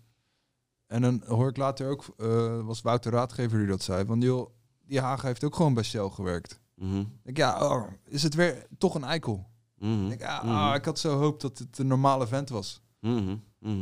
[0.88, 4.50] En dan hoor ik later ook, eh, was Wouter Raadgever die dat zei, van joh,
[4.86, 6.60] die Haga heeft ook gewoon bij Shell gewerkt.
[6.76, 7.04] Mhm.
[7.24, 9.48] Ik ja, oh, is het weer toch een eikel?
[9.78, 10.12] Mhm.
[10.12, 10.54] Ik, ah, Mhm.
[10.56, 12.82] ah, ik had zo hoop dat het een normale vent was.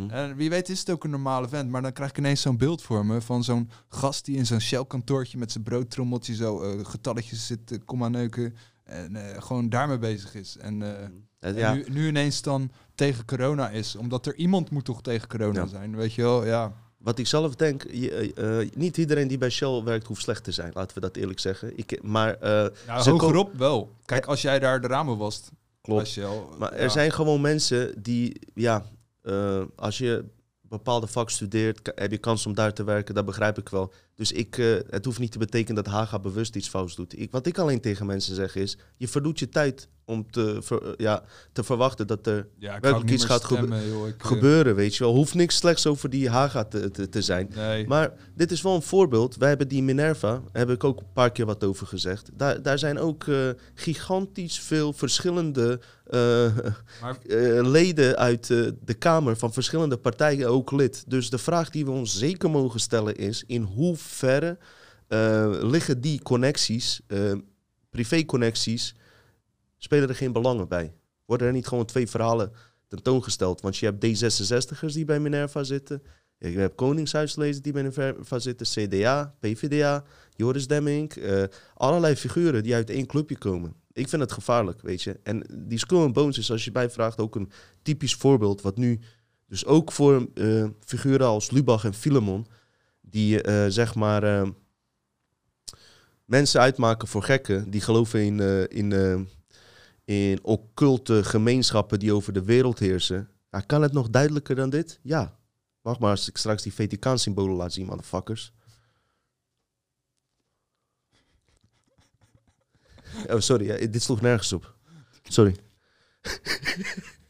[0.09, 2.57] En wie weet is het ook een normale vent, maar dan krijg ik ineens zo'n
[2.57, 6.85] beeld voor me van zo'n gast die in zo'n Shell-kantoortje met zijn broodtrommeltje zo eh,
[6.85, 10.57] getalletjes zit te komma neuken en eh, gewoon daarmee bezig is.
[10.57, 10.81] En,
[11.39, 11.73] en ja.
[11.73, 15.67] nu, nu ineens dan tegen corona is, omdat er iemand moet toch tegen corona Ja.
[15.67, 16.45] zijn, weet je wel?
[16.45, 20.21] Ja, Wat ik zelf denk, je, eh, eh, niet iedereen die bij Shell werkt hoeft
[20.21, 20.71] slecht te zijn.
[20.73, 21.77] Laten we dat eerlijk zeggen.
[21.77, 22.37] Ik, maar
[22.85, 23.91] ja Ze hogerop wel.
[24.05, 26.07] Kijk, als jij daar de ramen wast bij klopt.
[26.07, 26.89] Shell, Maar er ja.
[26.89, 28.85] zijn gewoon mensen die, ja,
[29.75, 30.25] als je
[30.61, 33.15] bepaalde vak studeert, heb je kans om daar te werken.
[33.15, 33.93] Dat begrijp ik wel.
[34.15, 37.19] Dus ik, eh, het hoeft niet te betekenen dat Haga bewust iets fout doet.
[37.19, 40.83] Ik, wat ik alleen tegen mensen zeg is, je verdoet je tijd om te, ver-
[40.83, 44.07] eh, ja, te verwachten dat er ja, werkelijk iets gaat gebe- stemmen, joh.
[44.07, 45.13] Ik, eh, gebeuren, weet je wel.
[45.15, 47.51] Hoeft niks slechts over die Haga te, te, te zijn.
[47.55, 47.87] Nee.
[47.87, 49.35] Maar dit is wel een voorbeeld.
[49.35, 52.29] Wij hebben die Minerva, daar heb ik ook een paar keer wat over gezegd.
[52.33, 53.25] Daar, daar zijn ook
[53.73, 55.79] gigantisch veel verschillende
[57.01, 57.17] Maar-
[57.63, 61.03] leden uit de Kamer van verschillende partijen ook lid.
[61.07, 64.09] Dus de vraag die we ons zeker mogen stellen is: in hoeverre
[65.11, 67.33] eh, liggen die connecties, eh
[67.89, 68.95] privé-connecties,
[69.77, 70.93] spelen er geen belangen bij?
[71.25, 72.51] Worden er niet gewoon twee verhalen
[72.87, 73.61] tentoongesteld?
[73.61, 76.01] Want je hebt D66'ers die bij Minerva zitten.
[76.37, 78.67] Je hebt Koningshuislezers die bij Minerva zitten.
[78.67, 80.03] CDA, PvdA,
[80.35, 81.11] Joris Demming.
[81.13, 81.43] eh,
[81.73, 83.73] allerlei figuren die uit één clubje komen.
[83.93, 85.19] Ik vind het gevaarlijk, weet je.
[85.23, 87.51] En die Skull and Bones is, als je bijvraagt, ook een
[87.81, 88.61] typisch voorbeeld.
[88.61, 88.99] Wat nu
[89.47, 90.27] dus ook voor
[90.79, 92.45] figuren als Lubach en Filemon...
[93.11, 94.49] die eh, zeg maar eh,
[96.25, 97.69] mensen uitmaken voor gekken...
[97.69, 99.27] die geloven in, eh, in,
[100.05, 103.29] in occulte gemeenschappen die over de wereld heersen.
[103.65, 104.99] Kan het nog duidelijker dan dit?
[105.01, 105.39] Ja.
[105.81, 108.53] Wacht maar als ik straks die Vatikaan-symbolen laat zien, motherfuckers.
[113.29, 114.75] Oh, sorry, dit sloeg nergens op.
[115.23, 115.55] Sorry.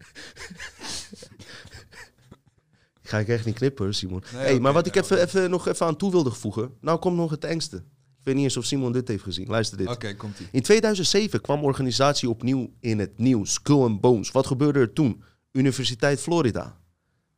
[3.11, 4.23] Ga ik echt niet knippen, Simon.
[4.33, 6.73] Nee, hey, maar wat ik even, even, nog even aan toe wilde voegen.
[6.81, 7.75] Nou komt nog het engste.
[8.19, 9.47] Ik weet niet eens of Simon dit heeft gezien.
[9.47, 9.87] Luister dit.
[9.87, 10.47] Oké, komt-ie.
[10.51, 13.53] In 2007 kwam organisatie opnieuw in het nieuws.
[13.53, 14.31] Skull and Bones.
[14.31, 15.23] Wat gebeurde er toen?
[15.51, 16.79] Universiteit Florida.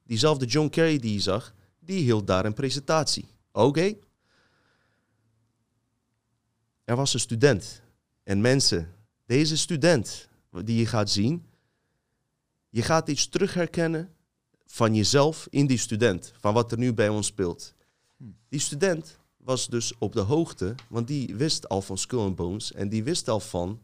[0.03, 3.27] Diezelfde John Kerry die je zag, die hield daar een presentatie.
[3.51, 3.93] Oké.
[6.83, 7.81] Er was een student.
[8.23, 8.93] En mensen,
[9.25, 10.29] deze student
[10.63, 11.45] die je gaat zien,
[12.69, 14.13] je gaat iets terugherkennen
[14.73, 16.33] van jezelf in die student.
[16.39, 17.73] Van wat er nu bij ons speelt.
[18.49, 22.71] Die student was dus op de hoogte, want die wist al van Skull and Bones
[22.71, 23.81] en die wist al van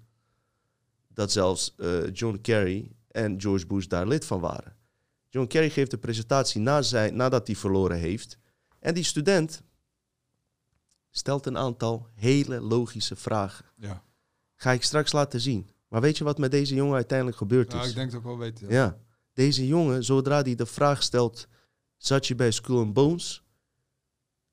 [1.07, 4.75] dat zelfs eh, John Kerry en George Bush daar lid van waren.
[5.29, 8.37] John Kerry geeft de presentatie na zijn, nadat hij verloren heeft.
[8.79, 9.61] En die student
[11.09, 13.65] stelt een aantal hele logische vragen.
[13.77, 14.03] Ja.
[14.55, 15.69] Ga ik straks laten zien.
[15.87, 17.89] Maar weet je wat met deze jongen uiteindelijk gebeurd Ja, is?
[17.89, 18.59] ik denk dat ik wel weet.
[18.59, 18.67] Ja.
[18.69, 18.97] Ja,
[19.39, 21.47] deze jongen, zodra hij de vraag stelt,
[21.97, 23.43] zat je bij Skull and Bones?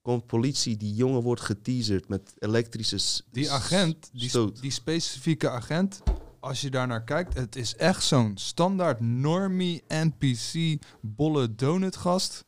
[0.03, 6.03] Komt politie, die jongen wordt geteaserd met elektrische Die agent, die, die specifieke agent,
[6.41, 12.45] als je daar naar kijkt, het is echt zo'n standaard normie NPC bolle donut gast.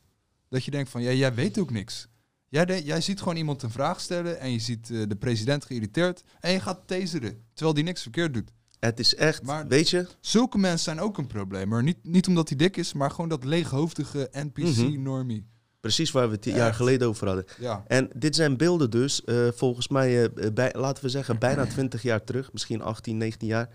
[0.49, 2.07] Dat je denkt van, ja, jij weet ook niks.
[2.49, 5.65] Jij, de- jij ziet gewoon iemand een vraag stellen en je ziet eh, de president
[5.65, 8.51] geïrriteerd en je gaat taseren, terwijl die niks verkeerd doet.
[8.79, 11.67] Het is echt, Maar- weet je, Zulke mensen zijn ook een probleem.
[11.67, 14.45] Maar niet, niet omdat hij dik is, maar gewoon dat leeghoofdige Mhm.
[14.47, 15.45] NPC-normie.
[15.79, 17.45] precies waar we het jaar geleden over hadden.
[17.59, 17.83] Ja.
[17.87, 22.01] En dit zijn beelden dus, eh, volgens mij, eh, bij, laten we zeggen, bijna 20
[22.01, 23.69] jaar terug, misschien 18, 19 jaar.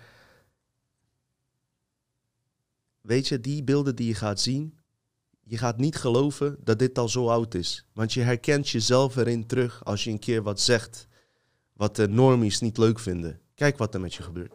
[3.00, 4.78] Weet je, die beelden die je gaat zien,
[5.42, 7.86] je gaat niet geloven dat dit al zo oud is.
[7.92, 11.08] Want je herkent jezelf erin terug als je een keer wat zegt
[11.72, 13.40] wat de normies niet leuk vinden.
[13.54, 14.54] Kijk wat er met je gebeurt.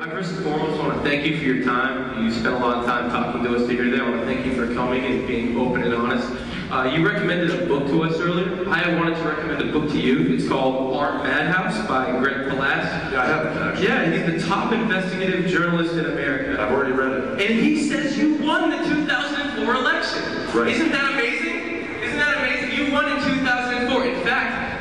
[0.00, 2.22] I first and foremost want to thank you for your time.
[2.22, 4.00] You spent a lot of time talking to us to hear that.
[4.00, 6.30] I want to thank you for coming and being open and honest.
[6.70, 8.68] Uh, you recommended a book to us earlier.
[8.68, 10.32] I wanted to recommend a book to you.
[10.32, 13.10] It's called Art Madhouse by Greg Palast.
[13.10, 13.88] Yeah, I haven't actually.
[13.88, 16.62] Yeah, he's the top investigative journalist in America.
[16.62, 17.50] I've already read it.
[17.50, 20.22] And he says you won the 2004 election.
[20.56, 20.68] Right.
[20.68, 21.56] Isn't that amazing?
[22.04, 22.86] Isn't that amazing?
[22.86, 23.67] You won in 2004.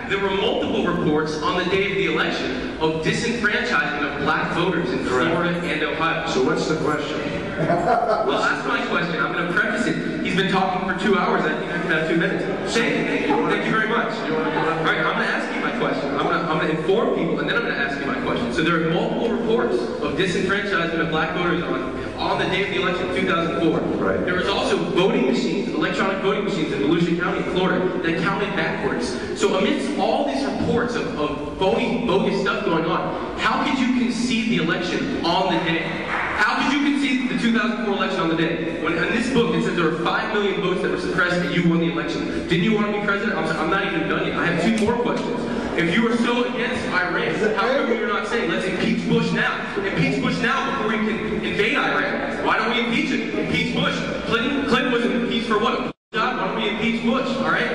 [0.10, 4.90] There were multiple reports on the day of the election of disenfranchisement of black voters
[4.90, 5.32] in Correct.
[5.32, 6.26] Florida and Ohio.
[6.28, 7.20] So what's the question?
[7.58, 9.20] Well, that's my question.
[9.20, 10.24] I'm going to preface it.
[10.24, 11.44] He's been talking for two hours.
[11.44, 12.46] I think I can have two minutes.
[12.74, 13.04] Thank you.
[13.06, 14.14] Thank you, thank you very much.
[14.14, 16.12] All right, I'm going to ask you my question.
[16.12, 18.07] I'm going to, I'm going to inform people, and then I'm going to ask you.
[18.54, 22.70] So there are multiple reports of disenfranchisement of black voters on, on the day of
[22.70, 23.80] the election, 2004.
[23.98, 24.26] Right.
[24.26, 29.10] There was also voting machines, electronic voting machines in Volusia County, Florida, that counted backwards.
[29.40, 34.00] So amidst all these reports of, of phony, bogus stuff going on, how could you
[34.00, 36.06] concede the election on the day?
[36.38, 38.82] How could you concede the 2004 election on the day?
[38.84, 41.56] When in this book it says there were 5 million votes that were suppressed and
[41.56, 42.48] you won the election.
[42.48, 43.38] Didn't you want to be president?
[43.38, 44.38] I'm, I'm not even done yet.
[44.38, 45.47] I have two more questions.
[45.78, 49.76] If you are so against Iran, how come you're not saying let's impeach Bush now?
[49.78, 52.44] Impeach Bush now before we can invade Iran.
[52.44, 53.38] Why don't we impeach him?
[53.38, 53.96] Impeach Bush.
[54.26, 55.94] Clinton, Clinton was impeached for what?
[56.14, 56.38] Job?
[56.38, 57.28] Why don't we impeach Bush?
[57.38, 57.70] All right.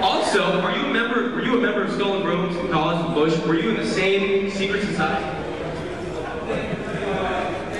[0.00, 1.34] Also, are you a member?
[1.34, 3.46] Were you a member of Skull and Bones college with Bush?
[3.48, 5.24] Were you in the same secret society?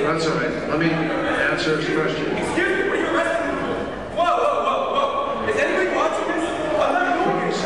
[0.03, 0.51] That's all right.
[0.69, 2.37] Let me answer his question.
[2.37, 4.17] Excuse me, what are you arresting me for?
[4.17, 5.49] Whoa, whoa, whoa, whoa.
[5.49, 6.45] Is anybody watching this?
[6.75, 7.59] I'm not doing this.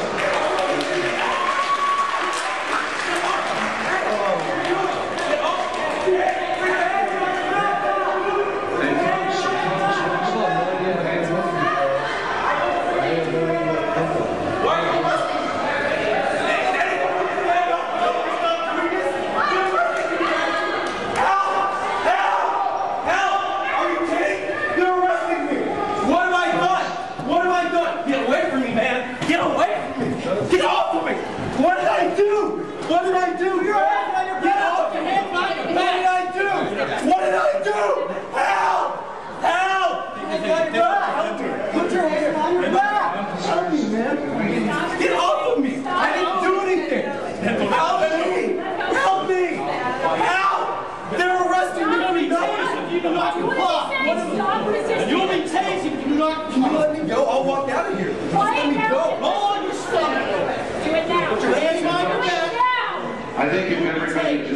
[23.04, 23.40] Help!
[23.78, 24.42] Are you kidding?
[24.78, 25.56] You're arresting me!
[26.10, 26.86] What have I done?
[27.28, 28.08] What have I done?
[28.08, 29.16] Get away from me, man!
[29.28, 30.10] Get away from me!
[30.50, 31.14] Get off of me!
[31.62, 32.64] What did I do?
[32.88, 33.44] What did I do?
[33.64, 33.74] You're
[34.42, 35.10] Get off of me!
[35.74, 36.48] What did I do?
[37.08, 37.80] What did I do?
[38.36, 38.90] Help!
[39.42, 39.96] Help!
[40.74, 41.48] Help me!
[41.72, 43.40] Put your hand on your back!
[43.40, 44.98] Help me, man!
[44.98, 45.72] Get off of me!
[45.86, 47.04] I didn't do anything!
[47.68, 48.56] Help me!
[48.94, 49.44] Help me!
[50.24, 50.66] Help!
[51.16, 52.78] They're arresting me for nothing!
[52.88, 56.52] If you do not comply, what is You'll be tased if you do not.
[56.52, 57.24] Can you let me go?
[57.24, 58.10] I'll walk out of here.
[58.12, 58.98] Just let me go.
[59.20, 60.26] Hold on your stomach.
[60.84, 61.34] Do it now.
[61.34, 62.52] Put your hands behind your Do back.
[62.52, 63.38] it now.
[63.38, 63.80] I think if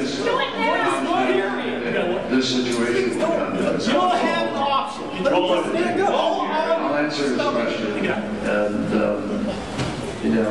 [0.03, 2.29] everybody just Do it now.
[2.29, 3.13] this situation.
[3.13, 5.25] You don't have an option.
[5.25, 6.07] Let me just let it go.
[6.07, 8.07] I'll answer his question.
[8.07, 9.47] And, um,
[10.23, 10.51] you know,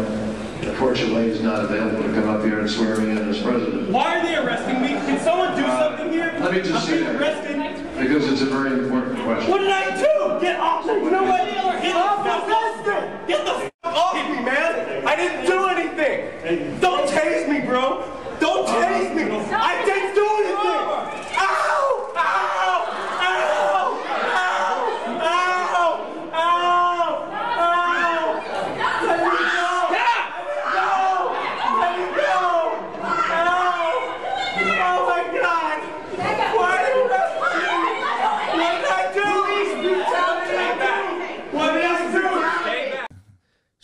[0.61, 3.89] unfortunately, he's not available to come up here and swear me in as president.
[3.89, 4.89] Why are they arresting me?
[4.89, 6.33] Can someone do something here?
[6.39, 7.57] Let me just I'm say- arrested.
[7.99, 9.51] Because it's a very important question.
[9.51, 10.39] What did I do?
[10.41, 10.85] Get off.
[10.85, 11.45] You know what?
[11.81, 12.25] Get off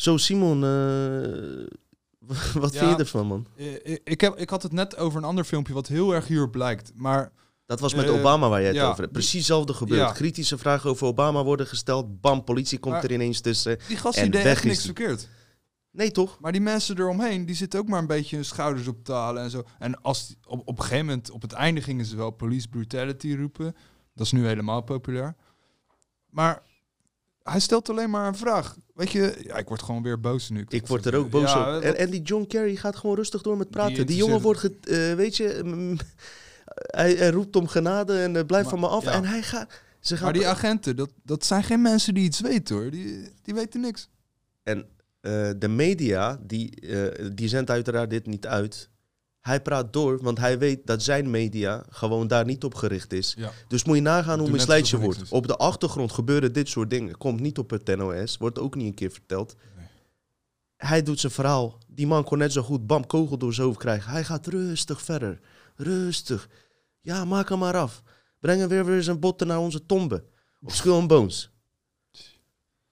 [0.08, 1.68] Zo, Simon, eh,
[2.62, 2.80] wat Ja.
[2.80, 3.47] vind je ervan, man?
[3.58, 6.28] Eh, Ik, ik, heb, ik had het net over een ander filmpje wat heel erg
[6.28, 6.91] hierop blijkt.
[6.95, 7.32] Maar
[7.66, 8.88] Dat was met Eh, Obama waar jij het ja.
[8.89, 9.12] over hebt.
[9.14, 9.99] Precies hetzelfde gebeurt.
[9.99, 10.12] Ja.
[10.12, 12.22] Kritische vragen over Obama worden gesteld.
[12.22, 13.80] Bam, politie komt Maar er ineens tussen.
[13.88, 15.28] die gast En die deed echt niks verkeerd.
[15.91, 16.39] Nee, toch?
[16.39, 19.43] Maar die mensen eromheen, die zitten ook maar een beetje hun schouders op te halen
[19.43, 19.64] en zo.
[19.80, 22.68] En als, die- op, op een gegeven moment, op het einde gingen ze wel police
[22.68, 23.76] brutality roepen.
[24.14, 25.36] Dat is nu helemaal populair.
[26.30, 26.62] Maar
[27.52, 28.76] hij stelt alleen maar een vraag.
[28.93, 30.66] Weet je, ja, ik word gewoon weer boos nu.
[30.70, 31.82] Ik word er ook boos Ja, op.
[31.84, 33.95] En, en die John Kerry gaat gewoon rustig door met praten.
[33.95, 34.78] Die, Die jongen wordt, ge-
[35.10, 35.98] eh, weet je, mm,
[37.00, 39.04] hij, hij roept om genade en eh, blijf Maar- van me af.
[39.04, 39.12] ja.
[39.12, 39.70] En hij gaat...
[40.00, 42.89] Ze gaan Maar die agenten, dat, dat zijn geen mensen die iets weten hoor.
[42.91, 44.10] Die, die weten niks.
[44.64, 44.86] En
[45.22, 46.80] eh, de media, die,
[47.34, 48.89] die zendt uiteraard dit niet uit.
[49.48, 53.34] Hij praat door, want hij weet dat zijn media gewoon daar niet op gericht is.
[53.38, 53.52] Ja.
[53.68, 55.30] Dus moet je nagaan hoe misleid je wordt.
[55.30, 57.18] Op de achtergrond gebeuren dit soort dingen.
[57.18, 59.56] Komt niet op het NOS, wordt ook niet een keer verteld.
[60.78, 61.78] Hij doet zijn verhaal.
[61.88, 64.12] Die man kon net zo goed bam, kogel door zijn hoofd krijgen.
[64.12, 65.39] Hij gaat rustig verder.
[65.76, 66.50] Rustig.
[67.02, 68.04] Ja, maak hem maar af.
[68.39, 70.24] Breng hem weer weer zijn botten naar onze tombe.
[70.62, 71.52] Op Skull and Bones.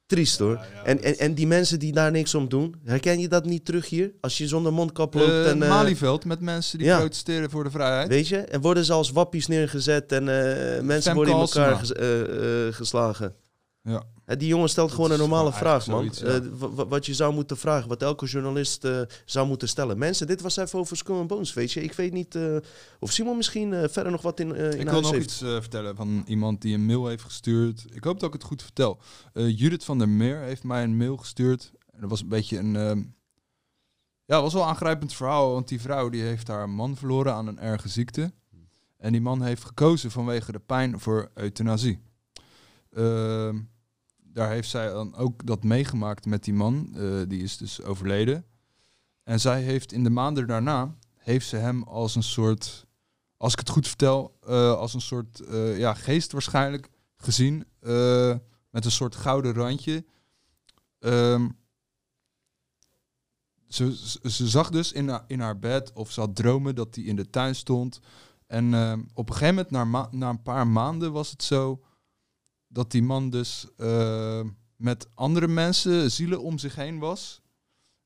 [0.06, 0.66] Triest hoor.
[0.84, 3.89] en, en, en die mensen die daar niks om doen, herken je dat niet terug
[3.89, 4.12] hier?
[4.22, 5.64] Als je zonder mondkap loopt Eh en...
[5.64, 6.97] eh, Malieveld met mensen die ja.
[6.99, 8.08] protesteren voor de vrijheid.
[8.08, 8.38] Weet je?
[8.38, 13.36] En worden ze als wappies neergezet en eh, mensen Femke worden in elkaar ges- geslagen.
[13.82, 14.03] Ja.
[14.26, 16.11] Die jongen stelt gewoon een normale vraag, man.
[16.13, 19.97] Eh, wa- wa- wat je zou moeten vragen, wat elke journalist eh, zou moeten stellen.
[19.97, 21.84] Mensen, dit was even over Skull and Bones, weet je.
[21.84, 22.55] Ik weet niet eh,
[22.99, 25.23] of Simon misschien verder nog wat in, in Ik wil nog heeft.
[25.26, 27.86] iets vertellen van iemand die een mail heeft gestuurd.
[27.93, 28.99] Ik hoop dat ik het goed vertel.
[29.34, 31.71] Judith van der Meer heeft mij een mail gestuurd.
[31.99, 32.76] Dat was een beetje een...
[32.76, 33.03] ehm,
[34.26, 35.51] ja, was wel een aangrijpend verhaal.
[35.51, 38.34] Want die vrouw die heeft haar man verloren aan een erge ziekte.
[38.97, 41.99] En die man heeft gekozen vanwege de pijn voor euthanasie.
[42.93, 43.59] Ehm,
[44.36, 46.89] daar heeft zij dan ook dat meegemaakt met die man.
[46.95, 48.45] Eh, die is dus overleden.
[49.23, 50.95] En zij heeft in de maanden daarna...
[51.17, 52.86] heeft ze hem als een soort
[53.38, 57.65] als ik het goed vertel, eh, als een soort eh, ja, geest waarschijnlijk gezien.
[58.69, 60.05] met een soort gouden randje.
[60.99, 61.49] Ehm,
[63.67, 63.95] ze,
[64.29, 67.15] ze, zag dus in, haar- in haar bed of ze had dromen dat hij in
[67.15, 67.99] de tuin stond.
[68.47, 71.83] En ehm, op een gegeven moment, na, na een paar maanden, was het zo
[72.76, 74.41] dat die man dus eh,
[74.76, 77.41] met andere mensen, zielen om zich heen was.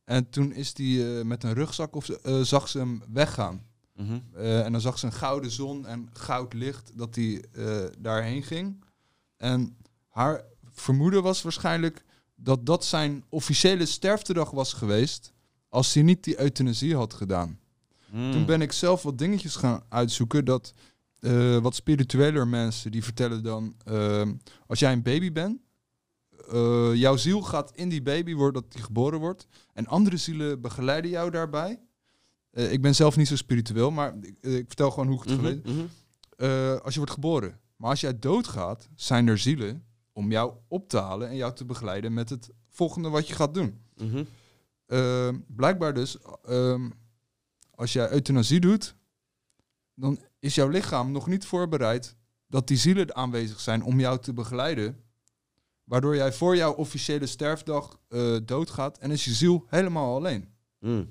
[0.03, 3.67] En toen is hij met een rugzak of eh, zag ze hem weggaan.
[3.95, 4.19] Mhm.
[4.33, 7.43] En dan zag ze een gouden zon en goud licht dat hij
[7.99, 8.83] daarheen ging.
[9.37, 12.05] En haar vermoeden was waarschijnlijk
[12.35, 15.33] dat dat zijn officiële sterftedag was geweest
[15.69, 17.59] als hij niet die euthanasie had gedaan.
[18.09, 18.31] Hmm.
[18.31, 20.73] Toen ben ik zelf wat dingetjes gaan uitzoeken dat
[21.19, 24.27] eh, wat spiritueler mensen die vertellen dan eh,
[24.67, 25.59] als jij een baby bent,
[26.51, 30.61] eh, jouw ziel gaat in die baby worden dat die geboren wordt en andere zielen
[30.61, 31.79] begeleiden jou daarbij.
[32.51, 35.65] Eh, ik ben zelf niet zo spiritueel, maar ik, ik vertel gewoon hoe ik het.
[36.37, 37.59] Eh, als je wordt geboren.
[37.75, 41.65] Maar als jij doodgaat, zijn er zielen om jou op te halen en jou te
[41.65, 43.81] begeleiden met het volgende wat je gaat doen.
[43.95, 44.23] Mhm.
[45.47, 46.89] Blijkbaar dus, ehm,
[47.75, 48.95] als jij euthanasie doet,
[49.93, 52.15] dan is jouw lichaam nog niet voorbereid
[52.47, 55.03] dat die zielen aanwezig zijn om jou te begeleiden.
[55.83, 60.49] Waardoor jij voor jouw officiële sterfdag eh, doodgaat en is je ziel helemaal alleen.
[60.79, 61.09] Mm.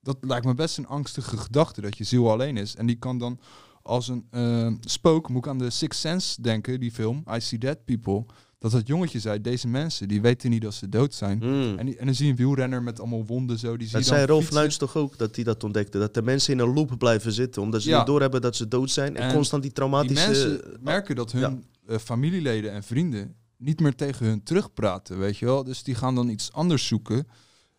[0.00, 2.76] Dat lijkt me best een angstige gedachte, dat je ziel alleen is.
[2.76, 3.40] En die kan dan
[3.82, 7.58] als een eh, spook, moet ik aan de Sixth Sense denken, die film, I See
[7.58, 8.26] Dead People.
[8.62, 11.38] Dat dat jongetje zei, deze mensen, die weten niet dat ze dood zijn.
[11.38, 11.78] Mm.
[11.78, 14.06] En, die, en dan zie je een wielrenner met allemaal wonden zo, die zie Dat
[14.06, 14.50] zei Rolf.
[14.50, 15.98] Luijns toch ook, dat hij dat ontdekte.
[15.98, 17.96] Dat de mensen in een loop blijven zitten, omdat ze Ja.
[17.96, 19.16] niet doorhebben dat ze dood zijn.
[19.16, 20.26] En, En constant die Die traumatische...
[20.28, 25.44] mensen merken dat hun eh, familieleden en vrienden niet meer tegen hun terugpraten, weet je
[25.44, 25.64] wel.
[25.64, 27.26] Dus die gaan dan iets anders zoeken.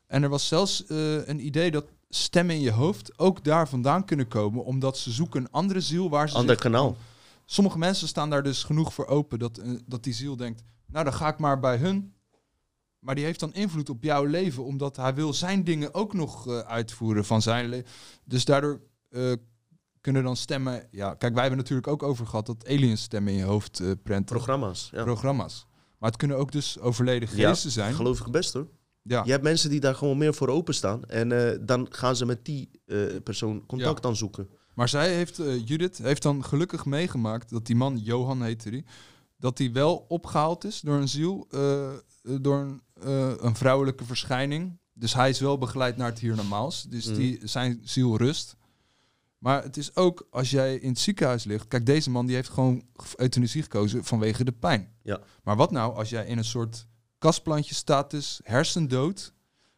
[0.07, 4.05] En er was zelfs eh, een idee dat stemmen in je hoofd ook daar vandaan
[4.05, 6.97] kunnen komen, omdat ze zoeken een andere ziel waar ze Ander kanaal.
[7.45, 10.63] Sommige mensen staan daar dus genoeg voor open dat, eh, dat die ziel denkt,
[10.93, 12.13] nou dan ga ik maar bij hun.
[12.99, 16.47] Maar die heeft dan invloed op jouw leven, omdat hij wil zijn dingen ook nog
[16.47, 17.91] eh, uitvoeren van zijn leven.
[18.25, 19.31] Dus daardoor eh,
[20.01, 20.87] kunnen dan stemmen...
[20.91, 23.91] Ja, kijk, wij hebben natuurlijk ook over gehad dat aliens stemmen in je hoofd eh
[24.03, 24.35] prenten.
[24.35, 25.03] Programma's, ja.
[25.03, 25.65] Programma's.
[25.97, 27.93] Maar het kunnen ook dus overleden geesten ja, zijn.
[27.93, 28.67] geloof ik best hoor.
[29.01, 29.21] Ja.
[29.25, 31.05] Je hebt mensen die daar gewoon meer voor openstaan.
[31.05, 32.69] En dan gaan ze met die
[33.23, 34.09] persoon contact Ja.
[34.09, 34.49] aan zoeken.
[34.73, 38.85] Maar zij heeft, Judith, heeft dan gelukkig meegemaakt dat die man, Johan heette die,
[39.43, 41.97] dat hij wel opgehaald is door een ziel, eh, eh,
[42.41, 44.79] door een, eh, een vrouwelijke verschijning.
[44.93, 46.83] Dus hij is wel begeleid naar het hiernamaals.
[46.83, 47.15] Dus Mhm.
[47.15, 48.55] die, zijn ziel rust.
[49.37, 51.67] Maar het is ook als jij in het ziekenhuis ligt.
[51.67, 52.83] Kijk, deze man die heeft gewoon
[53.15, 54.93] euthanasie gekozen vanwege de pijn.
[55.01, 55.19] Ja.
[55.43, 56.87] Maar wat nou als jij in een soort
[57.17, 59.33] kastplantje status, hersendood.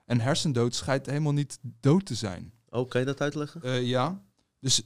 [0.06, 2.54] En hersendood schijnt helemaal niet dood te zijn.
[2.70, 3.86] Oh, kan je dat uitleggen?
[3.86, 4.22] Ja.
[4.60, 4.82] Dus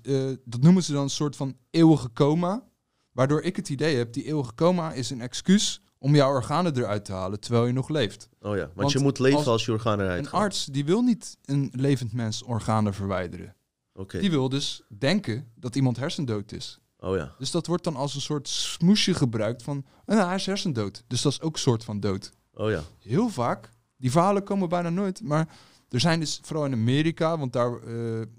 [0.45, 2.67] dat noemen ze dan een soort van eeuwige coma.
[3.11, 7.05] Waardoor ik het idee heb, die eeuwige coma is een excuus om jouw organen eruit
[7.05, 8.29] te halen terwijl je nog leeft.
[8.41, 10.85] Oh ja, want, Want je moet leven als, als je organen eruit Een arts die
[10.85, 13.55] wil niet een levend mens organen verwijderen.
[13.93, 14.19] Oké.
[14.19, 16.79] Die wil dus denken dat iemand hersendood is.
[16.99, 17.35] Oh ja.
[17.37, 21.03] Dus dat wordt dan als een soort smoesje gebruikt van, nou, hij is hersendood.
[21.07, 22.31] Dus dat is ook een soort van dood.
[22.53, 22.81] Oh ja.
[22.99, 25.47] Heel vaak, die verhalen komen bijna nooit, maar
[25.89, 27.73] er zijn dus, vooral in Amerika, want daar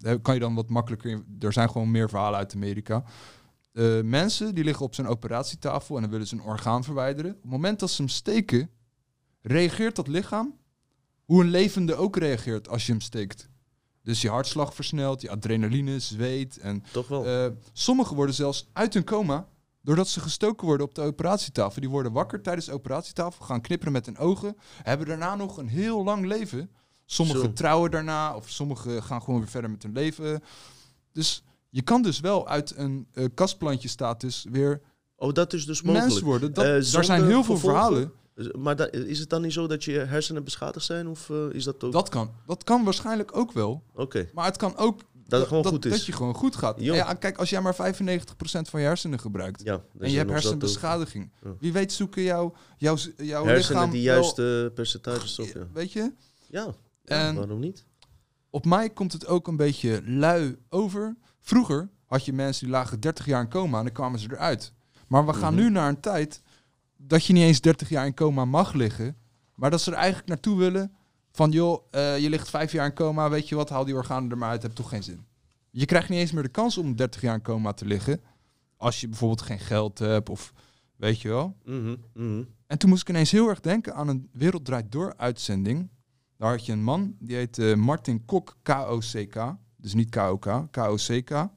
[0.02, 3.04] eh, kan je dan wat makkelijker, in- er zijn gewoon meer verhalen uit Amerika.
[3.72, 7.30] Eh, mensen die liggen op zijn operatietafel en dan willen ze een orgaan verwijderen.
[7.34, 8.70] Op het moment dat ze hem steken,
[9.40, 10.58] reageert dat lichaam
[11.24, 13.48] hoe een levende ook reageert als je hem steekt.
[14.02, 16.58] Dus je hartslag versnelt, je adrenaline, zweet.
[16.58, 17.26] En, Toch wel.
[17.26, 19.48] eh, sommigen worden zelfs uit hun coma
[19.82, 21.80] doordat ze gestoken worden op de operatietafel.
[21.80, 25.68] Die worden wakker tijdens de operatietafel, gaan knipperen met hun ogen, hebben daarna nog een
[25.68, 26.70] heel lang leven.
[27.04, 27.52] Sommigen Zo.
[27.52, 30.42] trouwen daarna of sommigen gaan gewoon weer verder met hun leven.
[31.12, 34.80] Dus je kan dus wel uit een eh kastplantje status weer
[35.16, 36.08] Oh, dat is dus mogelijk.
[36.08, 36.52] mens worden.
[36.54, 37.60] Dat, Eh, daar zijn heel veel gevolgen?
[37.80, 38.12] verhalen.
[38.58, 41.08] Maar da- is het dan niet zo dat je hersenen beschadigd zijn?
[41.08, 41.92] Of eh, is dat ook...
[41.92, 42.30] Dat kan.
[42.46, 43.82] Dat kan waarschijnlijk ook wel.
[43.94, 44.28] Oké.
[44.34, 45.90] Maar het kan ook Dat het gewoon dat, goed is.
[45.90, 46.80] dat je gewoon goed gaat.
[46.80, 51.30] Ja, kijk, als jij maar 95% van je hersenen gebruikt Ja, en je hebt hersenbeschadiging,
[51.44, 51.54] Ja.
[51.58, 55.66] wie weet zoeken jouw, jouw, jouw Hersenen lichaam die wel- juiste percentages op, ja.
[55.72, 56.12] Weet je?
[56.48, 57.84] Ja, En- waarom niet?
[58.50, 61.16] Op mij komt het ook een beetje lui over.
[61.41, 64.72] Vroeger had je mensen die lagen 30 jaar in coma en dan kwamen ze eruit.
[65.09, 65.62] Maar we gaan Mhm.
[65.62, 66.43] nu naar een tijd
[66.97, 69.16] dat je niet eens 30 jaar in coma mag liggen.
[69.55, 70.93] Maar dat ze er eigenlijk naartoe willen
[71.32, 74.30] van joh, eh, je ligt vijf jaar in coma, weet je wat, haal die organen
[74.30, 75.24] er maar uit, heb toch geen zin.
[75.70, 78.20] Je krijgt niet eens meer de kans om 30 jaar in coma te liggen.
[78.76, 80.53] Als je bijvoorbeeld geen geld hebt of
[80.97, 81.57] weet je wel.
[81.64, 82.43] Mhm, mhm.
[82.66, 85.91] En toen moest ik ineens heel erg denken aan een Wereld Draait Door uitzending.
[86.36, 89.55] Daar had je een man, die heet eh, Martin Kok, K-O-C-K.
[89.81, 91.49] Dus niet K-O-K, K-O-C-K.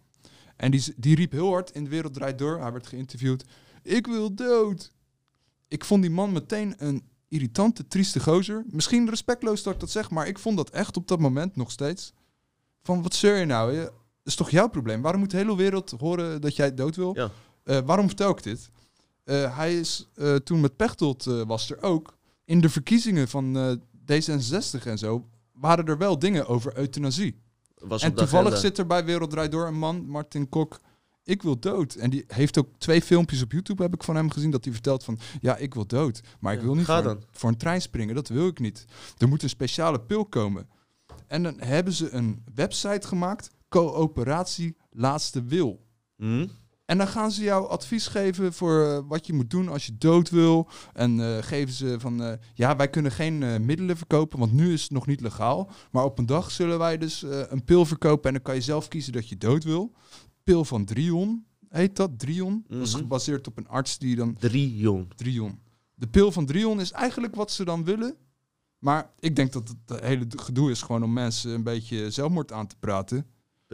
[0.55, 2.59] En die, die riep heel hard in de Wereld Draait Door.
[2.59, 3.45] Hij werd geïnterviewd.
[3.81, 4.91] Ik wil dood.
[5.67, 8.63] Ik vond die man meteen een irritante, trieste gozer.
[8.67, 11.71] Misschien respectloos dat ik dat zeg, maar ik vond dat echt op dat moment nog
[11.71, 12.13] steeds.
[12.81, 13.75] Van, wat zeur je nou?
[13.75, 13.91] Dat
[14.23, 15.01] is toch jouw probleem?
[15.01, 17.15] Waarom moet de hele wereld horen dat jij dood wil?
[17.15, 17.31] Ja.
[17.63, 18.69] Eh, waarom vertel ik dit?
[19.23, 22.17] Eh, hij is eh, toen met Pechtold was er ook.
[22.45, 23.71] In de verkiezingen van eh,
[24.01, 27.41] D66 en zo waren er wel dingen over euthanasie.
[27.83, 30.79] Was en toevallig zit er bij Wereld Draait Door een man, Martin Kok.
[31.23, 31.95] Ik wil dood.
[31.95, 34.73] En die heeft ook twee filmpjes op YouTube, heb ik van hem gezien, dat hij
[34.73, 36.21] vertelt van, ja, ik wil dood.
[36.39, 36.85] Maar ik wil niet
[37.31, 38.85] voor, een trein springen, dat wil ik niet.
[39.17, 40.69] Er moet een speciale pil komen.
[41.27, 45.85] En dan hebben ze een website gemaakt, Coöperatie Laatste Wil.
[46.17, 46.47] Mhm.
[46.93, 49.97] En dan gaan ze jou advies geven voor eh, wat je moet doen als je
[49.97, 50.69] dood wil.
[50.93, 54.81] En eh, geven ze van, eh, ja, wij kunnen geen middelen verkopen, want nu is
[54.81, 55.69] het nog niet legaal.
[55.91, 58.87] Maar op een dag zullen wij dus een pil verkopen en dan kan je zelf
[58.87, 59.91] kiezen dat je dood wil.
[60.43, 62.65] Pil van Drion heet dat, Drion.
[62.67, 63.01] Dat is Mhm.
[63.01, 64.35] gebaseerd op een arts die dan...
[64.39, 65.13] Drie jong.
[65.15, 65.59] Drion.
[65.95, 68.15] De pil van Drion is eigenlijk wat ze dan willen.
[68.79, 72.67] Maar ik denk dat het hele gedoe is gewoon om mensen een beetje zelfmoord aan
[72.67, 73.25] te praten.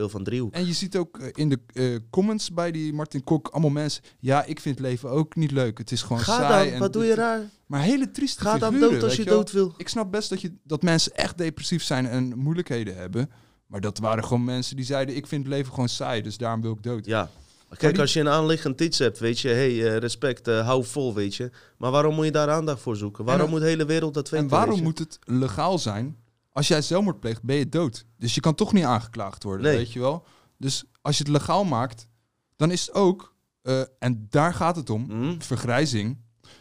[0.07, 0.53] Van driehoek.
[0.53, 4.03] En je ziet ook eh, in de eh, comments bij die Martin Kok allemaal mensen.
[4.19, 5.77] Ja, ik vind het leven ook niet leuk.
[5.77, 6.63] Het is gewoon Ga saai.
[6.65, 7.41] dan, en wat doe je raar?
[7.65, 9.73] Maar hele trieste Ga dan figuren, dood als je dood wil.
[9.77, 13.29] Ik snap best dat, je, dat mensen echt depressief zijn en moeilijkheden hebben.
[13.67, 16.61] Maar dat waren gewoon mensen die zeiden: Ik vind het leven gewoon saai, dus daarom
[16.61, 17.05] wil ik dood.
[17.05, 17.29] Ja.
[17.77, 21.13] Kijk, die- als je een aanliggend iets hebt, weet je, hey, eh, respect, hou vol,
[21.13, 21.49] weet je.
[21.77, 23.25] Maar waarom moet je daar aandacht voor zoeken?
[23.25, 24.45] Waarom En- moet de hele wereld dat weten?
[24.45, 26.15] en waarom moet het legaal zijn?
[26.59, 28.05] Als jij zelfmoord pleegt, ben je dood.
[28.17, 29.77] Dus je kan toch niet aangeklaagd worden, Nee.
[29.77, 30.25] weet je wel?
[30.57, 32.09] Dus als je het legaal maakt,
[32.55, 35.39] dan is het ook, eh, en daar gaat het om, Mhm.
[35.39, 36.17] vergrijzing.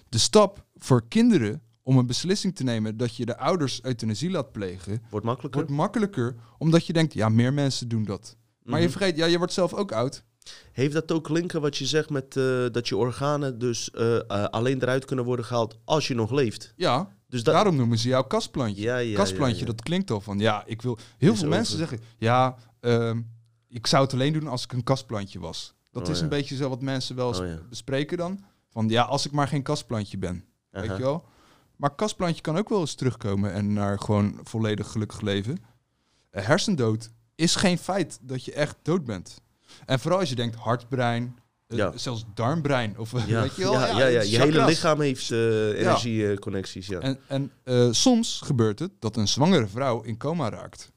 [0.09, 4.53] De stap voor kinderen om een beslissing te nemen dat je de ouders euthanasie laat
[4.53, 5.61] plegen, Wordt makkelijker.
[5.61, 8.37] wordt makkelijker, omdat je denkt, ja, meer mensen doen dat.
[8.63, 8.97] Maar je Mhm.
[8.97, 10.25] vergeet, ja, je wordt zelf ook oud.
[10.73, 14.83] Heeft dat ook linken wat je zegt met eh, dat je organen dus eh, alleen
[14.83, 16.73] eruit kunnen worden gehaald als je nog leeft?
[16.77, 18.83] Ja, Dus dat, daarom noemen ze jou kastplantje.
[18.83, 20.99] Ja, ja, kastplantje, ja, dat klinkt al van, ja, ik wil...
[21.19, 21.59] Heel Is veel over.
[21.59, 23.21] mensen zeggen, ja, ehm,
[23.69, 25.75] ik zou het alleen doen als ik een kastplantje was.
[25.91, 28.45] Dat Oh, is een beetje zo wat mensen wel eens Oh, bespreken dan.
[28.71, 30.45] Van, ja, als ik maar geen kastplantje ben.
[30.71, 31.25] Weet je wel?
[31.77, 35.59] Maar kastplantje kan ook wel eens terugkomen en naar gewoon volledig gelukkig leven.
[36.31, 39.41] Hersendood is geen feit dat je echt dood bent.
[39.87, 41.39] En vooral als je denkt hartbrein,
[41.77, 41.93] Ja.
[41.97, 42.99] zelfs darmbrein.
[42.99, 43.73] Of, Ja, weet je wel?
[43.73, 46.99] ja, ja, ja, je hele lichaam heeft eh energieconnecties, ja.
[47.01, 50.93] En, en eh, soms gebeurt het dat een zwangere vrouw in coma raakt.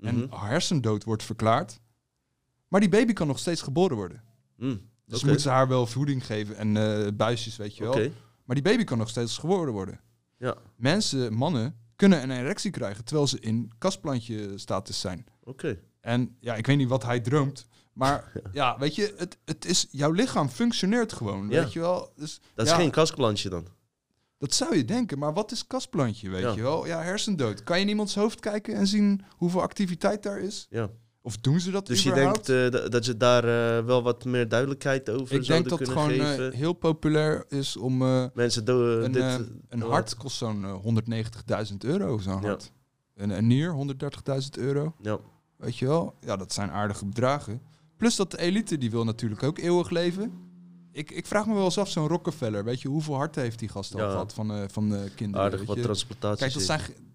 [0.00, 0.32] En Mhm.
[0.34, 1.80] haar hersendood wordt verklaard.
[2.68, 4.22] Maar die baby kan nog steeds geboren worden.
[4.56, 7.94] Mm, Dus moeten ze haar wel voeding geven en eh, buisjes, weet je wel.
[8.44, 10.00] Maar die baby kan nog steeds geboren worden.
[10.38, 15.26] Ja, Mensen, mannen, kunnen een erectie krijgen terwijl ze in kastplantje status zijn.
[15.44, 15.78] oké.
[16.00, 17.66] En ja, ik weet niet wat hij droomt.
[17.92, 21.62] Maar ja, weet je, het, het is, jouw lichaam functioneert gewoon, Ja.
[21.62, 22.12] weet je wel.
[22.16, 23.66] Dus, Dat is ja, geen kastplantje dan.
[24.38, 26.52] Dat zou je denken, maar wat is kastplantje, weet Ja.
[26.52, 26.86] je wel?
[26.86, 27.62] Ja, hersendood.
[27.64, 30.66] Kan je in iemands hoofd kijken en zien hoeveel activiteit daar is?
[30.70, 30.88] Ja.
[31.24, 33.44] Of doen ze dat Dus je denkt eh, dat- ze daar
[33.78, 37.76] eh, wel wat meer duidelijkheid over Ik denk dat het gewoon eh, heel populair is
[37.76, 37.98] om...
[38.34, 39.22] Mensen do- een, dit,
[39.68, 40.74] een wat- hart kost zo'n eh,
[41.70, 42.72] 190.000 euro, zo'n hart.
[43.14, 43.74] Een, een nier,
[44.40, 44.94] 130.000 euro.
[45.00, 45.18] Ja.
[45.56, 46.14] Weet je wel?
[46.20, 47.60] Ja, dat zijn aardige bedragen.
[48.02, 50.32] Plus dat de elite, die wil natuurlijk ook eeuwig leven.
[50.92, 53.68] Ik, ik vraag me wel eens af, zo'n Rockefeller, weet je, hoeveel harten heeft die
[53.68, 54.10] gast al Ja.
[54.10, 55.44] gehad van, eh, van de kinderen?
[55.44, 55.82] Aardig weet wat je?
[55.82, 56.62] transplantaties Kijk, dat,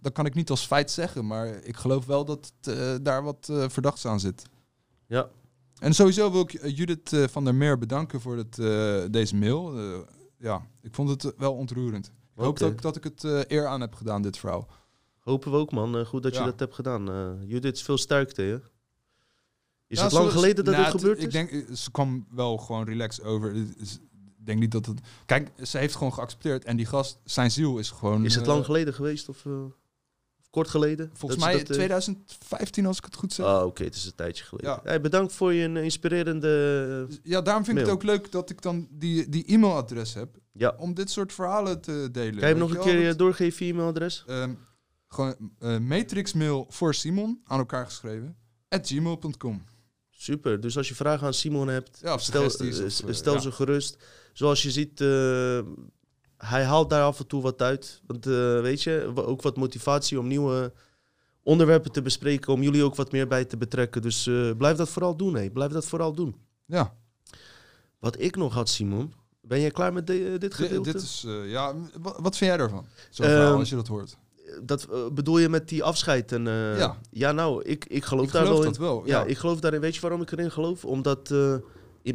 [0.01, 3.23] zijn, kan ik niet als feit zeggen, maar ik geloof wel dat het, eh, daar
[3.23, 4.43] wat eh, verdachts aan zit.
[5.07, 5.29] Ja.
[5.79, 8.55] En sowieso wil ik Judith van der Meer bedanken voor het,
[9.13, 9.73] deze mail.
[10.39, 12.05] Ja, ik vond het wel ontroerend.
[12.07, 12.11] Ik
[12.43, 12.59] hoop Oké.
[12.63, 14.67] dat, ik- dat ik het eer aan heb gedaan, dit verhaal.
[15.19, 16.05] Hopen we ook, man.
[16.05, 16.39] Goed dat Ja.
[16.39, 17.37] je dat hebt gedaan.
[17.45, 18.57] Judith, veel sterkte, hè?
[19.87, 21.23] Is het lang geleden dat nou, dit gebeurd is?
[21.23, 23.55] Ik denk, eh, ze kwam wel gewoon relaxed over.
[23.55, 24.99] Ik denk niet dat het...
[25.25, 26.63] Kijk, ze heeft gewoon geaccepteerd.
[26.65, 28.25] En die gast, zijn ziel is gewoon...
[28.25, 29.63] Is het eh, lang geleden geweest of, eh,
[30.39, 31.09] of kort geleden?
[31.13, 33.45] Volgens mij dat, eh, 2015, als ik het goed zeg.
[33.45, 34.71] Ah, oké, het is een tijdje geleden.
[34.71, 34.79] Ja.
[34.83, 37.07] Hey, bedankt voor je inspirerende...
[37.09, 40.37] eh, Ja, daarom vind ik het ook leuk dat ik dan die, die e-mailadres heb.
[40.51, 40.75] Ja.
[40.77, 42.31] Om dit soort verhalen te delen.
[42.39, 44.23] Kan je hem nog een keer dat- eh, doorgeven, je e-mailadres?
[44.27, 44.53] Ehm,
[45.07, 48.35] gewoon eh, matrixmail voor Simon, aan elkaar geschreven,
[48.69, 49.63] at gmail.com.
[50.19, 50.59] Super.
[50.59, 53.39] Dus als je vragen aan Simon hebt, Ja, stel, eh, eh, stel ja.
[53.39, 53.97] ze gerust.
[54.33, 55.59] Zoals je ziet, eh,
[56.37, 58.01] hij haalt daar af en toe wat uit.
[58.07, 58.25] Want
[58.61, 60.73] weet je, ook wat motivatie om nieuwe
[61.43, 62.53] onderwerpen te bespreken.
[62.53, 64.01] Om jullie ook wat meer bij te betrekken.
[64.01, 64.23] Dus
[64.57, 65.49] blijf dat vooral doen, hè.
[65.49, 66.35] Blijf dat vooral doen.
[66.65, 66.93] Ja,
[67.99, 69.13] Wat ik nog had, Simon.
[69.41, 70.91] Ben jij klaar met de- dit Di- gedeelte?
[70.91, 72.85] dit is, ja, wat, vind jij daarvan?
[73.09, 74.17] Zo'n Ehm, verhaal, als je dat hoort.
[74.63, 76.31] Dat eh, bedoel je met die afscheid?
[76.31, 76.77] En, eh,
[77.11, 77.31] Ja.
[77.31, 78.79] nou, ik, ik geloof Ik daar geloof wel in.
[78.79, 79.25] wel, Ja, ja.
[79.25, 79.79] ik geloof daarin.
[79.81, 80.85] Weet je waarom ik erin geloof?
[80.85, 81.55] Omdat, eh,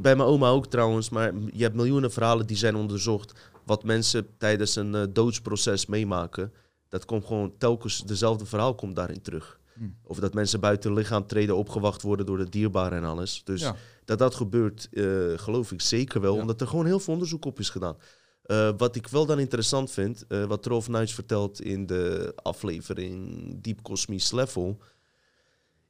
[0.01, 3.33] bij mijn oma ook trouwens, maar je hebt miljoenen verhalen die zijn onderzocht.
[3.64, 6.53] Wat mensen tijdens een doodsproces meemaken.
[6.89, 9.61] Dat komt gewoon telkens, dezelfde verhaal komt daarin terug.
[9.74, 9.85] Hm.
[10.03, 13.41] Of dat mensen buiten lichaam treden, opgewacht worden door de dierbaren en alles.
[13.45, 13.76] Dus Ja.
[14.05, 14.89] dat dat gebeurt,
[15.37, 16.37] geloof ik zeker wel.
[16.37, 17.97] Omdat er gewoon heel veel onderzoek op is gedaan.
[18.43, 23.38] Eh, wat ik wel dan interessant vind, eh, wat Rolf Nuits vertelt in de aflevering
[23.61, 24.78] Deep Cosmisch Level,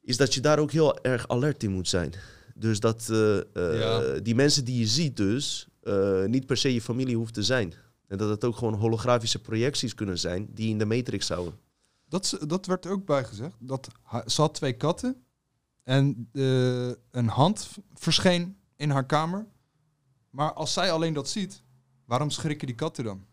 [0.00, 2.12] is dat je daar ook heel erg alert in moet zijn.
[2.54, 4.18] Dus dat eh, Ja.
[4.18, 5.66] die mensen die je ziet dus,
[6.26, 7.74] niet per se je familie hoeft te zijn.
[8.06, 11.54] En dat het ook gewoon holografische projecties kunnen zijn die in de matrix zouden.
[12.08, 13.56] Dat, dat werd ook bijgezegd.
[13.58, 13.88] Dat
[14.26, 15.24] ze had twee katten
[15.82, 16.28] en
[17.10, 19.46] een hand verscheen in haar kamer.
[20.30, 21.61] Maar als zij alleen dat ziet,
[22.12, 23.24] waarom schrikken die katten dan?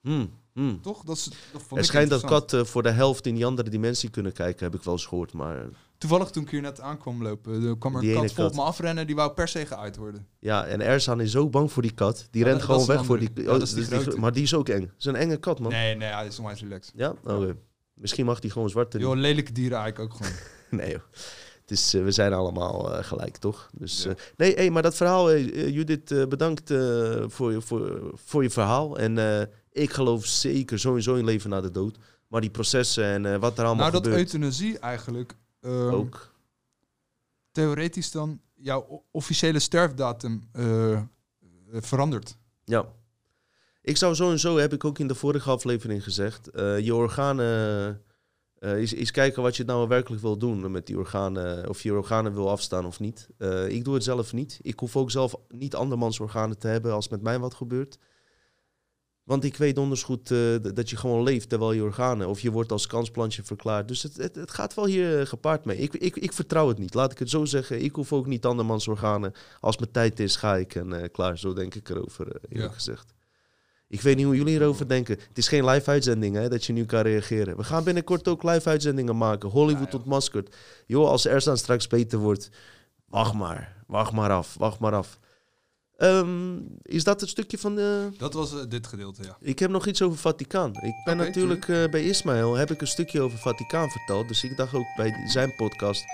[0.00, 0.80] Hmm, hmm.
[0.82, 1.02] Toch?
[1.04, 4.32] Dat, is, dat Er schijnt dat katten voor de helft in die andere dimensie kunnen
[4.32, 5.32] kijken, heb ik wel eens gehoord.
[5.32, 5.64] Maar
[5.98, 8.62] Toevallig toen ik hier net aankwam lopen, er kwam er een kat vol op me
[8.62, 9.06] afrennen.
[9.06, 10.26] Die wou per se geuit worden.
[10.38, 12.28] ja, en Erzan is zo bang voor die kat.
[12.30, 13.88] Die Ja, rent dat- gewoon dat weg voor die, oh, Ja, dat is die dus
[13.88, 14.18] die- grote.
[14.18, 14.82] Maar die is ook eng.
[14.82, 15.70] Het is een enge kat, man.
[15.72, 16.92] Nee, nee, hij is onwijs relaxed.
[16.96, 17.14] Ja?
[17.24, 17.56] Oké.
[17.94, 18.98] Misschien mag die gewoon zwarte.
[18.98, 20.32] Joh, lelijke dieren eigenlijk ook gewoon.
[20.80, 21.00] Nee, joh.
[21.64, 23.70] Het is, eh, we zijn allemaal eh, gelijk, toch?
[23.72, 24.10] Dus, Ja.
[24.10, 26.72] eh, nee, hey, maar dat verhaal, Judith, bedankt
[27.26, 28.98] voor, je, voor, voor je verhaal.
[28.98, 31.96] En ik geloof zeker sowieso in leven na de dood.
[32.28, 36.32] Maar die processen en wat er allemaal nou, dat gebeurt, euthanasie eigenlijk ehm, ook.
[37.52, 41.00] theoretisch dan jouw officiële sterfdatum eh,
[41.72, 42.36] verandert.
[42.64, 42.84] Ja.
[43.82, 46.48] Ik zou zo en zo, heb ik ook in de vorige aflevering gezegd,
[46.80, 48.02] je organen,
[48.64, 51.92] eh eens, eens kijken wat je nou werkelijk wil doen met die organen, of je
[51.94, 53.28] organen wil afstaan of niet.
[53.38, 54.58] Eh, ik doe het zelf niet.
[54.62, 57.98] Ik hoef ook zelf niet andermans organen te hebben als met mij wat gebeurt.
[59.24, 60.38] Want ik weet donders goed eh,
[60.74, 63.88] dat je gewoon leeft terwijl je organen, of je wordt als kansplantje verklaard.
[63.88, 65.76] Dus het, het, het gaat wel hier eh, gepaard mee.
[65.78, 67.82] Ik, ik, ik vertrouw het niet, laat ik het zo zeggen.
[67.82, 69.32] Ik hoef ook niet andermans organen.
[69.60, 71.38] Als mijn tijd is, ga ik en eh, klaar.
[71.38, 72.74] Zo denk ik erover, eh, eerlijk Ja.
[72.74, 73.14] gezegd.
[73.94, 75.18] Ik weet niet hoe jullie erover denken.
[75.28, 77.56] Het is geen live uitzending hè, dat je nu kan reageren.
[77.56, 79.48] We gaan binnenkort ook live uitzendingen maken.
[79.48, 80.56] Hollywood Ja, ontmaskerd.
[80.86, 82.50] Joh, als Erzan straks beter wordt,
[83.08, 83.84] wacht maar.
[83.86, 85.18] Wacht maar af, wacht maar af.
[85.96, 88.08] Ehm, is dat het stukje van de...
[88.18, 89.36] Dat was eh, dit gedeelte, ja.
[89.40, 90.70] Ik heb nog iets over Vaticaan.
[90.70, 94.28] Ik ben natuurlijk eh, bij Ismaël heb ik een stukje over Vaticaan verteld.
[94.28, 96.04] Dus ik dacht ook bij zijn podcast.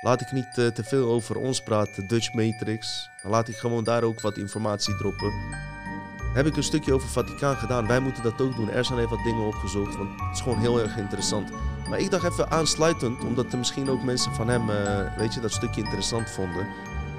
[0.00, 3.08] Laat ik niet eh, te veel over ons praten, Dutch Matrix.
[3.22, 5.32] Dan laat ik gewoon daar ook wat informatie droppen.
[6.32, 7.86] Heb ik een stukje over Vaticaan gedaan.
[7.86, 8.70] Wij moeten dat ook doen.
[8.70, 11.50] Ersan heeft wat dingen opgezocht, want het is gewoon heel erg interessant.
[11.88, 15.40] Maar ik dacht even aansluitend, omdat er misschien ook mensen van hem, eh, weet je,
[15.40, 16.66] dat stukje interessant vonden.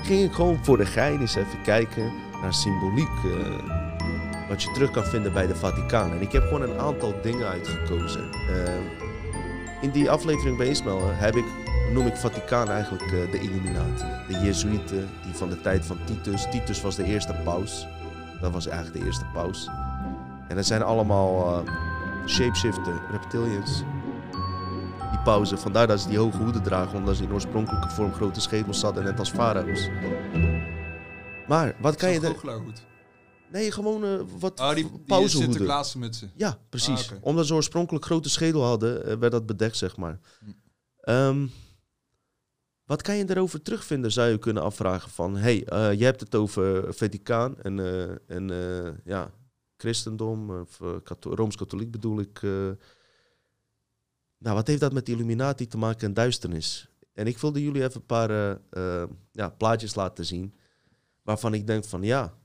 [0.01, 2.11] Ging ik gewoon voor de gein eens even kijken
[2.41, 3.07] naar symboliek.
[3.25, 3.77] eh,
[4.49, 6.11] wat je terug kan vinden bij de Vaticaan.
[6.11, 8.31] En ik heb gewoon een aantal dingen uitgekozen.
[8.31, 8.73] Eh,
[9.81, 10.75] in die aflevering bij
[11.13, 11.45] heb ik,
[11.93, 14.03] noem ik Vaticaan eigenlijk de Illuminati.
[14.27, 16.47] De Jezuïeten, die van de tijd van Titus.
[16.51, 17.87] Titus was de eerste paus.
[18.41, 19.67] Dat was eigenlijk de eerste paus.
[20.47, 21.73] En dat zijn allemaal eh,
[22.25, 23.83] shapeshifter, reptilians.
[25.09, 28.41] Die pauze, vandaar dat ze die hoge hoeden dragen, omdat ze in oorspronkelijke vorm grote
[28.41, 29.89] schedels hadden, net als farao's.
[31.47, 32.35] Maar wat kan je er...
[33.51, 34.91] Nee, gewoon eh, wat Oh, die,
[35.47, 35.67] die.
[36.35, 37.09] Ja, precies.
[37.09, 37.27] Ah, oké.
[37.27, 40.19] Omdat ze oorspronkelijk grote schedel hadden, eh, werd dat bedekt, zeg maar.
[40.39, 40.51] Hm.
[41.01, 41.47] Ehm,
[42.89, 45.37] wat kan je erover terugvinden, zou je kunnen afvragen van...
[45.37, 49.31] hey, eh, je hebt het over Vaticaan en, eh, en eh, ja,
[49.77, 52.41] christendom, of katho- Rooms-katholiek bedoel ik.
[54.37, 56.89] nou, wat heeft dat met Illuminati te maken en duisternis?
[57.13, 58.59] En ik wilde jullie even een paar
[59.31, 60.53] ja, plaatjes laten zien...
[61.21, 62.37] waarvan ik denk van ja,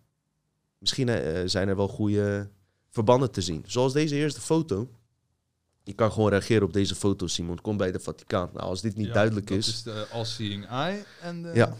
[0.79, 1.09] misschien
[1.49, 2.51] zijn er wel goede
[2.91, 3.65] verbanden te zien.
[3.67, 4.89] Zoals deze eerste foto.
[5.87, 7.61] Je kan gewoon reageren op deze foto, Simon.
[7.61, 8.51] Kom bij de Vaticaan.
[8.53, 9.69] Nou, als dit niet Ja, duidelijk dat is.
[9.69, 11.05] is de all-seeing eye.
[11.21, 11.77] En de, Ja.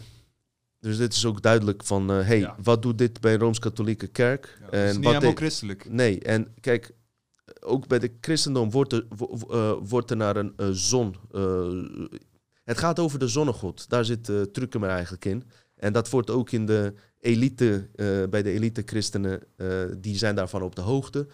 [0.79, 2.55] Dus dit is ook duidelijk van, eh, hey, Ja.
[2.63, 4.57] wat doet dit bij een Rooms-Katholieke kerk?
[4.59, 5.89] Ja, dat is niet wat helemaal de- christelijk.
[5.89, 6.91] Nee, en kijk,
[7.59, 11.15] ook bij de christendom wordt er, wo- eh, wordt er naar een eh, zon.
[12.63, 13.89] het gaat over de zonnegod.
[13.89, 15.43] Daar zit uh, Truckemer eigenlijk in.
[15.75, 17.89] En dat wordt ook in de elite,
[18.29, 19.41] bij de elite christenen,
[19.97, 21.27] die zijn daarvan op de hoogte.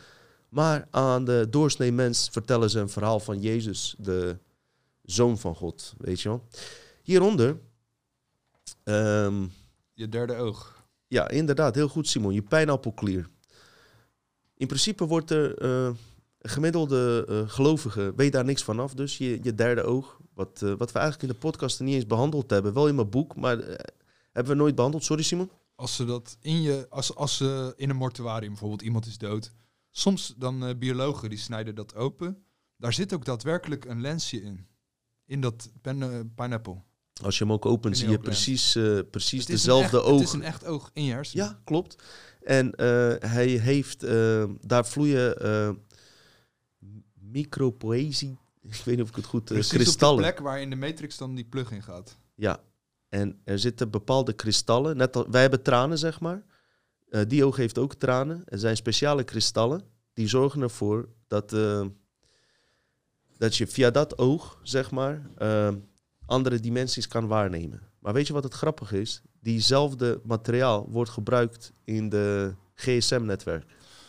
[0.52, 4.38] Maar aan de doorsnee mens vertellen ze een verhaal van Jezus, de
[5.04, 6.48] zoon van God, weet je wel.
[7.04, 7.60] Hieronder,
[8.84, 9.44] ehm,
[9.94, 10.86] Je derde oog.
[11.08, 13.30] ja, inderdaad, heel goed Simon, je pijnappelklier.
[14.58, 15.98] In principe wordt er een
[16.40, 20.92] gemiddelde eh, gelovige, weet daar niks vanaf, dus je, je derde oog, wat, eh, wat
[20.92, 23.58] we eigenlijk in de podcast niet eens behandeld hebben, wel in mijn boek, maar
[24.32, 25.50] hebben we nooit behandeld, sorry Simon.
[25.76, 29.52] Als ze dat in je, als, als ze in een mortuarium bijvoorbeeld iemand is dood,
[29.92, 32.44] soms dan eh, biologen die snijden dat open.
[32.78, 34.68] Daar zit ook daadwerkelijk een lensje in.
[35.26, 36.82] In dat pen, eh, pineapple.
[37.24, 40.20] Als je hem ook opent, zie je precies, eh, precies is dezelfde echt, oog.
[40.20, 41.46] Het is een echt oog in je hersenen.
[41.46, 42.04] Ja, klopt.
[42.42, 42.74] En
[43.20, 44.00] hij heeft,
[44.68, 45.80] daar vloeien
[47.14, 50.24] micropoëzie, ik weet niet of ik het goed, Precies op kristallen.
[50.24, 52.18] de plek waar in de matrix dan die plug in gaat.
[52.36, 52.64] Ja,
[53.10, 54.98] en er zitten bepaalde kristallen.
[54.98, 56.44] Net al, wij hebben tranen, zeg maar.
[57.12, 58.42] Eh, die oog heeft ook tranen.
[58.46, 59.84] Er zijn speciale kristallen
[60.14, 61.86] die zorgen ervoor dat, eh,
[63.38, 65.70] dat je via dat oog, zeg maar, eh,
[66.26, 67.82] andere dimensies kan waarnemen.
[68.00, 69.22] Maar weet je wat het grappige is?
[69.40, 73.66] Diezelfde materiaal wordt gebruikt in de GSM-netwerk.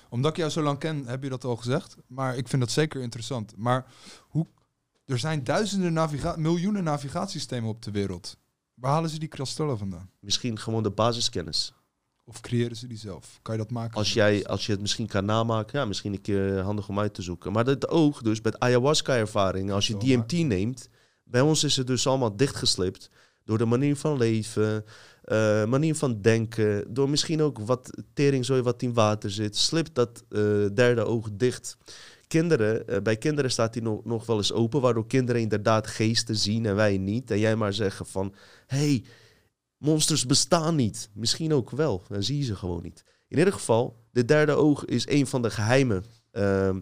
[0.08, 1.96] Omdat ik jou zo lang ken, heb je dat al gezegd.
[2.06, 3.56] Maar ik vind dat zeker interessant.
[3.56, 3.86] Maar
[4.28, 4.46] hoe,
[5.04, 8.36] er zijn duizenden, naviga miljoenen navigatiesystemen op de wereld.
[8.74, 10.10] Waar halen ze die kristallen vandaan?
[10.20, 11.74] Misschien gewoon de basiskennis.
[12.24, 13.38] Of creëren ze die zelf?
[13.42, 13.96] Kan je dat maken?
[13.96, 17.14] Als, jij, als je het misschien kan namaken, ja, misschien een keer handig om uit
[17.14, 17.52] te zoeken.
[17.52, 20.88] Maar het oog, dus met ayahuasca-ervaring, als je Dat DMT neemt,
[21.24, 23.10] bij ons is het dus allemaal dichtgeslipt
[23.44, 24.84] door de manier van leven,
[25.22, 30.24] eh, manier van denken, door misschien ook wat teringzooi wat in water zit, slipt dat
[30.28, 30.40] eh,
[30.74, 31.76] derde oog dicht.
[32.26, 36.36] Kinderen, eh, bij kinderen staat die nog, nog wel eens open, waardoor kinderen inderdaad geesten
[36.36, 37.30] zien en wij niet.
[37.30, 38.34] En jij maar zeggen van,
[38.66, 39.04] hey,
[39.82, 41.10] monsters bestaan niet.
[41.12, 43.04] Misschien ook wel, dan zie je ze gewoon niet.
[43.28, 46.04] In ieder geval, de derde oog is een van de geheimen.
[46.30, 46.80] ehm,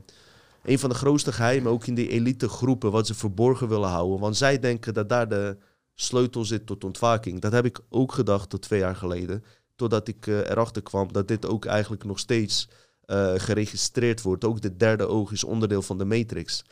[0.62, 4.20] een van de grootste geheimen, ook in die elite groepen, wat ze verborgen willen houden.
[4.20, 5.56] Want zij denken dat daar de
[5.94, 7.40] sleutel zit tot ontwaking.
[7.40, 9.44] Dat heb ik ook gedacht tot twee jaar geleden.
[9.76, 12.68] Totdat ik eh, erachter kwam dat dit ook eigenlijk nog steeds
[13.04, 14.44] eh, geregistreerd wordt.
[14.44, 16.64] Ook de derde oog is onderdeel van de matrix.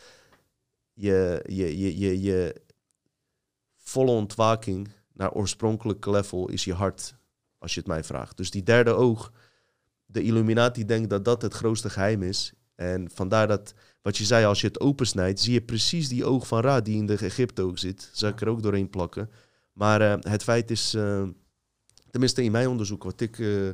[0.92, 2.54] Je, je, je, je, je
[3.76, 4.88] volle ontwaking
[5.18, 7.14] naar oorspronkelijk level is je hart,
[7.58, 8.36] als je het mij vraagt.
[8.36, 9.32] Dus die derde oog,
[10.06, 12.52] de Illuminati denkt dat dat het grootste geheim is.
[12.74, 16.46] En vandaar dat, wat je zei, als je het opensnijdt, zie je precies die oog
[16.46, 18.10] van Ra die in de Egypte ook zit.
[18.12, 19.30] Zou ik er ook doorheen plakken.
[19.72, 21.28] Maar eh, het feit is, eh,
[22.10, 23.68] tenminste in mijn onderzoek, wat ik eh,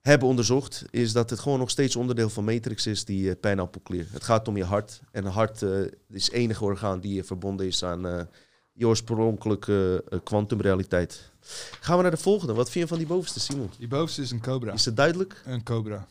[0.00, 4.06] heb onderzocht, is dat het gewoon nog steeds onderdeel van Matrix is, die uh, pijnappelklier.
[4.10, 5.00] Het gaat om je hart.
[5.10, 5.62] En het hart
[6.08, 8.28] is het enige orgaan die verbonden is aan
[8.74, 11.32] je oorspronkelijke eh, kwantumrealiteit.
[11.80, 12.52] Gaan we naar de volgende.
[12.54, 13.70] Wat vind je van die bovenste, Simon?
[13.78, 14.72] Die bovenste is een cobra.
[14.72, 15.42] Is het duidelijk?
[15.44, 16.06] Een cobra.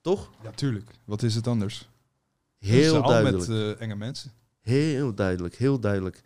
[0.00, 0.30] Toch?
[0.42, 0.90] Ja, tuurlijk.
[1.04, 1.88] Wat is het anders?
[2.58, 3.48] Heel al duidelijk.
[3.48, 4.32] met eh, enge mensen.
[4.60, 6.22] Heel duidelijk, heel duidelijk.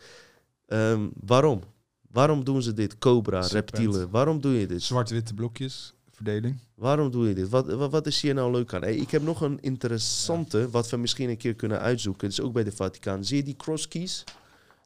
[0.66, 1.62] Ehm, waarom?
[2.10, 2.98] Waarom doen ze dit?
[2.98, 3.78] Cobra, Serpent.
[3.78, 4.10] reptielen.
[4.10, 4.82] Waarom doe je dit?
[4.82, 6.58] Zwart-witte blokjes, verdeling.
[6.74, 7.48] Waarom doe je dit?
[7.48, 8.82] Wat, wat, wat is hier nou leuk aan?
[8.82, 12.28] Hey, ik heb nog een interessante, wat we misschien een keer kunnen uitzoeken.
[12.28, 13.24] Dat is ook bij de Vaticaan.
[13.24, 14.24] Zie je die crosskeys?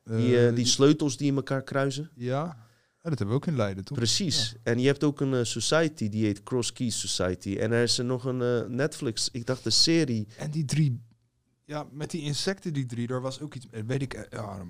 [0.05, 2.11] Die, eh, Eh, die sleutels die in elkaar kruisen?
[2.15, 2.61] Ja,
[3.05, 3.97] Ja, dat hebben we ook in Leiden, toch?
[3.99, 4.55] Precies.
[4.63, 7.57] En je hebt ook een eh, society, die heet Cross Keys Society.
[7.57, 10.27] En er is er nog een eh, Netflix, ik dacht de serie.
[10.37, 11.01] En die drie...
[11.65, 13.67] Ja, met die insecten, die drie, daar was ook iets...
[13.71, 14.15] eh, Weet ik...
[14.15, 14.63] eh, Ja,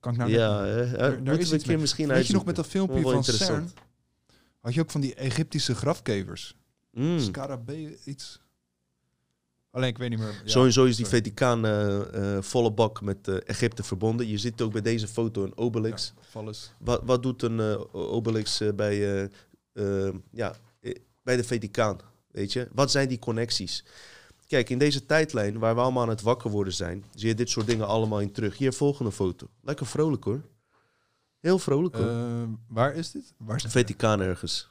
[0.00, 0.30] kan ik nou...
[0.30, 2.44] ja, net- eh, eh, daar- daar moeten is we een keer misschien Weet je nog
[2.44, 3.24] met dat filmpje van.
[3.24, 3.70] CERN?
[4.60, 6.56] Had je ook van die Egyptische grafkevers?
[6.92, 7.18] Mm.
[7.18, 8.40] Scarabee, iets...
[9.78, 10.40] Alleen ik weet niet meer.
[10.44, 11.20] ja, Sowieso is die sorry.
[11.22, 14.26] Vaticaan eh, eh, volle bak met eh, Egypte verbonden.
[14.28, 16.12] Je ziet ook bij deze foto een obelix.
[16.20, 16.72] Vallus.
[16.78, 17.60] Wat, wat doet een
[17.92, 19.28] obelix bij,
[19.72, 20.54] eh, eh, ja,
[21.22, 21.98] bij de Vaticaan?
[22.30, 22.68] Weet je?
[22.72, 23.84] Wat zijn die connecties?
[24.46, 27.50] Kijk, in deze tijdlijn waar we allemaal aan het wakker worden zijn, zie je dit
[27.50, 28.58] soort dingen allemaal in terug.
[28.58, 29.46] Hier, volgende foto.
[29.62, 30.40] Lekker vrolijk hoor.
[31.40, 32.08] Heel vrolijk hoor.
[32.08, 33.34] Eh, waar is dit?
[33.36, 34.68] Waar is de Vaticaan ergens.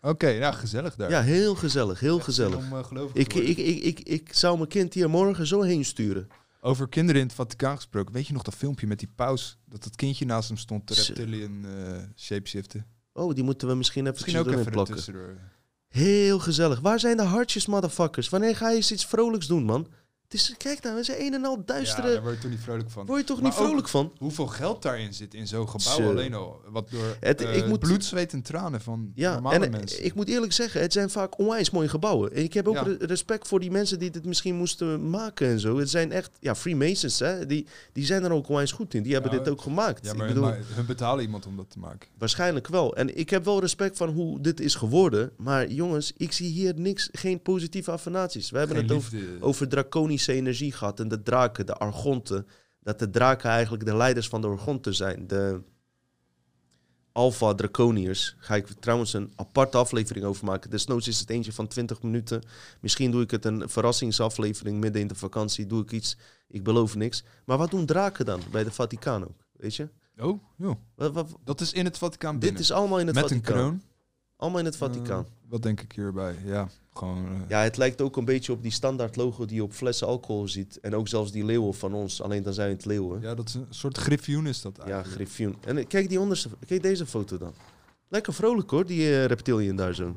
[0.00, 1.10] Oké, ja, gezellig daar.
[1.10, 2.56] Ja, heel gezellig, heel Echt gezellig.
[2.56, 6.28] om, eh, ik, ik, ik, ik, ik zou mijn kind hier morgen zo heen sturen.
[6.60, 8.12] Over kinderen in het Vaticaan gesproken.
[8.12, 9.58] Weet je nog dat filmpje met die paus?
[9.66, 12.86] Dat dat kindje naast hem stond te reptilian eh shapeshiften.
[13.12, 15.36] Oh, die moeten we misschien even Misschien ook even plakken.
[15.88, 16.80] Heel gezellig.
[16.80, 18.28] Waar zijn de hartjes, motherfuckers?
[18.28, 19.88] Wanneer ga je eens iets vrolijks doen, man?
[20.32, 22.12] Is, kijk nou, we zijn een en al Ja, duistere...
[22.12, 23.06] daar word je toch niet vrolijk van.
[23.06, 24.12] Word je toch Maar niet vrolijk van?
[24.18, 26.10] Hoeveel geld daarin zit in zo'n gebouw Zo.
[26.10, 26.60] alleen al.
[26.68, 29.70] Wat door Het- eh, ik moet- bloed, zweet en tranen van Ja, normale en eh,
[29.70, 30.04] mensen.
[30.04, 32.32] ik moet eerlijk zeggen, het zijn vaak onwijs mooie gebouwen.
[32.32, 32.82] En ik heb ook Ja.
[32.82, 35.78] re- respect voor die mensen die dit misschien moesten maken en zo.
[35.78, 37.46] Het zijn echt, ja, Freemasons, hè.
[37.46, 39.02] Die, die zijn er ook onwijs goed in.
[39.02, 40.04] Die hebben Ja, dit ook gemaakt.
[40.04, 42.08] ja, ik maar, bedoel, maar hun betalen iemand om dat te maken.
[42.18, 42.96] waarschijnlijk wel.
[42.96, 45.30] En ik heb wel respect van hoe dit is geworden.
[45.36, 48.50] Maar jongens, ik zie hier niks, geen positieve affirmaties.
[48.50, 49.36] We hebben Geen het over, liefde.
[49.40, 52.46] over draconische energie gehad en de draken, de argonten.
[52.82, 55.26] Dat de draken eigenlijk de leiders van de argonten zijn.
[55.26, 55.62] De
[57.12, 58.34] alpha draconiërs.
[58.38, 60.70] Ga ik trouwens een aparte aflevering over maken.
[60.70, 62.42] Desnoods is het eentje van 20 minuten.
[62.80, 65.66] Misschien doe ik het een verrassingsaflevering midden in de vakantie.
[65.66, 66.16] Doe ik iets,
[66.48, 67.24] ik beloof niks.
[67.44, 69.46] Maar wat doen draken dan bij de Vaticaan ook?
[69.52, 69.88] Weet je?
[70.18, 70.74] Oh, joh.
[70.94, 72.60] Wat, wat, Dat is in het Vaticaan dit binnen.
[72.60, 73.56] is allemaal in het Met Vaticaan.
[73.56, 73.82] een kroon.
[74.36, 75.24] Allemaal in het Vaticaan.
[75.24, 76.34] Eh, wat denk ik hierbij?
[76.44, 77.24] Ja, gewoon...
[77.26, 80.06] eh, Ja, het lijkt ook een beetje op die standaard logo die je op flessen
[80.06, 80.80] alcohol ziet.
[80.80, 82.22] En ook zelfs die leeuwen van ons.
[82.22, 83.20] Alleen dan zijn het leeuwen.
[83.20, 85.14] ja, dat is een soort griffioen is dat Ja, eigenlijk.
[85.14, 85.56] griffioen.
[85.66, 87.52] En eh, kijk die onderste, kijk deze foto dan.
[88.08, 90.16] Lekker vrolijk hoor, die reptilian daar zo.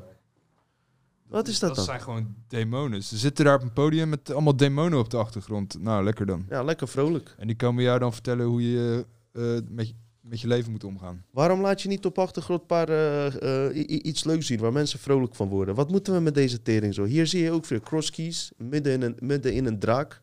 [1.28, 1.84] Wat is dat Dat dan?
[1.84, 3.02] zijn gewoon demonen.
[3.02, 5.76] Ze zitten daar op een podium met allemaal demonen op de achtergrond.
[5.80, 6.46] Nou, lekker dan.
[6.48, 7.34] Ja, lekker vrolijk.
[7.38, 9.94] En die komen jou dan vertellen hoe je eh, met, je-
[10.24, 11.24] met je leven moet omgaan.
[11.30, 14.98] Waarom laat je niet op achtergrond een paar eh, eh, iets leuks zien waar mensen
[14.98, 15.74] vrolijk van worden?
[15.74, 17.04] Wat moeten we met deze tering zo?
[17.04, 20.22] Hier zie je ook weer crosskeys, midden in een, midden in een draak.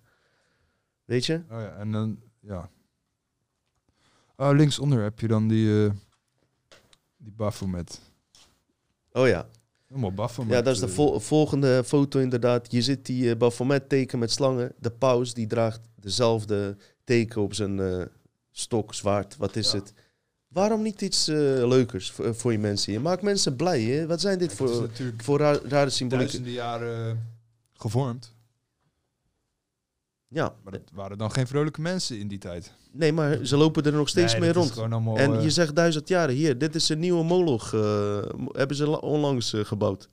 [1.06, 1.42] Weet je?
[1.50, 2.70] Oh ja, en dan, ja.
[4.36, 5.92] Oh, linksonder heb je dan die, eh
[7.18, 8.00] die Baphomet.
[9.12, 9.48] Oh ja.
[9.88, 10.54] Helemaal Baphomet.
[10.54, 12.72] Ja, dat is de vol- volgende foto inderdaad.
[12.72, 14.74] Je ziet die uh, Baphomet teken met slangen.
[14.80, 18.10] De paus die draagt dezelfde teken op zijn
[18.52, 19.38] stok, zwaard.
[19.38, 19.78] Wat is Ja.
[19.78, 19.94] het?
[20.48, 21.36] Waarom niet iets eh,
[21.68, 23.02] leukers voor, voor je mensen hier?
[23.02, 23.82] Maak mensen blij.
[23.82, 24.08] Hè?
[24.08, 26.08] Wat zijn dit is voor, voor ra- rare symbolieken?
[26.44, 27.18] duizenden jaren eh,
[27.74, 28.34] gevormd.
[30.28, 32.74] Ja, Maar dat waren dan geen vrolijke mensen in die tijd.
[32.92, 34.78] nee, maar ze lopen er nog steeds Nee, mee rond.
[34.78, 36.36] allemaal, En eh, je zegt duizend jaren.
[36.36, 37.74] Hier, dit is een nieuwe moloch.
[37.74, 38.22] eh,
[38.52, 40.10] hebben ze la- onlangs eh, gebouwd.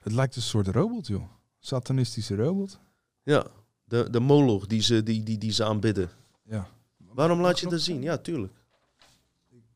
[0.00, 1.22] Het lijkt een soort robot, joh.
[1.58, 2.78] Satanistische robot.
[3.22, 3.46] Ja,
[3.84, 6.10] de, de moloch die ze, die, die, die ze aanbidden.
[6.42, 6.68] Ja.
[7.14, 8.02] Waarom laat je dat zien?
[8.02, 8.52] Ja, tuurlijk.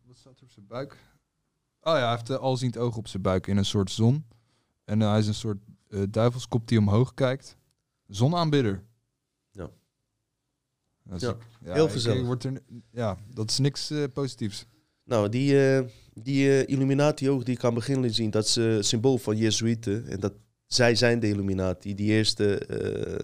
[0.06, 0.93] Wat staat er op zijn buik?
[1.81, 4.24] Oh ja, hij heeft een alziend oog op zijn buik in een soort zon.
[4.85, 5.59] En eh, hij is een soort
[5.89, 7.56] eh, duivelskop die omhoog kijkt.
[8.06, 8.82] Zonaanbidder.
[9.51, 9.70] Ja.
[11.02, 12.19] Dat is- Ja, ja, heel ik- gezellig.
[12.20, 14.66] ik word er, ja, dat is niks eh, positiefs.
[15.05, 15.85] Nou, die, eh,
[16.15, 19.36] die eh, Illuminati-oog die ik aan het begin liet zien, dat is eh, symbool van
[19.36, 20.06] Jezuïeten.
[20.06, 20.32] En dat
[20.66, 23.19] zij zijn de Illuminati, die eerste eh,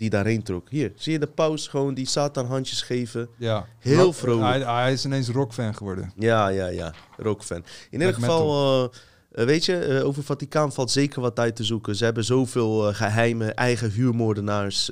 [0.00, 0.70] die daarheen trok.
[0.70, 3.28] Hier, zie je de paus gewoon die Satan handjes geven.
[3.36, 3.66] Ja.
[3.78, 4.64] Heel Rock- vrolijk.
[4.64, 6.12] Hij, hij is ineens rockfan geworden.
[6.16, 7.64] Ja, ja, ja, rockfan.
[7.90, 8.48] In ieder geval,
[8.92, 8.98] eh,
[9.40, 11.96] eh, weet je, eh, over Vaticaan valt zeker wat uit te zoeken.
[11.96, 14.90] Ze hebben zoveel eh, geheime eigen huurmoordenaars...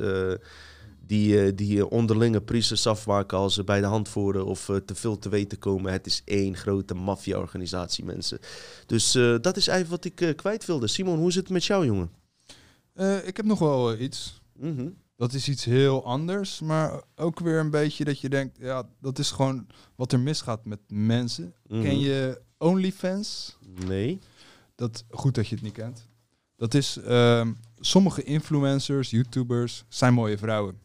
[1.07, 5.29] die, die onderlinge priesters afmaken als ze bij de hand voeren of te veel te
[5.29, 5.93] weten komen.
[5.93, 8.39] Het is één grote maffia-organisatie, mensen.
[8.87, 10.87] Dus dat is eigenlijk wat ik kwijt wilde.
[10.87, 12.11] Simon, hoe zit het met jou, jongen?
[13.25, 14.01] Ik heb nog wel eh,
[14.59, 14.89] Mhm.
[15.17, 19.19] Dat is iets heel anders, maar ook weer een beetje dat je denkt, ja, dat
[19.19, 21.55] is gewoon wat er misgaat met mensen.
[21.67, 21.83] Mhm.
[21.83, 23.59] Ken je OnlyFans?
[23.87, 24.19] Nee.
[24.75, 26.09] Dat, goed dat je het niet kent.
[26.57, 30.79] Dat is, ehm, sommige influencers, YouTubers, zijn mooie vrouwen.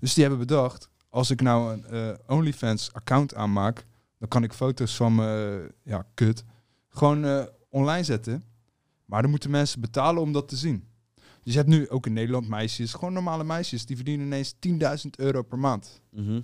[0.00, 3.86] Dus die hebben bedacht, als ik nou een eh, OnlyFans account aanmaak,
[4.18, 6.44] dan kan ik foto's van me, ja, kut,
[6.88, 8.44] gewoon eh, online zetten.
[9.04, 10.84] Maar dan moeten mensen betalen om dat te zien.
[11.46, 14.54] Dus je hebt nu ook in Nederland meisjes, gewoon normale meisjes, die verdienen ineens
[15.04, 16.00] 10.000 euro per maand.
[16.10, 16.40] Mhm.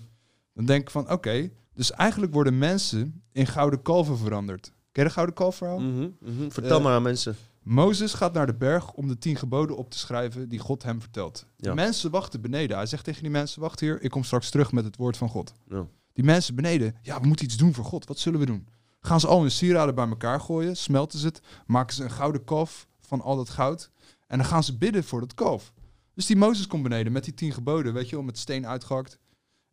[0.55, 4.73] Dan denk ik van, oké, dus eigenlijk worden mensen in gouden kalven veranderd.
[4.93, 5.79] Ken je de gouden kalf verhaal?
[5.79, 6.51] Mhm, mhm.
[6.51, 7.37] Vertel Eh, maar aan mensen.
[7.63, 11.01] Mozes gaat naar de berg om de tien geboden op te schrijven die God hem
[11.01, 11.47] vertelt.
[11.57, 11.69] Ja.
[11.69, 12.77] De mensen wachten beneden.
[12.77, 15.29] Hij zegt tegen die mensen, wacht hier, ik kom straks terug met het woord van
[15.29, 15.53] God.
[15.69, 15.87] Ja.
[16.13, 18.07] Die mensen beneden, ja, we moeten iets doen voor God.
[18.07, 18.69] Wat zullen we doen?
[19.01, 22.45] Gaan ze al hun sieraden bij elkaar gooien, smelten ze het, maken ze een gouden
[22.45, 23.91] kalf van al dat goud.
[24.33, 25.73] En dan gaan ze bidden voor dat kalf.
[26.15, 29.19] Dus die Mozes komt beneden met die tien geboden, weet je wel, met steen uitgehakt.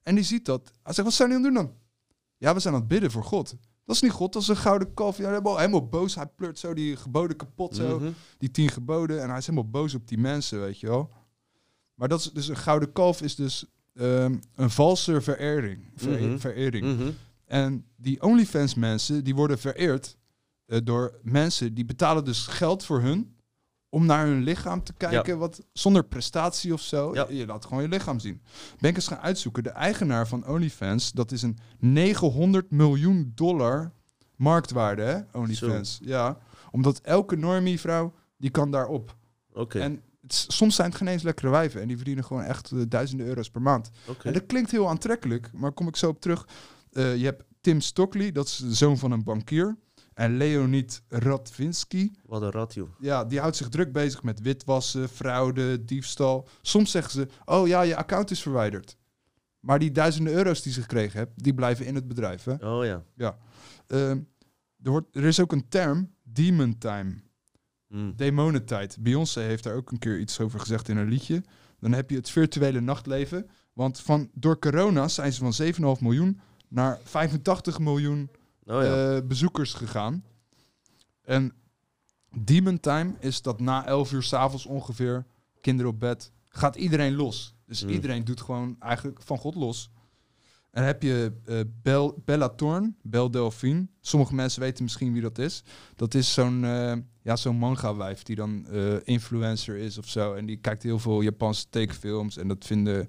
[0.01, 0.71] En die ziet dat.
[0.83, 1.81] Hij zegt, wat zijn jullie aan het doen dan?
[2.37, 3.55] Ja, we zijn aan het bidden voor God.
[3.85, 5.17] Dat is niet God, dat is een gouden kalf.
[5.17, 6.15] Ja, helemaal, helemaal boos.
[6.15, 7.99] Hij pleurt zo die geboden kapot, zo.
[7.99, 8.11] Mhm.
[8.37, 9.21] Die tien geboden.
[9.21, 11.11] En hij is helemaal boos op die mensen, weet je wel.
[11.93, 15.91] Maar dat is dus een gouden kalf is dus ehm, een valse verering.
[15.95, 16.37] Ver- Mhm.
[16.37, 16.85] verering.
[16.97, 17.11] Mhm.
[17.45, 20.17] En die OnlyFans mensen, die worden vereerd
[20.65, 23.35] eh, door mensen die betalen dus geld voor hun
[23.89, 27.13] om naar hun lichaam te kijken, wat zonder prestatie of zo.
[27.13, 27.25] Ja.
[27.29, 28.41] Je, laat gewoon je lichaam zien.
[28.79, 29.63] Ben ik eens gaan uitzoeken.
[29.63, 33.91] De eigenaar van OnlyFans, dat is een 900 miljoen dollar
[34.35, 35.39] marktwaarde, hè?
[35.39, 35.99] OnlyFans.
[36.01, 36.37] Ja,
[36.71, 39.15] omdat elke normie vrouw die kan daarop.
[39.53, 39.79] Oké.
[39.79, 42.79] En het soms zijn het geen eens lekkere wijven en die verdienen gewoon echt eh,
[42.87, 43.89] duizenden euro's per maand.
[44.23, 46.47] En dat klinkt heel aantrekkelijk, maar kom ik zo op terug.
[46.91, 49.77] Eh, je hebt Tim Stockley, dat is de zoon van een bankier.
[50.19, 52.89] En Leonid Radvinsky, Wat een rat, joh.
[52.99, 56.47] ja, die houdt zich druk bezig met witwassen, fraude, diefstal.
[56.61, 58.97] Soms zeggen ze, oh ja, je account is verwijderd.
[59.59, 62.43] Maar die duizenden euro's die ze gekregen hebben, die blijven in het bedrijf.
[62.43, 62.53] Hè?
[62.53, 63.03] Oh ja.
[63.15, 63.37] Ja.
[63.87, 64.19] Ehm,
[64.83, 67.15] er, wordt, er is ook een term, demon time.
[67.87, 68.13] Mm.
[68.15, 68.97] Demonentijd.
[68.99, 71.43] Beyoncé heeft daar ook een keer iets over gezegd in een liedje.
[71.79, 73.49] Dan heb je het virtuele nachtleven.
[73.73, 78.29] Want van, door corona zijn ze van 7,5 miljoen naar 85 miljoen
[78.69, 79.15] Oh ja.
[79.15, 80.23] eh, bezoekers gegaan.
[81.23, 81.53] En
[82.37, 85.25] Demon Time is dat na 11 uur s'avonds ongeveer,
[85.61, 87.55] kinderen op bed, gaat iedereen los.
[87.65, 87.89] Dus Mm.
[87.89, 89.89] iedereen doet gewoon eigenlijk van God los.
[90.71, 93.87] En heb je eh Bel, Bella Thorne, Belle Delphine.
[94.01, 95.63] Sommige mensen weten misschien wie dat is.
[95.95, 98.67] Dat is zo'n eh, ja, zo'n manga-wijf die dan
[99.03, 100.33] influencer is of zo.
[100.33, 102.37] En die kijkt heel veel Japanse tekenfilms.
[102.37, 103.07] En dat vinden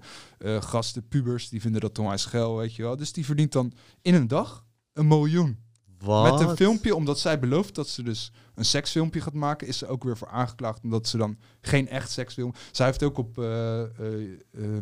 [0.59, 2.97] gasten, pubers, die vinden dat onwijs geil, weet je wel.
[2.97, 5.59] Dus die verdient dan in een dag een miljoen.
[5.99, 6.39] Wat?
[6.39, 9.87] Met een filmpje, omdat zij belooft dat ze dus een seksfilmpje gaat maken, is ze
[9.87, 10.83] ook weer voor aangeklaagd.
[10.83, 12.53] Omdat ze dan geen echt seksfilm.
[12.71, 13.89] Zij heeft ook op eh, eh,
[14.51, 14.77] eh,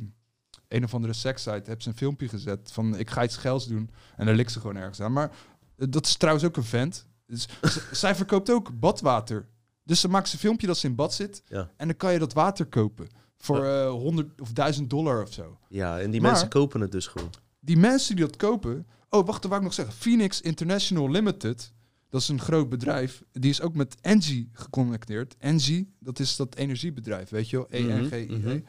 [0.68, 3.90] een of andere sekssite heeft ze een filmpje gezet van ik ga iets geils doen.
[4.16, 5.14] En daar likt ze gewoon ergens aan.
[5.14, 5.32] Maar
[5.76, 7.08] dat is trouwens ook een vent.
[7.26, 7.48] Dus,
[7.92, 9.48] zij verkoopt ook badwater.
[9.84, 11.42] Dus ze maakt een filmpje dat ze in bad zit.
[11.46, 11.70] Ja.
[11.78, 13.08] En dan kan je dat water kopen.
[13.38, 15.58] Voor eh 100 of 1000 dollar of zo.
[15.68, 17.30] Ja, en die Maar- mensen kopen het dus gewoon.
[17.60, 18.88] Die mensen die dat kopen.
[19.10, 19.94] Oh, wacht, wou ik nog zeggen.
[19.96, 21.74] Phoenix International Limited.
[22.10, 23.24] Dat is een groot bedrijf.
[23.32, 25.36] Die is ook met Engie geconnecteerd.
[25.38, 27.68] Engie, dat is dat energiebedrijf, weet je wel?
[27.70, 28.38] E-N-G-I-E.
[28.38, 28.60] mhm.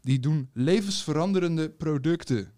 [0.00, 2.52] Die doen levensveranderende producten.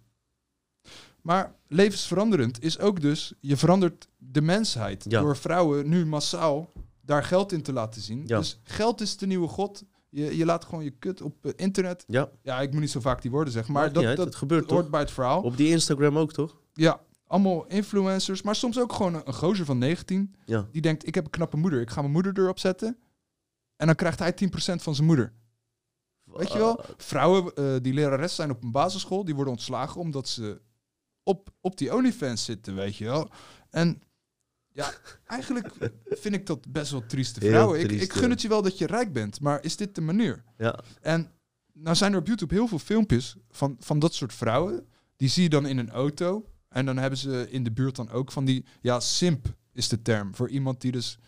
[1.22, 5.04] Maar levensveranderend is ook dus, je verandert de mensheid.
[5.08, 5.20] Ja.
[5.20, 8.22] Door vrouwen nu massaal daar geld in te laten zien.
[8.26, 8.38] Ja.
[8.38, 9.84] Dus geld is de nieuwe god.
[10.08, 12.04] Je, je laat gewoon je kut op eh, internet.
[12.06, 13.72] Ja, Ja, ik moet niet zo vaak die woorden zeggen.
[13.72, 14.90] Maar dat, dat gebeurt hoort toch?
[14.90, 15.42] bij het verhaal.
[15.42, 16.60] Op die Instagram ook, toch?
[16.72, 17.00] Ja,
[17.32, 20.34] allemaal influencers, maar soms ook gewoon een, een gozer van 19.
[20.44, 20.68] Ja.
[20.72, 22.98] Die denkt, ik heb een knappe moeder, ik ga mijn moeder erop zetten.
[23.76, 25.32] En dan krijgt hij 10% van zijn moeder.
[26.24, 26.84] Weet je wel?
[26.96, 30.60] Vrouwen eh, die lerares zijn op een basisschool, die worden ontslagen omdat ze
[31.22, 33.30] op, op die OnlyFans zitten, weet je wel.
[33.70, 34.02] En
[34.68, 34.92] ja,
[35.26, 35.68] eigenlijk
[36.04, 37.80] vind ik dat best wel trieste vrouwen.
[37.80, 40.00] Ik, triest, ik gun het je wel dat je rijk bent, maar is dit de
[40.00, 40.44] manier?
[40.58, 40.80] Ja.
[41.00, 41.30] En
[41.72, 44.86] nou zijn er op YouTube heel veel filmpjes van, van dat soort vrouwen.
[45.16, 46.51] Die zie je dan in een auto.
[46.72, 48.64] En dan hebben ze in de buurt dan ook van die...
[48.80, 50.34] Ja, simp is de term.
[50.34, 51.18] Voor iemand die dus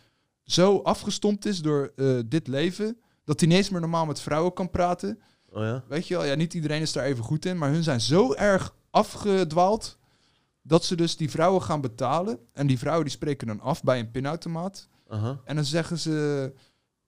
[0.42, 2.98] zo afgestompt is door eh, dit leven...
[3.24, 5.18] dat hij niet eens meer normaal met vrouwen kan praten.
[5.50, 5.84] Oh ja?
[5.88, 7.58] Weet je wel, ja, niet iedereen is daar even goed in.
[7.58, 9.98] Maar hun zijn zo erg afgedwaald...
[10.62, 12.38] dat ze dus die vrouwen gaan betalen.
[12.52, 14.88] En die vrouwen die spreken dan af bij een pinautomaat.
[15.44, 16.52] En dan zeggen ze...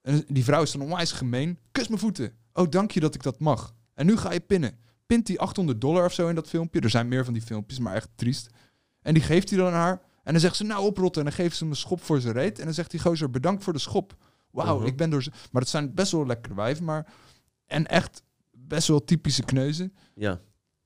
[0.00, 1.58] En die vrouw is dan onwijs gemeen.
[1.72, 2.32] Kus mijn voeten.
[2.52, 3.74] Oh, dank je dat ik dat mag.
[3.94, 4.78] En nu ga je pinnen.
[5.06, 6.80] Pint die 800 dollar of zo in dat filmpje.
[6.80, 8.48] Er zijn meer van die filmpjes, maar echt triest.
[9.02, 10.00] En die geeft hij dan aan haar.
[10.22, 11.22] En dan zegt ze, nou oprotten.
[11.22, 12.58] En dan geeft ze hem een schop voor zijn reet.
[12.58, 14.16] En dan zegt die gozer, bedankt voor de schop.
[14.50, 14.86] Wauw, Mhm.
[14.86, 15.30] ik ben door ze...
[15.52, 17.06] Maar dat zijn best wel lekkere wijven, maar...
[17.66, 18.22] En echt
[18.52, 19.94] best wel typische kneuzen.
[20.14, 20.40] Ja.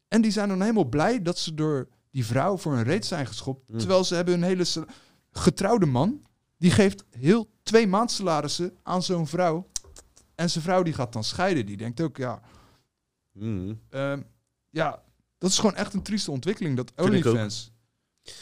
[0.08, 3.26] En die zijn dan helemaal blij dat ze door die vrouw voor een reet zijn
[3.26, 3.70] geschopt.
[3.72, 3.78] Mm.
[3.78, 4.84] Terwijl ze hebben een hele sal-
[5.32, 6.22] getrouwde man.
[6.58, 9.66] Die geeft heel twee maandsalarissen aan zo'n vrouw.
[10.34, 11.66] En zijn vrouw die gaat dan scheiden.
[11.66, 12.40] Die denkt ook, ja,
[13.32, 13.72] Mhm.
[13.90, 14.20] ehm,
[14.70, 15.02] ja,
[15.38, 16.76] dat is gewoon echt een trieste ontwikkeling.
[16.76, 16.92] Dat.
[16.96, 17.72] OnlyFans.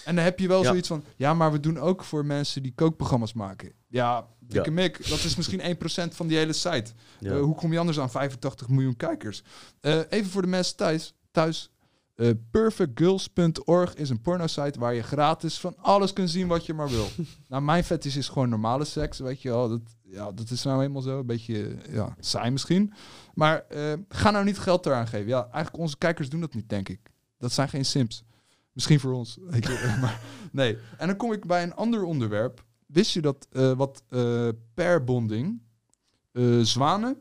[0.04, 0.68] En dan heb je wel Ja.
[0.68, 3.72] zoiets van, ja, maar we doen ook voor mensen die kookprogramma's maken.
[3.88, 4.74] Ja, dikke Ja.
[4.74, 6.92] mik, dat is misschien 1% van die hele site.
[7.20, 7.32] Ja.
[7.32, 9.42] Eh, hoe kom je anders aan 85 miljoen kijkers?
[9.80, 11.14] Eh, even voor de mensen thuis.
[11.30, 11.70] thuis
[12.14, 16.88] eh, perfectgirls.org is een porno-site waar je gratis van alles kunt zien wat je maar
[16.88, 17.08] wil.
[17.48, 19.68] nou, mijn fetish is gewoon normale seks, weet je wel.
[19.68, 21.18] Dat, ja, dat is nou eenmaal zo.
[21.18, 22.92] Een beetje ja, saai misschien.
[23.34, 25.28] Maar eh, ga nou niet geld eraan geven.
[25.28, 27.10] Ja, eigenlijk onze kijkers doen dat niet, denk ik.
[27.38, 28.22] Dat zijn geen simps.
[28.72, 29.38] Misschien voor ons.
[29.40, 30.20] Weet je, maar
[30.52, 30.78] nee.
[30.98, 32.64] En dan kom ik bij een ander onderwerp.
[32.86, 35.62] Wist je dat eh, wat eh pairbonding,
[36.32, 37.16] eh, zwanen,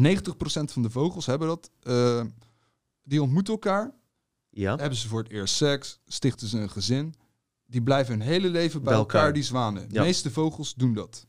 [0.00, 1.70] 90% van de vogels hebben dat.
[1.82, 2.24] eh,
[3.02, 3.94] die ontmoeten elkaar.
[4.50, 4.76] Ja.
[4.76, 6.00] Hebben ze voor het eerst seks.
[6.06, 7.14] Stichten ze een gezin.
[7.66, 9.16] Die blijven hun hele leven bij, Bij elkaar.
[9.20, 9.34] elkaar.
[9.34, 9.88] die zwanen.
[9.88, 10.02] De Ja.
[10.02, 11.26] meeste vogels doen dat.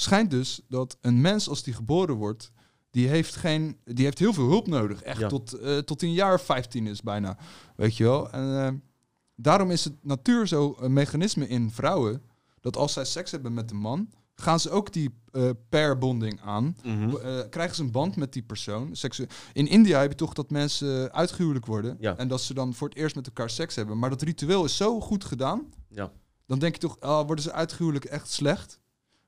[0.00, 2.50] Schijnt dus dat een mens als die geboren wordt...
[2.90, 5.02] Die heeft, geen, die heeft heel veel hulp nodig.
[5.02, 5.28] Echt Ja.
[5.28, 7.38] tot, eh tot een jaar of 15 is bijna.
[7.76, 8.30] Weet je wel?
[8.30, 8.72] En eh,
[9.36, 12.22] daarom is het natuur zo een mechanisme in vrouwen...
[12.60, 14.10] dat als zij seks hebben met een man...
[14.34, 16.76] gaan ze ook die eh pairbonding aan.
[16.84, 17.16] Mhm.
[17.16, 18.96] Eh, krijgen ze een band met die persoon.
[18.96, 21.96] Seksu in India heb je toch dat mensen eh, uitgehuwelijk worden.
[22.00, 22.16] Ja.
[22.16, 23.98] En dat ze dan voor het eerst met elkaar seks hebben.
[23.98, 25.66] Maar dat ritueel is zo goed gedaan.
[25.88, 26.12] Ja.
[26.46, 28.78] Dan denk je toch, ah, worden ze uitgehuwelijk echt slecht?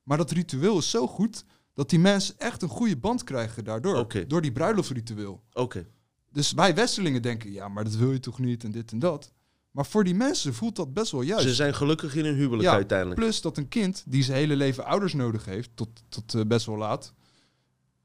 [0.02, 4.24] Maar dat ritueel is zo goed dat die mensen echt een goede band krijgen daardoor.
[4.28, 5.42] Door die bruiloftsritueel.
[5.52, 5.86] Oké.
[6.32, 9.32] Dus wij Westelingen denken, ja, maar dat wil je toch niet en dit en dat.
[9.70, 11.44] Maar voor die mensen voelt dat best wel juist.
[11.44, 13.20] Ze zijn gelukkig in hun huwelijk Ja, uiteindelijk.
[13.20, 16.66] Plus dat een kind die zijn hele leven ouders nodig heeft, tot, tot eh, best
[16.66, 17.12] wel laat,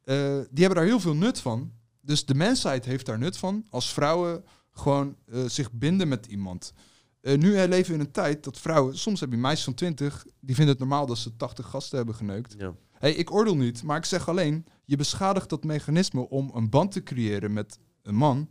[0.04, 0.16] eh,
[0.50, 1.72] die hebben daar heel veel nut van.
[2.02, 6.74] Dus de mensheid heeft daar nut van als vrouwen gewoon eh, zich binden met iemand.
[7.28, 9.74] Eh, nu eh, leven we in een tijd dat vrouwen, soms heb je meisjes van
[9.74, 12.56] 20, die vinden het normaal dat ze 80 gasten hebben geneukt.
[12.58, 12.74] Ja.
[12.92, 16.92] Hey, ik oordeel niet, maar ik zeg alleen, je beschadigt dat mechanisme om een band
[16.92, 18.50] te creëren met een man.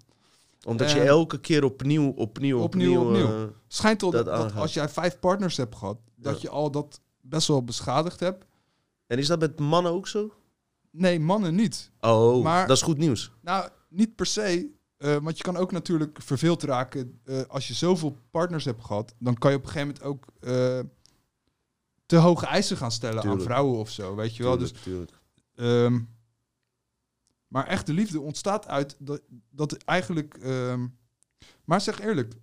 [0.67, 3.25] Omdat je En- elke keer opnieuw, opnieuw, Opnieuw, opnieuw...
[3.27, 3.43] opnieuw.
[3.47, 6.39] eh, Schijnt al dat als jij vijf partners hebt gehad, dat Ja.
[6.43, 8.45] je al dat best wel beschadigd hebt.
[9.07, 10.33] en is dat met mannen ook zo?
[10.91, 11.91] Nee, mannen niet.
[12.01, 13.31] Oh, Maar- dat is goed nieuws.
[13.41, 14.71] Nou, niet per se.
[14.97, 17.21] Eh, want je kan ook natuurlijk verveeld raken.
[17.25, 20.27] eh, als je zoveel partners hebt gehad, dan kan je op een gegeven moment ook
[20.41, 20.81] eh,
[22.07, 23.41] te hoge eisen gaan stellen Tuurlijk.
[23.41, 24.15] aan vrouwen of zo.
[24.15, 24.59] Weet je wel?
[24.59, 25.13] Dus, Tuurlijk,
[25.55, 26.01] ehm,
[27.49, 29.21] maar echte liefde ontstaat uit dat,
[29.51, 30.35] dat eigenlijk.
[30.35, 30.87] ehm,
[31.65, 32.35] maar zeg eerlijk,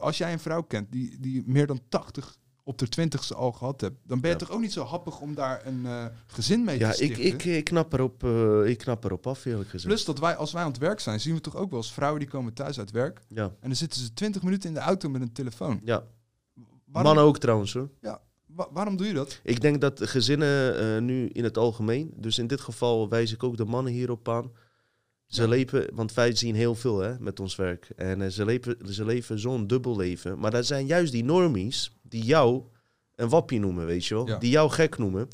[0.00, 2.36] als jij een vrouw kent die, die meer dan 80
[2.66, 4.44] op de 20ste al gehad hebt, dan ben je Ja.
[4.44, 7.50] toch ook niet zo happig om daar een eh, gezin mee Ja, te ik, stichten?
[7.50, 9.88] ik, ik, knap erop, eh, ik knap erop af, eerlijk gezegd.
[9.88, 11.92] Plus dat wij, als wij aan het werk zijn, zien we toch ook wel eens
[11.92, 13.20] vrouwen die komen thuis uit werk.
[13.28, 15.80] Ja, En dan zitten ze 20 minuten in de auto met een telefoon.
[15.84, 16.04] ja.
[16.84, 17.90] Waarom, mannen ook trouwens hoor.
[18.46, 19.40] wa- waarom doe je dat?
[19.42, 23.42] Ik denk dat gezinnen eh, nu in het algemeen, dus in dit geval wijs ik
[23.42, 24.50] ook de mannen hierop aan.
[25.26, 25.48] Ze Ja.
[25.48, 27.88] leven, want wij zien heel veel hè, met ons werk.
[27.96, 30.38] En ze leven, ze leven zo'n dubbel leven.
[30.38, 32.62] Maar dat zijn juist die normies die jou
[33.14, 34.26] een wappie noemen, weet je wel.
[34.26, 34.38] Ja.
[34.38, 35.28] Die jou gek noemen.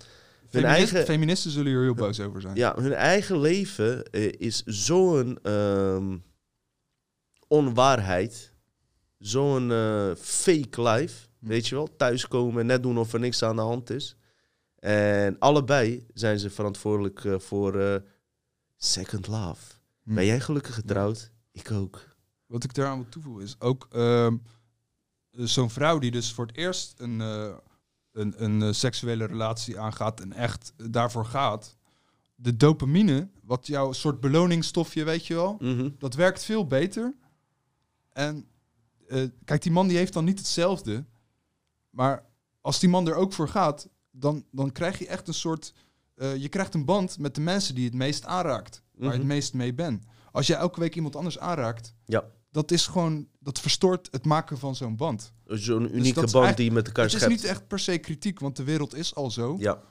[0.51, 2.57] Hun eigen, Feministen zullen hier heel boos over zijn.
[2.57, 6.17] ja, hun eigen leven eh, is zo'n ehm,
[7.49, 8.55] onwaarheid.
[9.19, 11.27] Zo'n eh, fake life.
[11.39, 11.47] Hm.
[11.47, 11.97] Weet je wel?
[11.97, 14.17] Thuiskomen en net doen of er niks aan de hand is.
[14.79, 18.03] En allebei zijn ze verantwoordelijk eh, voor
[18.77, 19.75] second love.
[20.03, 20.15] Hm.
[20.15, 21.31] Ben jij gelukkig getrouwd?
[21.53, 22.09] Ik ook.
[22.47, 23.89] Wat ik daaraan wil toevoegen is ook
[25.49, 27.55] zo'n vrouw die dus voor het eerst een, eh,
[28.13, 31.77] een, een eh, seksuele relatie aangaat en echt daarvoor gaat.
[32.35, 35.89] De dopamine, wat jouw soort beloningsstofje, weet je wel, Mhm.
[35.99, 37.15] dat werkt veel beter.
[38.13, 38.47] En
[39.09, 41.05] eh, kijk, die man die heeft dan niet hetzelfde.
[41.91, 42.25] Maar
[42.61, 45.73] als die man er ook voor gaat, dan, dan krijg je echt een soort...
[46.15, 48.83] eh, je krijgt een band met de mensen die het meest aanraakt.
[48.93, 49.27] Waar je het Mhm.
[49.35, 50.05] meest mee bent.
[50.33, 52.25] Als je elke week iemand anders aanraakt, Ja.
[52.51, 53.29] Dat is gewoon...
[53.39, 55.33] Dat verstoort het maken van zo'n band.
[55.47, 57.35] Zo'n dat unieke band die je met elkaar het is schept.
[57.35, 59.57] niet echt per se kritiek, want de wereld is al zo.
[59.59, 59.83] Ja.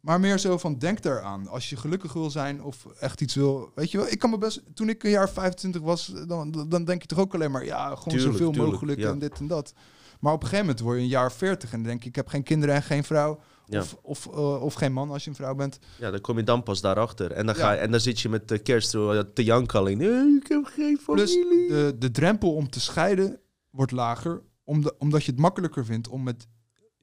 [0.00, 1.48] Maar meer zo van, denk daaraan.
[1.48, 3.72] Als je gelukkig wil zijn of echt iets wil...
[3.74, 4.62] Weet je wel, ik kan me best...
[4.74, 7.64] Toen ik een jaar 25 was, dan, dan denk je toch ook alleen maar...
[7.64, 9.10] Ja, gewoon Tuurlijk, zoveel tuurlijk, mogelijk ja.
[9.10, 9.72] en dit en dat.
[10.20, 12.08] Maar op een gegeven moment word je een jaar 40 en dan denk je...
[12.08, 13.40] Ik heb geen kinderen en geen vrouw.
[13.66, 13.80] Ja.
[13.80, 15.78] Of, of, eh, of geen man als je een vrouw bent.
[15.98, 17.30] ja, dan kom je dan pas daarachter.
[17.32, 19.98] En dan, ga je, en dan zit je met de kerst eh, te janken alleen.
[19.98, 21.68] Nee, ik heb geen Plus familie.
[21.68, 24.42] de, de drempel om te scheiden wordt lager...
[24.64, 26.46] Omdat, omdat je het makkelijker vindt om met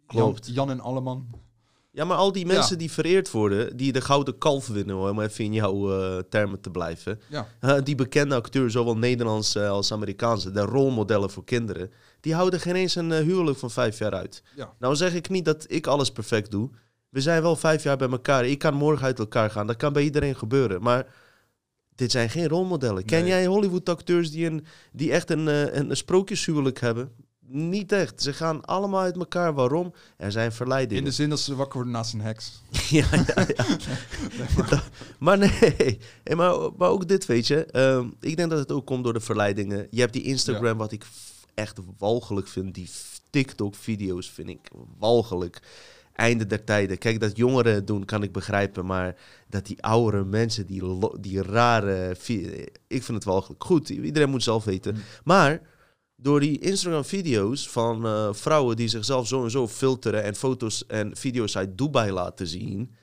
[0.07, 0.47] Jan, Klopt.
[0.53, 1.27] Jan en Alleman...
[1.93, 2.77] Ja, maar al die mensen Ja.
[2.79, 6.61] die vereerd worden, die de gouden kalf winnen, hoor, om even in jouw eh, termen
[6.61, 7.19] te blijven.
[7.29, 7.81] Ja.
[7.81, 12.75] Die bekende acteurs, zowel Nederlands eh, als Amerikaanse, de rolmodellen voor kinderen, die houden geen
[12.75, 14.43] eens een eh, huwelijk van vijf jaar uit.
[14.55, 14.73] Ja.
[14.79, 16.69] Nou zeg ik niet dat ik alles perfect doe.
[17.09, 18.45] We zijn wel vijf jaar bij elkaar.
[18.45, 19.67] Ik kan morgen uit elkaar gaan.
[19.67, 20.81] Dat kan bij iedereen gebeuren.
[20.81, 21.05] Maar
[21.95, 23.05] dit zijn geen rolmodellen.
[23.05, 27.11] Ken jij Hollywood-acteurs die, een, die echt een, eh, een, een sprookjeshuwelijk hebben?
[27.47, 28.21] Niet echt.
[28.21, 29.53] Ze gaan allemaal uit elkaar.
[29.53, 29.93] Waarom?
[30.17, 31.03] Er zijn verleidingen.
[31.03, 32.61] In de zin dat ze wakker worden naast een heks.
[32.89, 33.65] Ja, ja, ja.
[35.19, 35.99] Maar nee,
[36.35, 37.65] maar, maar ook dit weet je.
[37.65, 39.87] Ehm, ik denk dat het ook komt door de verleidingen.
[39.89, 41.05] Je hebt die Instagram, wat ik
[41.53, 42.73] echt walgelijk vind.
[42.73, 42.89] Die
[43.29, 45.61] TikTok-video's vind ik walgelijk.
[46.13, 46.97] Einde der tijden.
[46.97, 48.85] Kijk, dat jongeren het doen, kan ik begrijpen.
[48.85, 49.15] Maar
[49.49, 50.83] dat die oudere mensen, die,
[51.19, 52.11] die rare...
[52.87, 53.63] Ik vind het walgelijk.
[53.63, 54.97] Goed, iedereen moet zelf weten.
[55.23, 55.61] Maar
[56.21, 61.15] door die Instagram-video's van eh, vrouwen die zichzelf zo en zo filteren en foto's en
[61.15, 62.95] video's uit Dubai laten zien,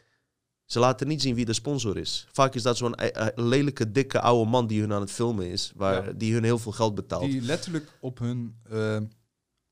[0.69, 2.27] Ze laten niet zien wie de sponsor is.
[2.33, 5.47] Vaak is dat zo'n eh, eh, lelijke, dikke oude man die hun aan het filmen
[5.51, 5.73] is.
[5.77, 6.13] Waar, Ja.
[6.13, 7.23] Die hun heel veel geld betaalt.
[7.31, 8.97] Die letterlijk op hun eh,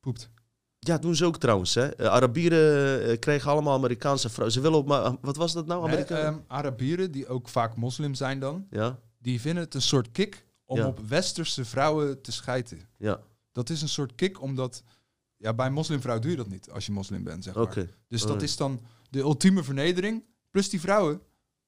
[0.01, 0.31] poept.
[0.79, 1.75] Ja, doen ze ook trouwens.
[1.75, 2.11] Hè.
[2.11, 4.53] Arabieren kregen allemaal Amerikaanse vrouwen.
[4.53, 5.19] Ze willen op...
[5.21, 5.89] wat was dat nou?
[5.91, 10.11] Nee, ehm, Arabieren, die ook vaak moslim zijn dan, ja, die vinden het een soort
[10.13, 10.87] kick om Ja.
[10.87, 12.81] op westerse vrouwen te schijten.
[12.99, 13.21] ja.
[13.53, 14.83] Dat is een soort kick omdat...
[15.37, 17.87] Ja, bij een moslimvrouw doe je dat niet als je moslim bent, zeg maar.
[18.09, 20.23] Dus dat is dan de ultieme vernedering.
[20.57, 21.21] Plus die vrouwen,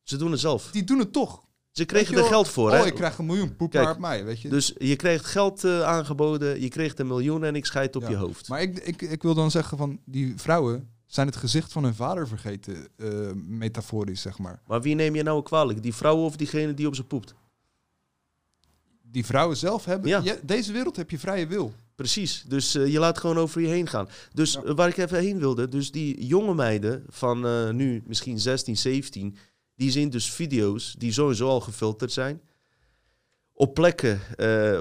[0.02, 0.70] Ze doen het zelf.
[0.70, 1.42] die doen het toch.
[1.70, 2.86] Ze kregen er geld voor, Oh, hè?
[2.86, 4.48] ik krijg een miljoen, poep Kijk, maar op mij, weet je.
[4.48, 8.08] Dus je kreeg geld eh, aangeboden, je kreeg een miljoen en ik scheid op Ja.
[8.08, 8.48] je hoofd.
[8.48, 11.94] Maar ik, ik, ik wil dan zeggen van, die vrouwen zijn het gezicht van hun
[11.94, 14.62] vader vergeten, eh, metaforisch, zeg maar.
[14.66, 15.82] Maar wie neem je nou kwalijk?
[15.82, 17.34] Die vrouw of diegene die op ze poept?
[19.02, 20.08] Die vrouwen zelf hebben...
[20.10, 20.20] Ja.
[20.24, 21.72] je- deze wereld heb je vrije wil.
[21.98, 24.08] Precies, dus eh, je laat gewoon over je heen gaan.
[24.32, 24.62] Dus Ja.
[24.62, 28.76] eh, waar ik even heen wilde, dus die jonge meiden van eh, nu misschien 16,
[28.76, 29.36] 17,
[29.74, 32.40] die zien dus video's die sowieso al gefilterd zijn.
[33.52, 34.20] Op plekken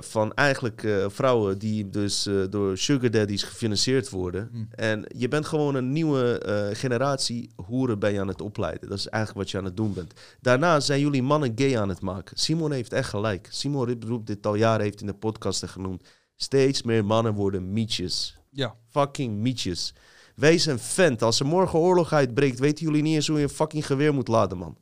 [0.04, 4.50] van eigenlijk vrouwen die dus door sugar daddies gefinancierd worden.
[4.52, 4.64] Hm.
[4.70, 6.42] En je bent gewoon een nieuwe
[6.74, 8.90] generatie hoeren ben je aan het opleiden.
[8.90, 10.14] Dat is eigenlijk wat je aan het doen bent.
[10.42, 12.38] Daarna zijn jullie mannen gay aan het maken.
[12.38, 13.48] Simon heeft echt gelijk.
[13.52, 16.04] Simon roept dit al jaren, heeft in de podcasten genoemd.
[16.38, 18.38] Steeds meer mannen worden mietjes.
[18.50, 18.76] Ja.
[18.90, 19.94] Fucking mietjes.
[20.36, 21.22] Wees een vent.
[21.22, 24.28] Als er morgen oorlog uitbreekt, weten jullie niet eens hoe je een fucking geweer moet
[24.28, 24.78] laden, man.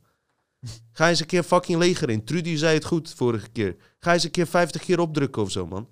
[0.92, 2.24] Ga eens een keer fucking leger in.
[2.24, 3.76] Trudy zei het goed vorige keer.
[3.98, 5.88] Ga eens een keer 50 keer opdrukken of zo, man.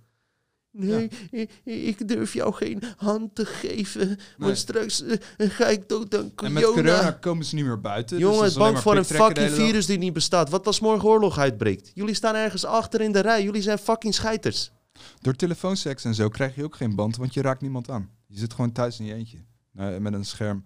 [0.77, 4.07] Nee, ik, ik durf jou geen hand te geven.
[4.07, 4.17] Nee.
[4.37, 5.19] Want straks eh,
[5.51, 6.83] ga ik dood aan En met corona.
[6.83, 8.17] corona komen ze niet meer buiten.
[8.17, 10.51] dus Jongen, dat het is alleen bang voor een fucking virus die niet bestaat.
[10.51, 11.91] Wat als morgen oorlog uitbreekt?
[11.95, 13.43] Jullie staan ergens achter in de rij.
[13.43, 14.73] Jullie zijn fucking scheiters.
[15.21, 18.11] Door telefoonseks en zo krijg je ook geen band, want je raakt niemand aan.
[18.27, 19.39] Je zit gewoon thuis in je eentje,
[19.75, 20.65] eh, met een scherm.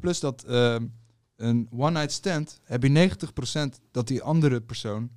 [0.00, 0.86] Plus dat ehm,
[1.36, 5.10] een one-night stand, heb je 90% dat die andere persoon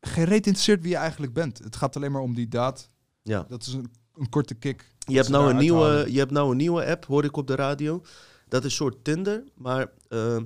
[0.00, 1.58] geen reet interesseert wie je eigenlijk bent.
[1.58, 2.90] Het gaat alleen maar om die daad.
[3.22, 3.46] Ja.
[3.48, 4.92] Dat is een, een korte kick.
[4.98, 7.54] Je hebt, nou een nieuwe, je hebt nou een nieuwe app, hoor ik op de
[7.54, 8.02] radio.
[8.48, 10.36] Dat is een soort Tinder, maar eh,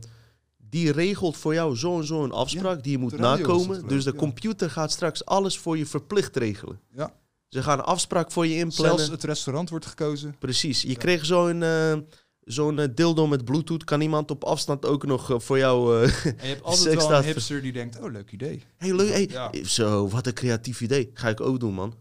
[0.70, 3.88] die regelt voor jou zo en zo een afspraak die je moet nakomen.
[3.88, 4.18] Dus de ja.
[4.18, 6.80] computer gaat straks alles voor je verplicht regelen.
[6.94, 7.12] Ja.
[7.48, 8.96] Ze gaan een afspraak voor je inplannen.
[8.96, 10.36] Zelfs het restaurant wordt gekozen.
[10.38, 10.82] Precies.
[10.82, 11.96] Je kreeg zo'n eh,
[12.44, 13.84] zo'n eh, dildo met bluetooth.
[13.84, 16.02] Kan iemand op afstand ook nog eh, voor jou...
[16.04, 18.62] En je hebt altijd wel een hipster die denkt, oh leuk idee.
[18.76, 19.10] hey, leuk.
[19.10, 19.28] Hey.
[19.30, 19.64] Ja.
[19.64, 21.10] Zo, wat een creatief idee.
[21.14, 21.94] Ga ik ook doen, man.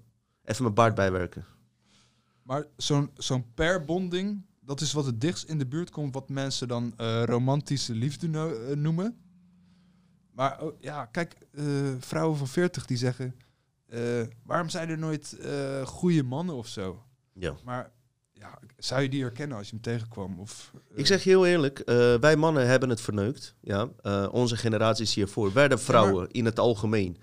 [0.43, 1.45] Even mijn baard bijwerken.
[2.43, 6.67] Maar zo'n zo'n pairbonding, dat is wat het dichtst in de buurt komt wat mensen
[6.67, 9.17] dan eh, romantische liefde no- eh, noemen.
[10.31, 11.65] Maar oh, ja, kijk, eh,
[11.99, 13.35] vrouwen van 40 die zeggen,
[14.43, 15.37] waarom zijn er nooit
[15.83, 17.03] goede mannen of zo?
[17.33, 17.55] Ja.
[17.63, 17.91] Maar
[18.33, 20.39] ja, zou je die herkennen als je hem tegenkwam?
[20.39, 21.81] Of, Ik zeg je heel eerlijk,
[22.19, 23.55] wij mannen hebben het verneukt.
[23.61, 23.89] Ja?
[24.31, 27.17] Onze generaties hiervoor werden vrouwen in het algemeen.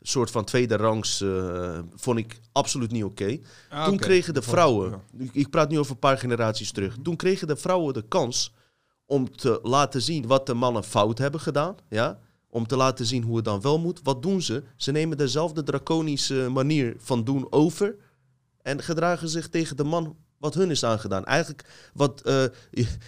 [0.00, 3.38] Een soort van tweede rangs eh, vond ik absoluut niet oké.
[3.68, 5.00] Ah, Toen kregen de Dat- vrouwen,
[5.32, 6.96] ik praat nu over een paar generaties terug.
[7.02, 8.54] Toen kregen de vrouwen de kans
[9.06, 11.74] om te laten zien wat de mannen fout hebben gedaan.
[11.88, 12.18] Ja?
[12.48, 14.00] Om te laten zien hoe het dan wel moet.
[14.02, 14.62] Wat doen ze?
[14.76, 17.96] Ze nemen dezelfde draconische manier van doen over.
[18.62, 21.24] En gedragen zich tegen de man wat hun is aangedaan.
[21.24, 21.64] Eigenlijk
[21.94, 22.44] wat eh,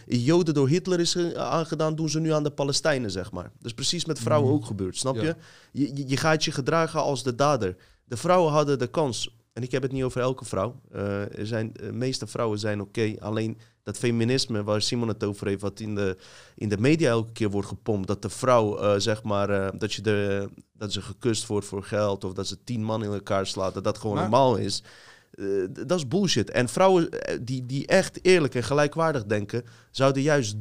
[0.06, 3.50] Joden door Hitler is eh, aangedaan, doen ze nu aan de Palestijnen, zeg maar.
[3.56, 4.58] Dat is precies met vrouwen Mhm.
[4.58, 5.22] ook gebeurd, snap Ja.
[5.22, 5.36] je?
[5.72, 6.08] je?
[6.08, 7.76] je- gaat je gedragen als de dader.
[8.04, 9.36] De vrouwen hadden de kans.
[9.52, 10.80] En ik heb het niet over elke vrouw.
[10.92, 13.14] Eh, er zijn, de meeste vrouwen zijn oké.
[13.18, 16.16] Alleen dat feminisme waar Simon het over heeft, wat in de,
[16.54, 19.92] in de media elke keer wordt gepompt, dat de vrouw, eh, zeg maar, eh, dat,
[19.92, 23.46] je de, dat ze gekust wordt voor geld of dat ze tien man in elkaar
[23.46, 24.82] slaat, dat dat gewoon Maar- normaal is.
[25.32, 25.46] Eh,
[25.86, 26.50] dat is bullshit.
[26.50, 30.56] En vrouwen eh, die, die echt eerlijk en gelijkwaardig denken, zouden juist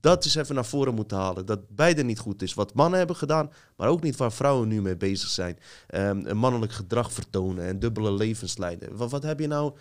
[0.00, 1.46] dat eens even naar voren moeten halen.
[1.46, 2.54] Dat beide niet goed is.
[2.54, 5.58] Wat mannen hebben gedaan, maar ook niet waar vrouwen nu mee bezig zijn.
[5.86, 8.96] Een mannelijk gedrag vertonen en dubbele levens leiden.
[8.96, 9.72] Wat, wat heb je nou...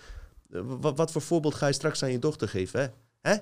[0.52, 2.88] eh, Wat, wat voor voorbeeld ga je straks aan je dochter geven, hè?
[3.32, 3.38] Hè?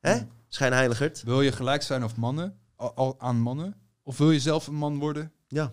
[0.00, 0.20] Hè?
[0.48, 1.22] Schijnheiligerd?
[1.22, 3.76] Wil je gelijk zijn of mannen, al, al aan mannen?
[4.02, 5.32] Of wil je zelf een man worden?
[5.48, 5.72] Ja.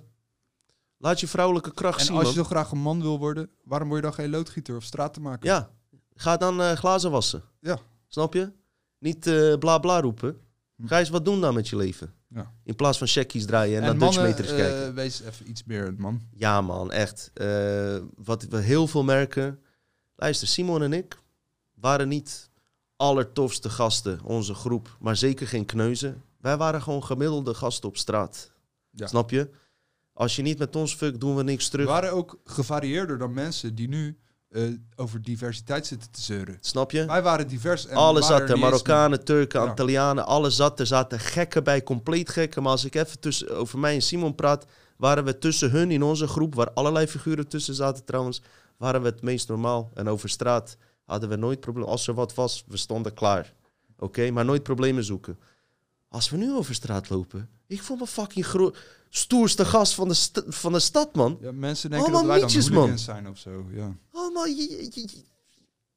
[1.01, 2.43] Laat je vrouwelijke kracht En zien, als je man.
[2.43, 5.45] zo graag een man wil worden, waarom word je dan geen loodgieter of stratenmaker?
[5.45, 5.69] Ja.
[6.15, 7.43] Ga dan eh, glazen wassen.
[7.59, 7.79] Ja.
[8.07, 8.51] Snap je?
[8.97, 10.37] Niet eh, bla bla roepen.
[10.85, 12.13] Ga eens wat doen dan met je leven.
[12.27, 12.53] Ja.
[12.63, 14.93] In plaats van checkies draaien en, En, naar mannen, eh, kijken.
[14.93, 16.21] wees even iets meer een man.
[16.31, 17.31] Ja, man, echt.
[18.15, 19.59] Wat we heel veel merken.
[20.15, 21.17] Luister, Simon en ik
[21.73, 22.49] waren niet
[22.95, 26.23] allertofste gasten, onze groep, maar zeker geen kneuzen.
[26.39, 28.51] Wij waren gewoon gemiddelde gasten op straat.
[28.91, 29.07] Ja.
[29.07, 29.49] Snap je?
[30.19, 31.87] Als je niet met ons fuck, doen we niks We terug.
[31.87, 34.17] waren ook gevarieerder dan mensen die nu
[34.49, 34.63] eh,
[34.95, 36.57] over diversiteit zitten te zeuren.
[36.59, 37.05] Snap je?
[37.05, 37.85] Wij waren divers.
[37.87, 38.59] En Alles waren zat er.
[38.63, 39.71] Marokkanen, Turken, Ja.
[39.71, 40.85] Italianen, alles zat er.
[40.85, 42.63] zaten gekken bij, compleet gekken.
[42.63, 44.65] Maar als ik even tussen, over mij en Simon praat,
[44.97, 48.41] waren we tussen hun in onze groep, waar allerlei figuren tussen zaten trouwens,
[48.77, 49.91] waren we het meest normaal.
[49.93, 51.89] En over straat hadden we nooit problemen.
[51.89, 53.53] Als er wat was, we stonden klaar.
[53.99, 55.39] Oké, maar nooit problemen zoeken.
[56.07, 58.73] Als we nu over straat lopen, ik voel me fucking
[59.09, 61.37] stoerste gast van de, st- van de stad, man.
[61.41, 62.97] Ja, mensen denken Allemaal dat wij dan mietjes, man.
[62.99, 63.65] zijn of zo.
[63.71, 63.95] Ja.
[64.11, 65.07] Allemaal, je, je, je,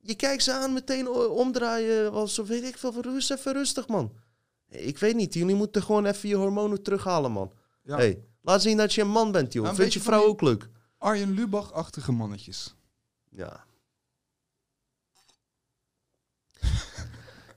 [0.01, 4.12] je kijkt ze aan, meteen omdraaien, alsof weet ik veel, rust even rustig, man.
[4.69, 7.53] Ik weet niet, jullie moeten gewoon even je hormonen terughalen, man.
[7.82, 7.97] Ja.
[7.97, 9.65] Hey, laat zien dat je een man bent, joh.
[9.65, 10.69] Nou, Vind je vrouw ook leuk?
[10.99, 12.74] Arjen Lubach-achtige mannetjes.
[13.31, 13.65] Ja.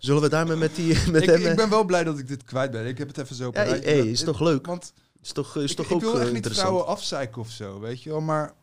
[0.05, 0.97] Zullen we daarmee met die...
[1.11, 2.85] Met Ik, hem, ik ben wel blij dat ik dit kwijt ben.
[2.85, 4.05] Ik heb het even zo Ja, hey, gezet.
[4.05, 4.65] is toch leuk?
[4.65, 7.49] Want Is toch, is ik, toch ik ook wil eh, echt niet vrouwen afzeiken of
[7.49, 8.21] zo, weet je wel.
[8.21, 8.53] Maar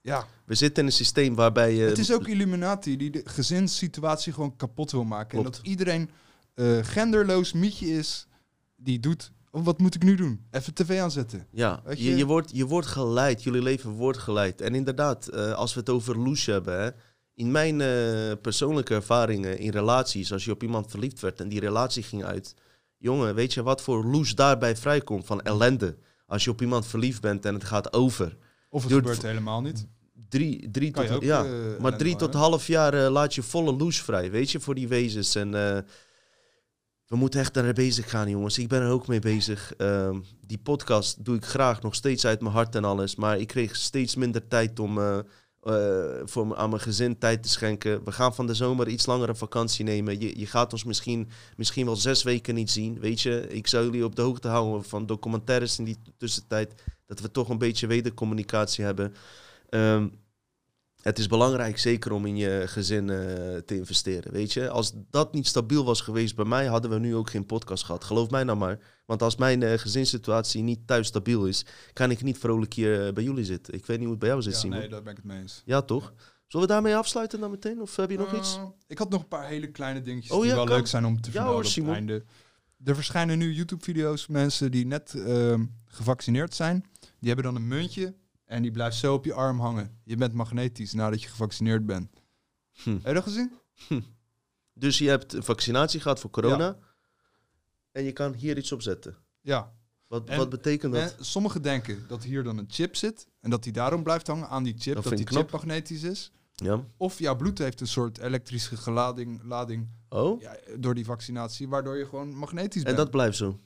[0.00, 1.82] ja, We zitten in een systeem waarbij je...
[1.82, 5.38] het is ook Illuminati die de gezinssituatie gewoon kapot wil maken.
[5.38, 6.10] En dat iedereen
[6.54, 8.26] eh, genderloos mietje is
[8.76, 9.32] die doet...
[9.52, 10.44] Oh, wat moet ik nu doen?
[10.50, 11.46] Even tv aanzetten.
[11.50, 14.60] Ja, Weet je, je- je, wordt, je wordt geleid, jullie leven wordt geleid.
[14.60, 16.90] En inderdaad, eh, als we het over loes hebben, hè,
[17.40, 21.60] in mijn eh, persoonlijke ervaringen in relaties, als je op iemand verliefd werd en die
[21.60, 22.54] relatie ging uit,
[22.96, 25.96] jongen, weet je wat voor loes daarbij vrijkomt van ellende?
[26.26, 28.36] Als je op iemand verliefd bent en het gaat over.
[28.68, 29.86] Of het gebeurt helemaal niet.
[30.28, 31.50] Drie, drie Kan tot, ook, ja, eh,
[31.80, 34.88] maar drie tot half jaar eh, laat je volle loes vrij, weet je, voor die
[34.88, 35.34] wezens.
[35.34, 35.50] En
[37.06, 38.58] we moeten echt daar bezig gaan, jongens.
[38.58, 39.74] Ik ben er ook mee bezig.
[39.76, 43.16] Ehm, die podcast doe ik graag, nog steeds uit mijn hart en alles.
[43.16, 44.98] Maar ik kreeg steeds minder tijd om
[45.60, 48.04] eh, voor aan mijn gezin tijd te schenken.
[48.04, 50.20] We gaan van de zomer iets langere vakantie nemen.
[50.20, 53.46] Je, je gaat ons misschien, misschien wel zes weken niet zien, weet je.
[53.48, 56.74] Ik zou jullie op de hoogte houden van documentaires in die tussentijd.
[57.06, 59.14] Dat we toch een beetje wedercommunicatie hebben.
[59.68, 60.08] Ehm,
[61.02, 63.16] het is belangrijk, zeker om in je gezin eh,
[63.56, 64.32] te investeren.
[64.32, 67.46] Weet je, als dat niet stabiel was geweest bij mij, hadden we nu ook geen
[67.46, 68.04] podcast gehad.
[68.04, 68.78] Geloof mij nou maar.
[69.06, 73.12] Want als mijn eh, gezinssituatie niet thuis stabiel is, kan ik niet vrolijk hier eh,
[73.12, 73.74] bij jullie zitten.
[73.74, 74.78] Ik weet niet hoe het bij jou zit, Ja, Simon.
[74.78, 75.62] nee, daar ben ik het mee eens.
[75.64, 76.12] Ja, toch?
[76.46, 77.80] Zullen we daarmee afsluiten dan meteen?
[77.80, 78.58] Of heb je nog iets?
[78.86, 80.76] Ik had nog een paar hele kleine dingetjes Oh die ja, wel kan.
[80.76, 81.88] leuk zijn om te vermelden hoor, op Simon.
[81.88, 82.24] het einde.
[82.84, 86.84] Er verschijnen nu YouTube-video's, mensen die net ehm, gevaccineerd zijn.
[87.18, 88.14] Die hebben dan een muntje
[88.50, 89.98] en die blijft zo op je arm hangen.
[90.04, 92.10] Je bent magnetisch nadat je gevaccineerd bent.
[92.72, 92.90] Hm.
[92.90, 93.52] Heb je dat gezien?
[94.72, 96.64] Dus je hebt een vaccinatie gehad voor corona.
[96.66, 96.78] Ja.
[97.92, 99.16] En je kan hier iets op zetten.
[99.40, 99.72] Ja.
[100.06, 101.16] Wat, En- wat betekent dat?
[101.18, 104.48] En sommigen denken dat hier dan een chip zit en dat die daarom blijft hangen
[104.48, 106.32] aan die chip, Dat die chip magnetisch is.
[106.52, 106.84] Ja.
[106.96, 111.96] Of jouw bloed heeft een soort elektrische gelading, lading Oh, ja, door die vaccinatie, waardoor
[111.96, 112.96] je gewoon magnetisch en bent.
[112.96, 113.60] dat blijft zo.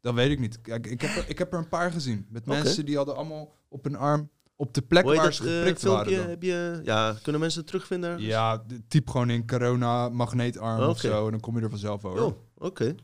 [0.00, 0.60] Dat weet ik niet.
[0.60, 2.26] Kijk, ik heb er, ik heb er een paar gezien.
[2.30, 5.56] Met mensen die hadden allemaal op hun arm, op de plek waar dat ze eh,
[5.56, 6.04] geprikt filmpje?
[6.10, 6.20] waren.
[6.22, 6.30] dan.
[6.30, 8.20] Heb je, ja, kunnen mensen het terugvinden?
[8.20, 11.24] Ja, de- typ gewoon in corona, magneetarm of zo.
[11.24, 12.22] En dan kom je er vanzelf over.
[12.24, 12.94] Oh, oké.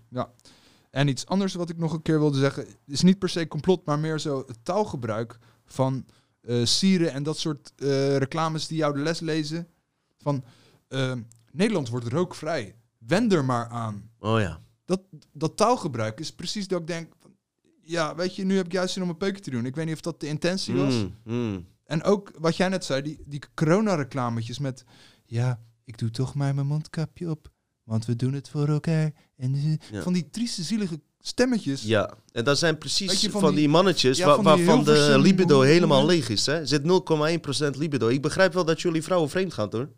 [0.90, 3.84] En iets anders wat ik nog een keer wilde zeggen, is niet per se complot,
[3.84, 6.06] maar meer zo het taalgebruik van
[6.40, 9.68] eh sieren en dat soort eh, reclames die jou de les lezen.
[10.18, 10.44] Van
[11.52, 12.74] Nederland wordt rookvrij.
[12.98, 14.10] Wend er maar aan.
[14.18, 14.60] Oh ja.
[14.84, 15.00] Dat,
[15.32, 17.12] dat taalgebruik is precies dat ik denk.
[17.82, 19.66] Ja, weet je, nu heb ik juist zin om een peukje te doen.
[19.66, 20.94] Ik weet niet of dat de intentie was.
[20.94, 21.66] Mm, mm.
[21.84, 24.84] En ook wat jij net zei, die, die corona-reclametjes met...
[25.26, 27.50] Ja, ik doe toch maar mijn mondkapje op,
[27.84, 29.12] want we doen het voor elkaar.
[29.36, 30.02] En eh, Ja.
[30.02, 31.82] van die trieste, zielige stemmetjes.
[31.82, 34.64] Ja, en dat zijn precies je, van, van die, die- mannetjes ja, wa- van die
[34.66, 36.46] waarvan de libido hoe- helemaal leeg is.
[36.46, 36.66] Hè?
[36.66, 38.08] Zit 0,1% libido.
[38.08, 39.90] Ik begrijp wel dat jullie vrouwen vreemd gaan hoor.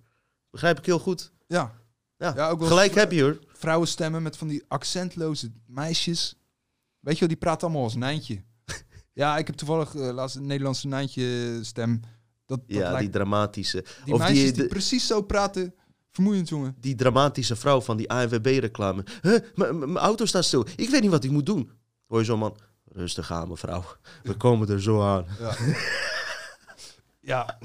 [0.50, 1.32] Begrijp ik heel goed.
[1.46, 1.80] Ja.
[2.16, 3.38] Ja, Ja, ook wel gelijk heb je hoor.
[3.52, 6.36] Vrouwenstemmen met van die accentloze meisjes.
[7.02, 8.42] Weet je wel, die praten allemaal als Nijntje.
[9.12, 12.00] ja, ik heb toevallig eh, laatst een Nederlandse Nijntje stem.
[12.46, 13.84] Dat, dat Ja, die lijkt, dramatische.
[14.04, 15.74] die of meisjes die, die, precies zo praten.
[16.10, 16.76] Vermoeiend, jongen.
[16.80, 19.04] die dramatische vrouw van die ANWB-reclame.
[19.22, 20.66] Huh, Mijn auto staat stil.
[20.76, 21.70] Ik weet niet wat ik moet doen.
[22.06, 22.56] Hoor je zo'n man.
[22.84, 23.84] Rustig aan, mevrouw.
[24.22, 25.26] We komen er zo aan.
[25.40, 25.56] Ja.
[27.20, 27.58] ja.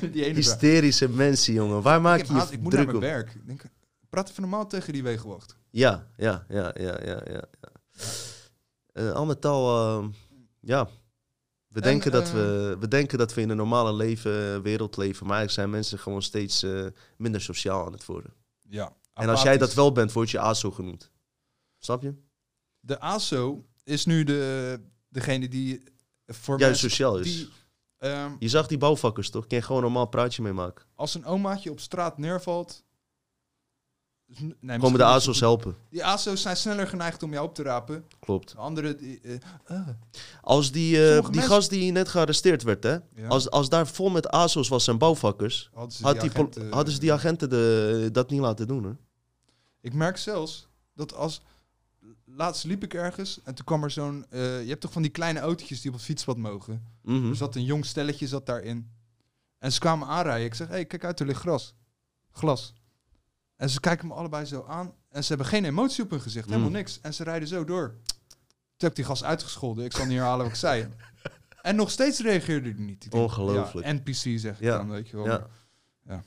[0.12, 0.34] die ene.
[0.34, 1.82] Hysterische mensen, jongen.
[1.82, 3.16] Waar maak ik, je haast, ik moet naar druk mijn op?
[3.18, 3.34] werk.
[3.34, 3.62] Ik Denk,
[4.08, 5.56] praat even normaal tegen die wegenwacht.
[5.70, 7.20] Ja, ja, ja, ja, ja.
[7.30, 7.42] ja.
[7.92, 8.06] Eh,
[9.14, 10.08] al met al, ehm,
[10.60, 10.88] ja.
[11.68, 14.60] We En, denken, dat eh, we, we denken dat we in een normale leven, eh,
[14.60, 18.32] wereld leven, maar eigenlijk zijn mensen gewoon steeds eh, minder sociaal aan het worden.
[18.68, 18.96] Ja.
[19.14, 21.10] En als jij dat wel bent, word je ASO genoemd.
[21.78, 22.14] Snap je?
[22.80, 25.82] De ASO is nu de, degene die
[26.26, 27.24] voor Juist sociaal is.
[27.36, 27.48] die...
[27.98, 29.46] ehm, Je zag die bouwvakkers toch?
[29.46, 30.84] Kan je gewoon een normaal praatje mee maken.
[30.94, 32.84] als een omaatje op straat neervalt,
[34.28, 35.76] nee, Gewoon misschien met de ASO's helpen.
[35.90, 38.04] Die ASO's zijn sneller geneigd om jou op te rapen.
[38.20, 38.50] Klopt.
[38.52, 38.94] De andere...
[38.96, 39.34] Die, eh,
[39.64, 39.88] eh.
[40.42, 42.92] Als die, Sommige die mensen- gast die net gearresteerd werd, hè?
[43.14, 43.28] Ja.
[43.28, 46.72] Als, als daar vol met ASO's was en bouwvakkers, Hadden ze had die die agenten-
[46.72, 48.92] hadden ze die agenten de, dat niet laten doen, hè?
[49.80, 51.40] Ik merk zelfs dat als...
[52.24, 54.26] Laatst liep ik ergens en toen kwam er zo'n...
[54.30, 56.84] je hebt toch van die kleine autootjes die op het fietspad mogen?
[57.02, 57.28] Mhm.
[57.28, 58.90] Er zat een jong stelletje zat daarin.
[59.58, 60.46] En ze kwamen aanrijden.
[60.46, 61.74] Ik zeg, hé, hey, kijk uit, er ligt gras.
[62.30, 62.74] Glas.
[63.58, 64.92] En ze kijken me allebei zo aan.
[65.10, 66.46] En ze hebben geen emotie op hun gezicht.
[66.46, 66.74] Helemaal Mm.
[66.74, 67.00] niks.
[67.00, 67.88] En ze rijden zo door.
[67.88, 69.84] Toen heb ik die gast uitgescholden.
[69.84, 70.88] Ik zal niet herhalen wat ik zei.
[71.62, 73.04] En nog steeds reageerde hij niet.
[73.04, 73.86] Ik denk, Ongelooflijk.
[73.86, 75.26] Ja, NPC zeg ik Ja, dan, weet je wel.
[75.26, 75.46] ja.
[76.06, 76.22] Ja.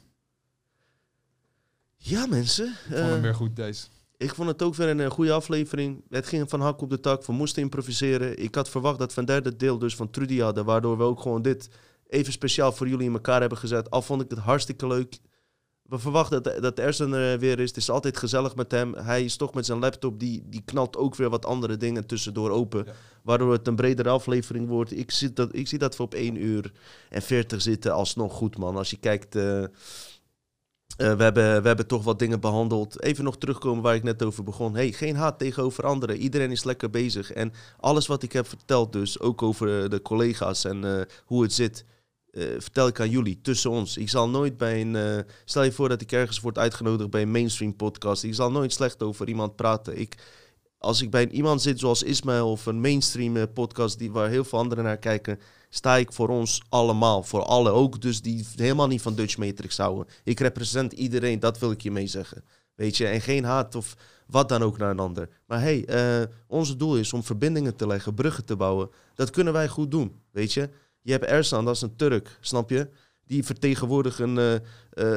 [1.97, 2.65] Ja, mensen.
[2.67, 3.87] Ik vond eh, hem weer goed, deze.
[4.17, 6.03] Ik vond het ook weer een eh, goede aflevering.
[6.09, 7.25] Het ging van hak op de tak.
[7.25, 8.37] We moesten improviseren.
[8.43, 10.65] Ik had verwacht dat we een derde deel dus van Trudy hadden.
[10.65, 11.69] Waardoor we ook gewoon dit
[12.07, 13.89] even speciaal voor jullie in elkaar hebben gezet.
[13.89, 15.19] Al vond ik het hartstikke leuk.
[15.91, 17.67] We verwachten dat, dat Ersten er weer is.
[17.67, 18.93] Het is altijd gezellig met hem.
[18.95, 20.19] Hij is toch met zijn laptop.
[20.19, 22.83] Die, die knalt ook weer wat andere dingen tussendoor open.
[22.85, 22.91] Ja.
[23.23, 24.97] Waardoor het een bredere aflevering wordt.
[24.97, 26.71] Ik zie dat, ik zie dat we op 1 uur
[27.09, 27.93] en 40 zitten.
[27.93, 28.77] Alsnog goed, man.
[28.77, 29.35] Als je kijkt...
[29.35, 29.67] eh, eh,
[30.97, 33.01] we, hebben, we hebben toch wat dingen behandeld.
[33.01, 34.75] Even nog terugkomen waar ik net over begon.
[34.75, 36.17] Hey, geen haat tegenover anderen.
[36.17, 37.31] Iedereen is lekker bezig.
[37.31, 41.53] En alles wat ik heb verteld, dus ook over eh, de collega's en hoe het
[41.53, 41.85] zit,
[42.31, 43.97] eh, vertel ik aan jullie, tussen ons.
[43.97, 44.95] Ik zal nooit bij een.
[44.95, 48.23] eh, stel je voor dat ik ergens word uitgenodigd bij een mainstream podcast.
[48.23, 49.99] Ik zal nooit slecht over iemand praten.
[49.99, 50.15] Ik,
[50.77, 54.43] als ik bij iemand zit zoals Ismail of een mainstream eh, podcast die, waar heel
[54.43, 55.39] veel anderen naar kijken,
[55.69, 57.23] sta ik voor ons allemaal.
[57.23, 60.13] Voor alle, ook dus die helemaal niet van Dutch Matrix houden.
[60.23, 62.43] Ik represent iedereen, dat wil ik je mee zeggen.
[62.75, 63.95] Weet je, en geen haat of
[64.27, 65.29] wat dan ook naar een ander.
[65.45, 68.89] Maar hey, eh ons doel is om verbindingen te leggen, bruggen te bouwen.
[69.15, 70.69] Dat kunnen wij goed doen, weet je.
[71.01, 72.89] Je hebt Ersan, dat is een Turk, snap je?
[73.25, 74.53] Die vertegenwoordigt een, eh,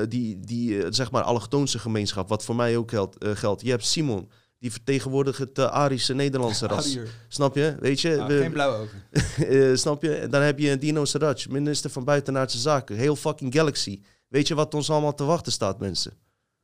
[0.03, 3.17] eh, die, die eh, zeg maar, allochtoonse gemeenschap, wat voor mij ook geldt.
[3.21, 3.63] geldt.
[3.63, 6.87] Je hebt Simon, die vertegenwoordigt het Arische Nederlandse ras.
[6.87, 7.09] Ariër.
[7.29, 7.77] Snap je?
[7.81, 8.21] Weet je?
[8.21, 9.79] Ah, we- geen blauwe ogen.
[9.85, 10.27] snap je?
[10.31, 12.97] Dan heb je Dino Saraj, minister van Buitenaardse Zaken.
[12.97, 14.01] Heel fucking Galaxy.
[14.29, 16.13] Weet je wat ons allemaal te wachten staat, mensen?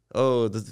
[0.08, 0.64] Oh, dat...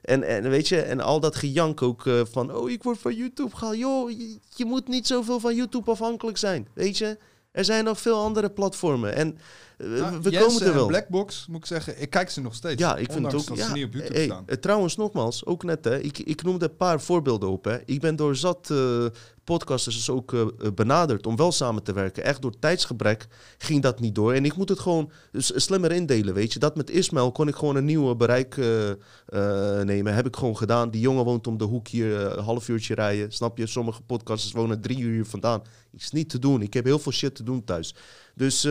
[0.00, 2.54] En, en weet je, en al dat gejank ook van...
[2.54, 3.76] Oh, ik word van YouTube gehaald.
[3.78, 6.68] Joh, je, je moet niet zoveel van YouTube afhankelijk zijn.
[6.74, 7.18] Weet je?
[7.52, 9.14] Er zijn nog veel andere platformen.
[9.14, 9.38] En
[9.82, 10.86] Nou, we komen er wel.
[10.86, 12.80] Blackbox, moet ik zeggen, ik kijk ze nog steeds.
[12.82, 13.46] Ja, ik vind het ook.
[13.46, 14.42] dat Ja, ze niet op YouTube hey, staan.
[14.46, 17.64] eh, trouwens, nogmaals, ook net, hè, ik, ik noemde een paar voorbeelden op.
[17.64, 17.78] Hè.
[17.84, 19.04] Ik ben door zat eh,
[19.44, 22.24] podcasters dus ook eh, eh, benaderd om wel samen te werken.
[22.24, 23.26] Echt door tijdsgebrek
[23.58, 24.32] ging dat niet door.
[24.32, 26.58] En ik moet het gewoon slimmer indelen, weet je.
[26.58, 30.14] Dat met Ismail kon ik gewoon een nieuwe bereik eh, eh, nemen.
[30.14, 30.90] Heb ik gewoon gedaan.
[30.90, 33.32] Die jongen woont om de hoek hier, eh, een half uurtje rijden.
[33.32, 33.66] Snap je?
[33.66, 35.62] Sommige podcasters wonen drie uur hier vandaan.
[35.92, 36.62] Is niet te doen.
[36.62, 37.94] Ik heb heel veel shit te doen thuis.
[38.34, 38.68] Dus...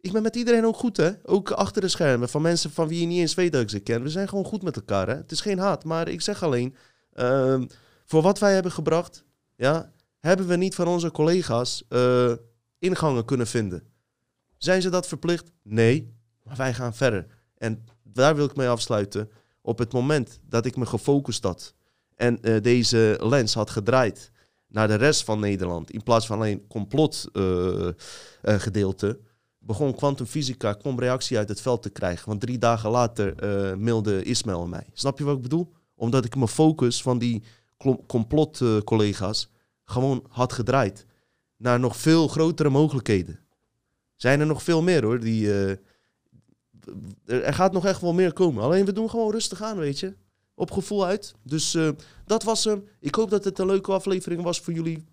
[0.00, 1.10] ik ben met iedereen ook goed, hè?
[1.22, 2.28] Ook achter de schermen.
[2.28, 4.02] Van mensen van wie je niet eens weet dat ze ken.
[4.02, 5.14] We zijn gewoon goed met elkaar, hè?
[5.14, 6.74] Het is geen haat, maar ik zeg alleen...
[7.12, 7.66] ehm,
[8.04, 9.24] voor wat wij hebben gebracht,
[9.56, 12.32] ja, hebben we niet van onze collega's eh,
[12.78, 13.82] ingangen kunnen vinden.
[14.56, 15.50] Zijn ze dat verplicht?
[15.62, 17.26] Nee, maar wij gaan verder.
[17.56, 19.30] En daar wil ik mee afsluiten.
[19.62, 21.74] Op het moment dat ik me gefocust had
[22.14, 24.30] en eh, deze lens had gedraaid
[24.66, 27.88] naar de rest van Nederland, in plaats van alleen complot eh,
[29.68, 32.28] begon kwantumfysica, kwam reactie uit het veld te krijgen.
[32.28, 34.86] Want drie dagen later eh mailde Ismail mij.
[34.92, 35.72] Snap je wat ik bedoel?
[35.94, 37.42] Omdat ik mijn focus van die
[38.06, 39.48] complot-collega's
[39.84, 41.06] gewoon had gedraaid
[41.56, 43.40] naar nog veel grotere mogelijkheden.
[44.16, 45.20] Zijn er nog veel meer hoor.
[45.20, 45.70] Die, eh,
[47.24, 48.62] er, gaat nog echt wel meer komen.
[48.62, 50.14] Alleen we doen gewoon rustig aan, weet je.
[50.54, 51.34] Op gevoel uit.
[51.42, 51.88] Dus eh,
[52.24, 52.84] dat was hem.
[53.00, 55.04] Ik hoop dat het een leuke aflevering was voor jullie.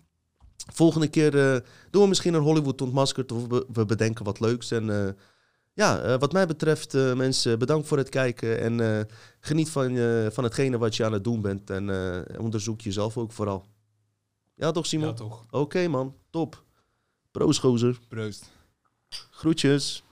[0.72, 1.62] Volgende keer
[1.96, 4.70] doen we misschien een Hollywood ontmaskerd of we, bedenken wat leuks.
[4.70, 5.12] En eh,
[5.72, 8.60] ja, eh, wat mij betreft, eh, mensen, bedankt voor het kijken.
[8.60, 9.06] En
[9.40, 9.96] geniet van,
[10.32, 11.70] van hetgene wat je aan het doen bent.
[11.70, 11.90] En
[12.38, 13.64] onderzoek jezelf ook vooral.
[14.54, 15.08] Ja, toch, Simon?
[15.08, 15.44] Ja, toch.
[15.50, 16.14] Oké, man.
[16.30, 16.62] Top.
[17.30, 17.98] Proost, gozer.
[18.08, 18.50] Proost.
[19.30, 20.04] Groetjes.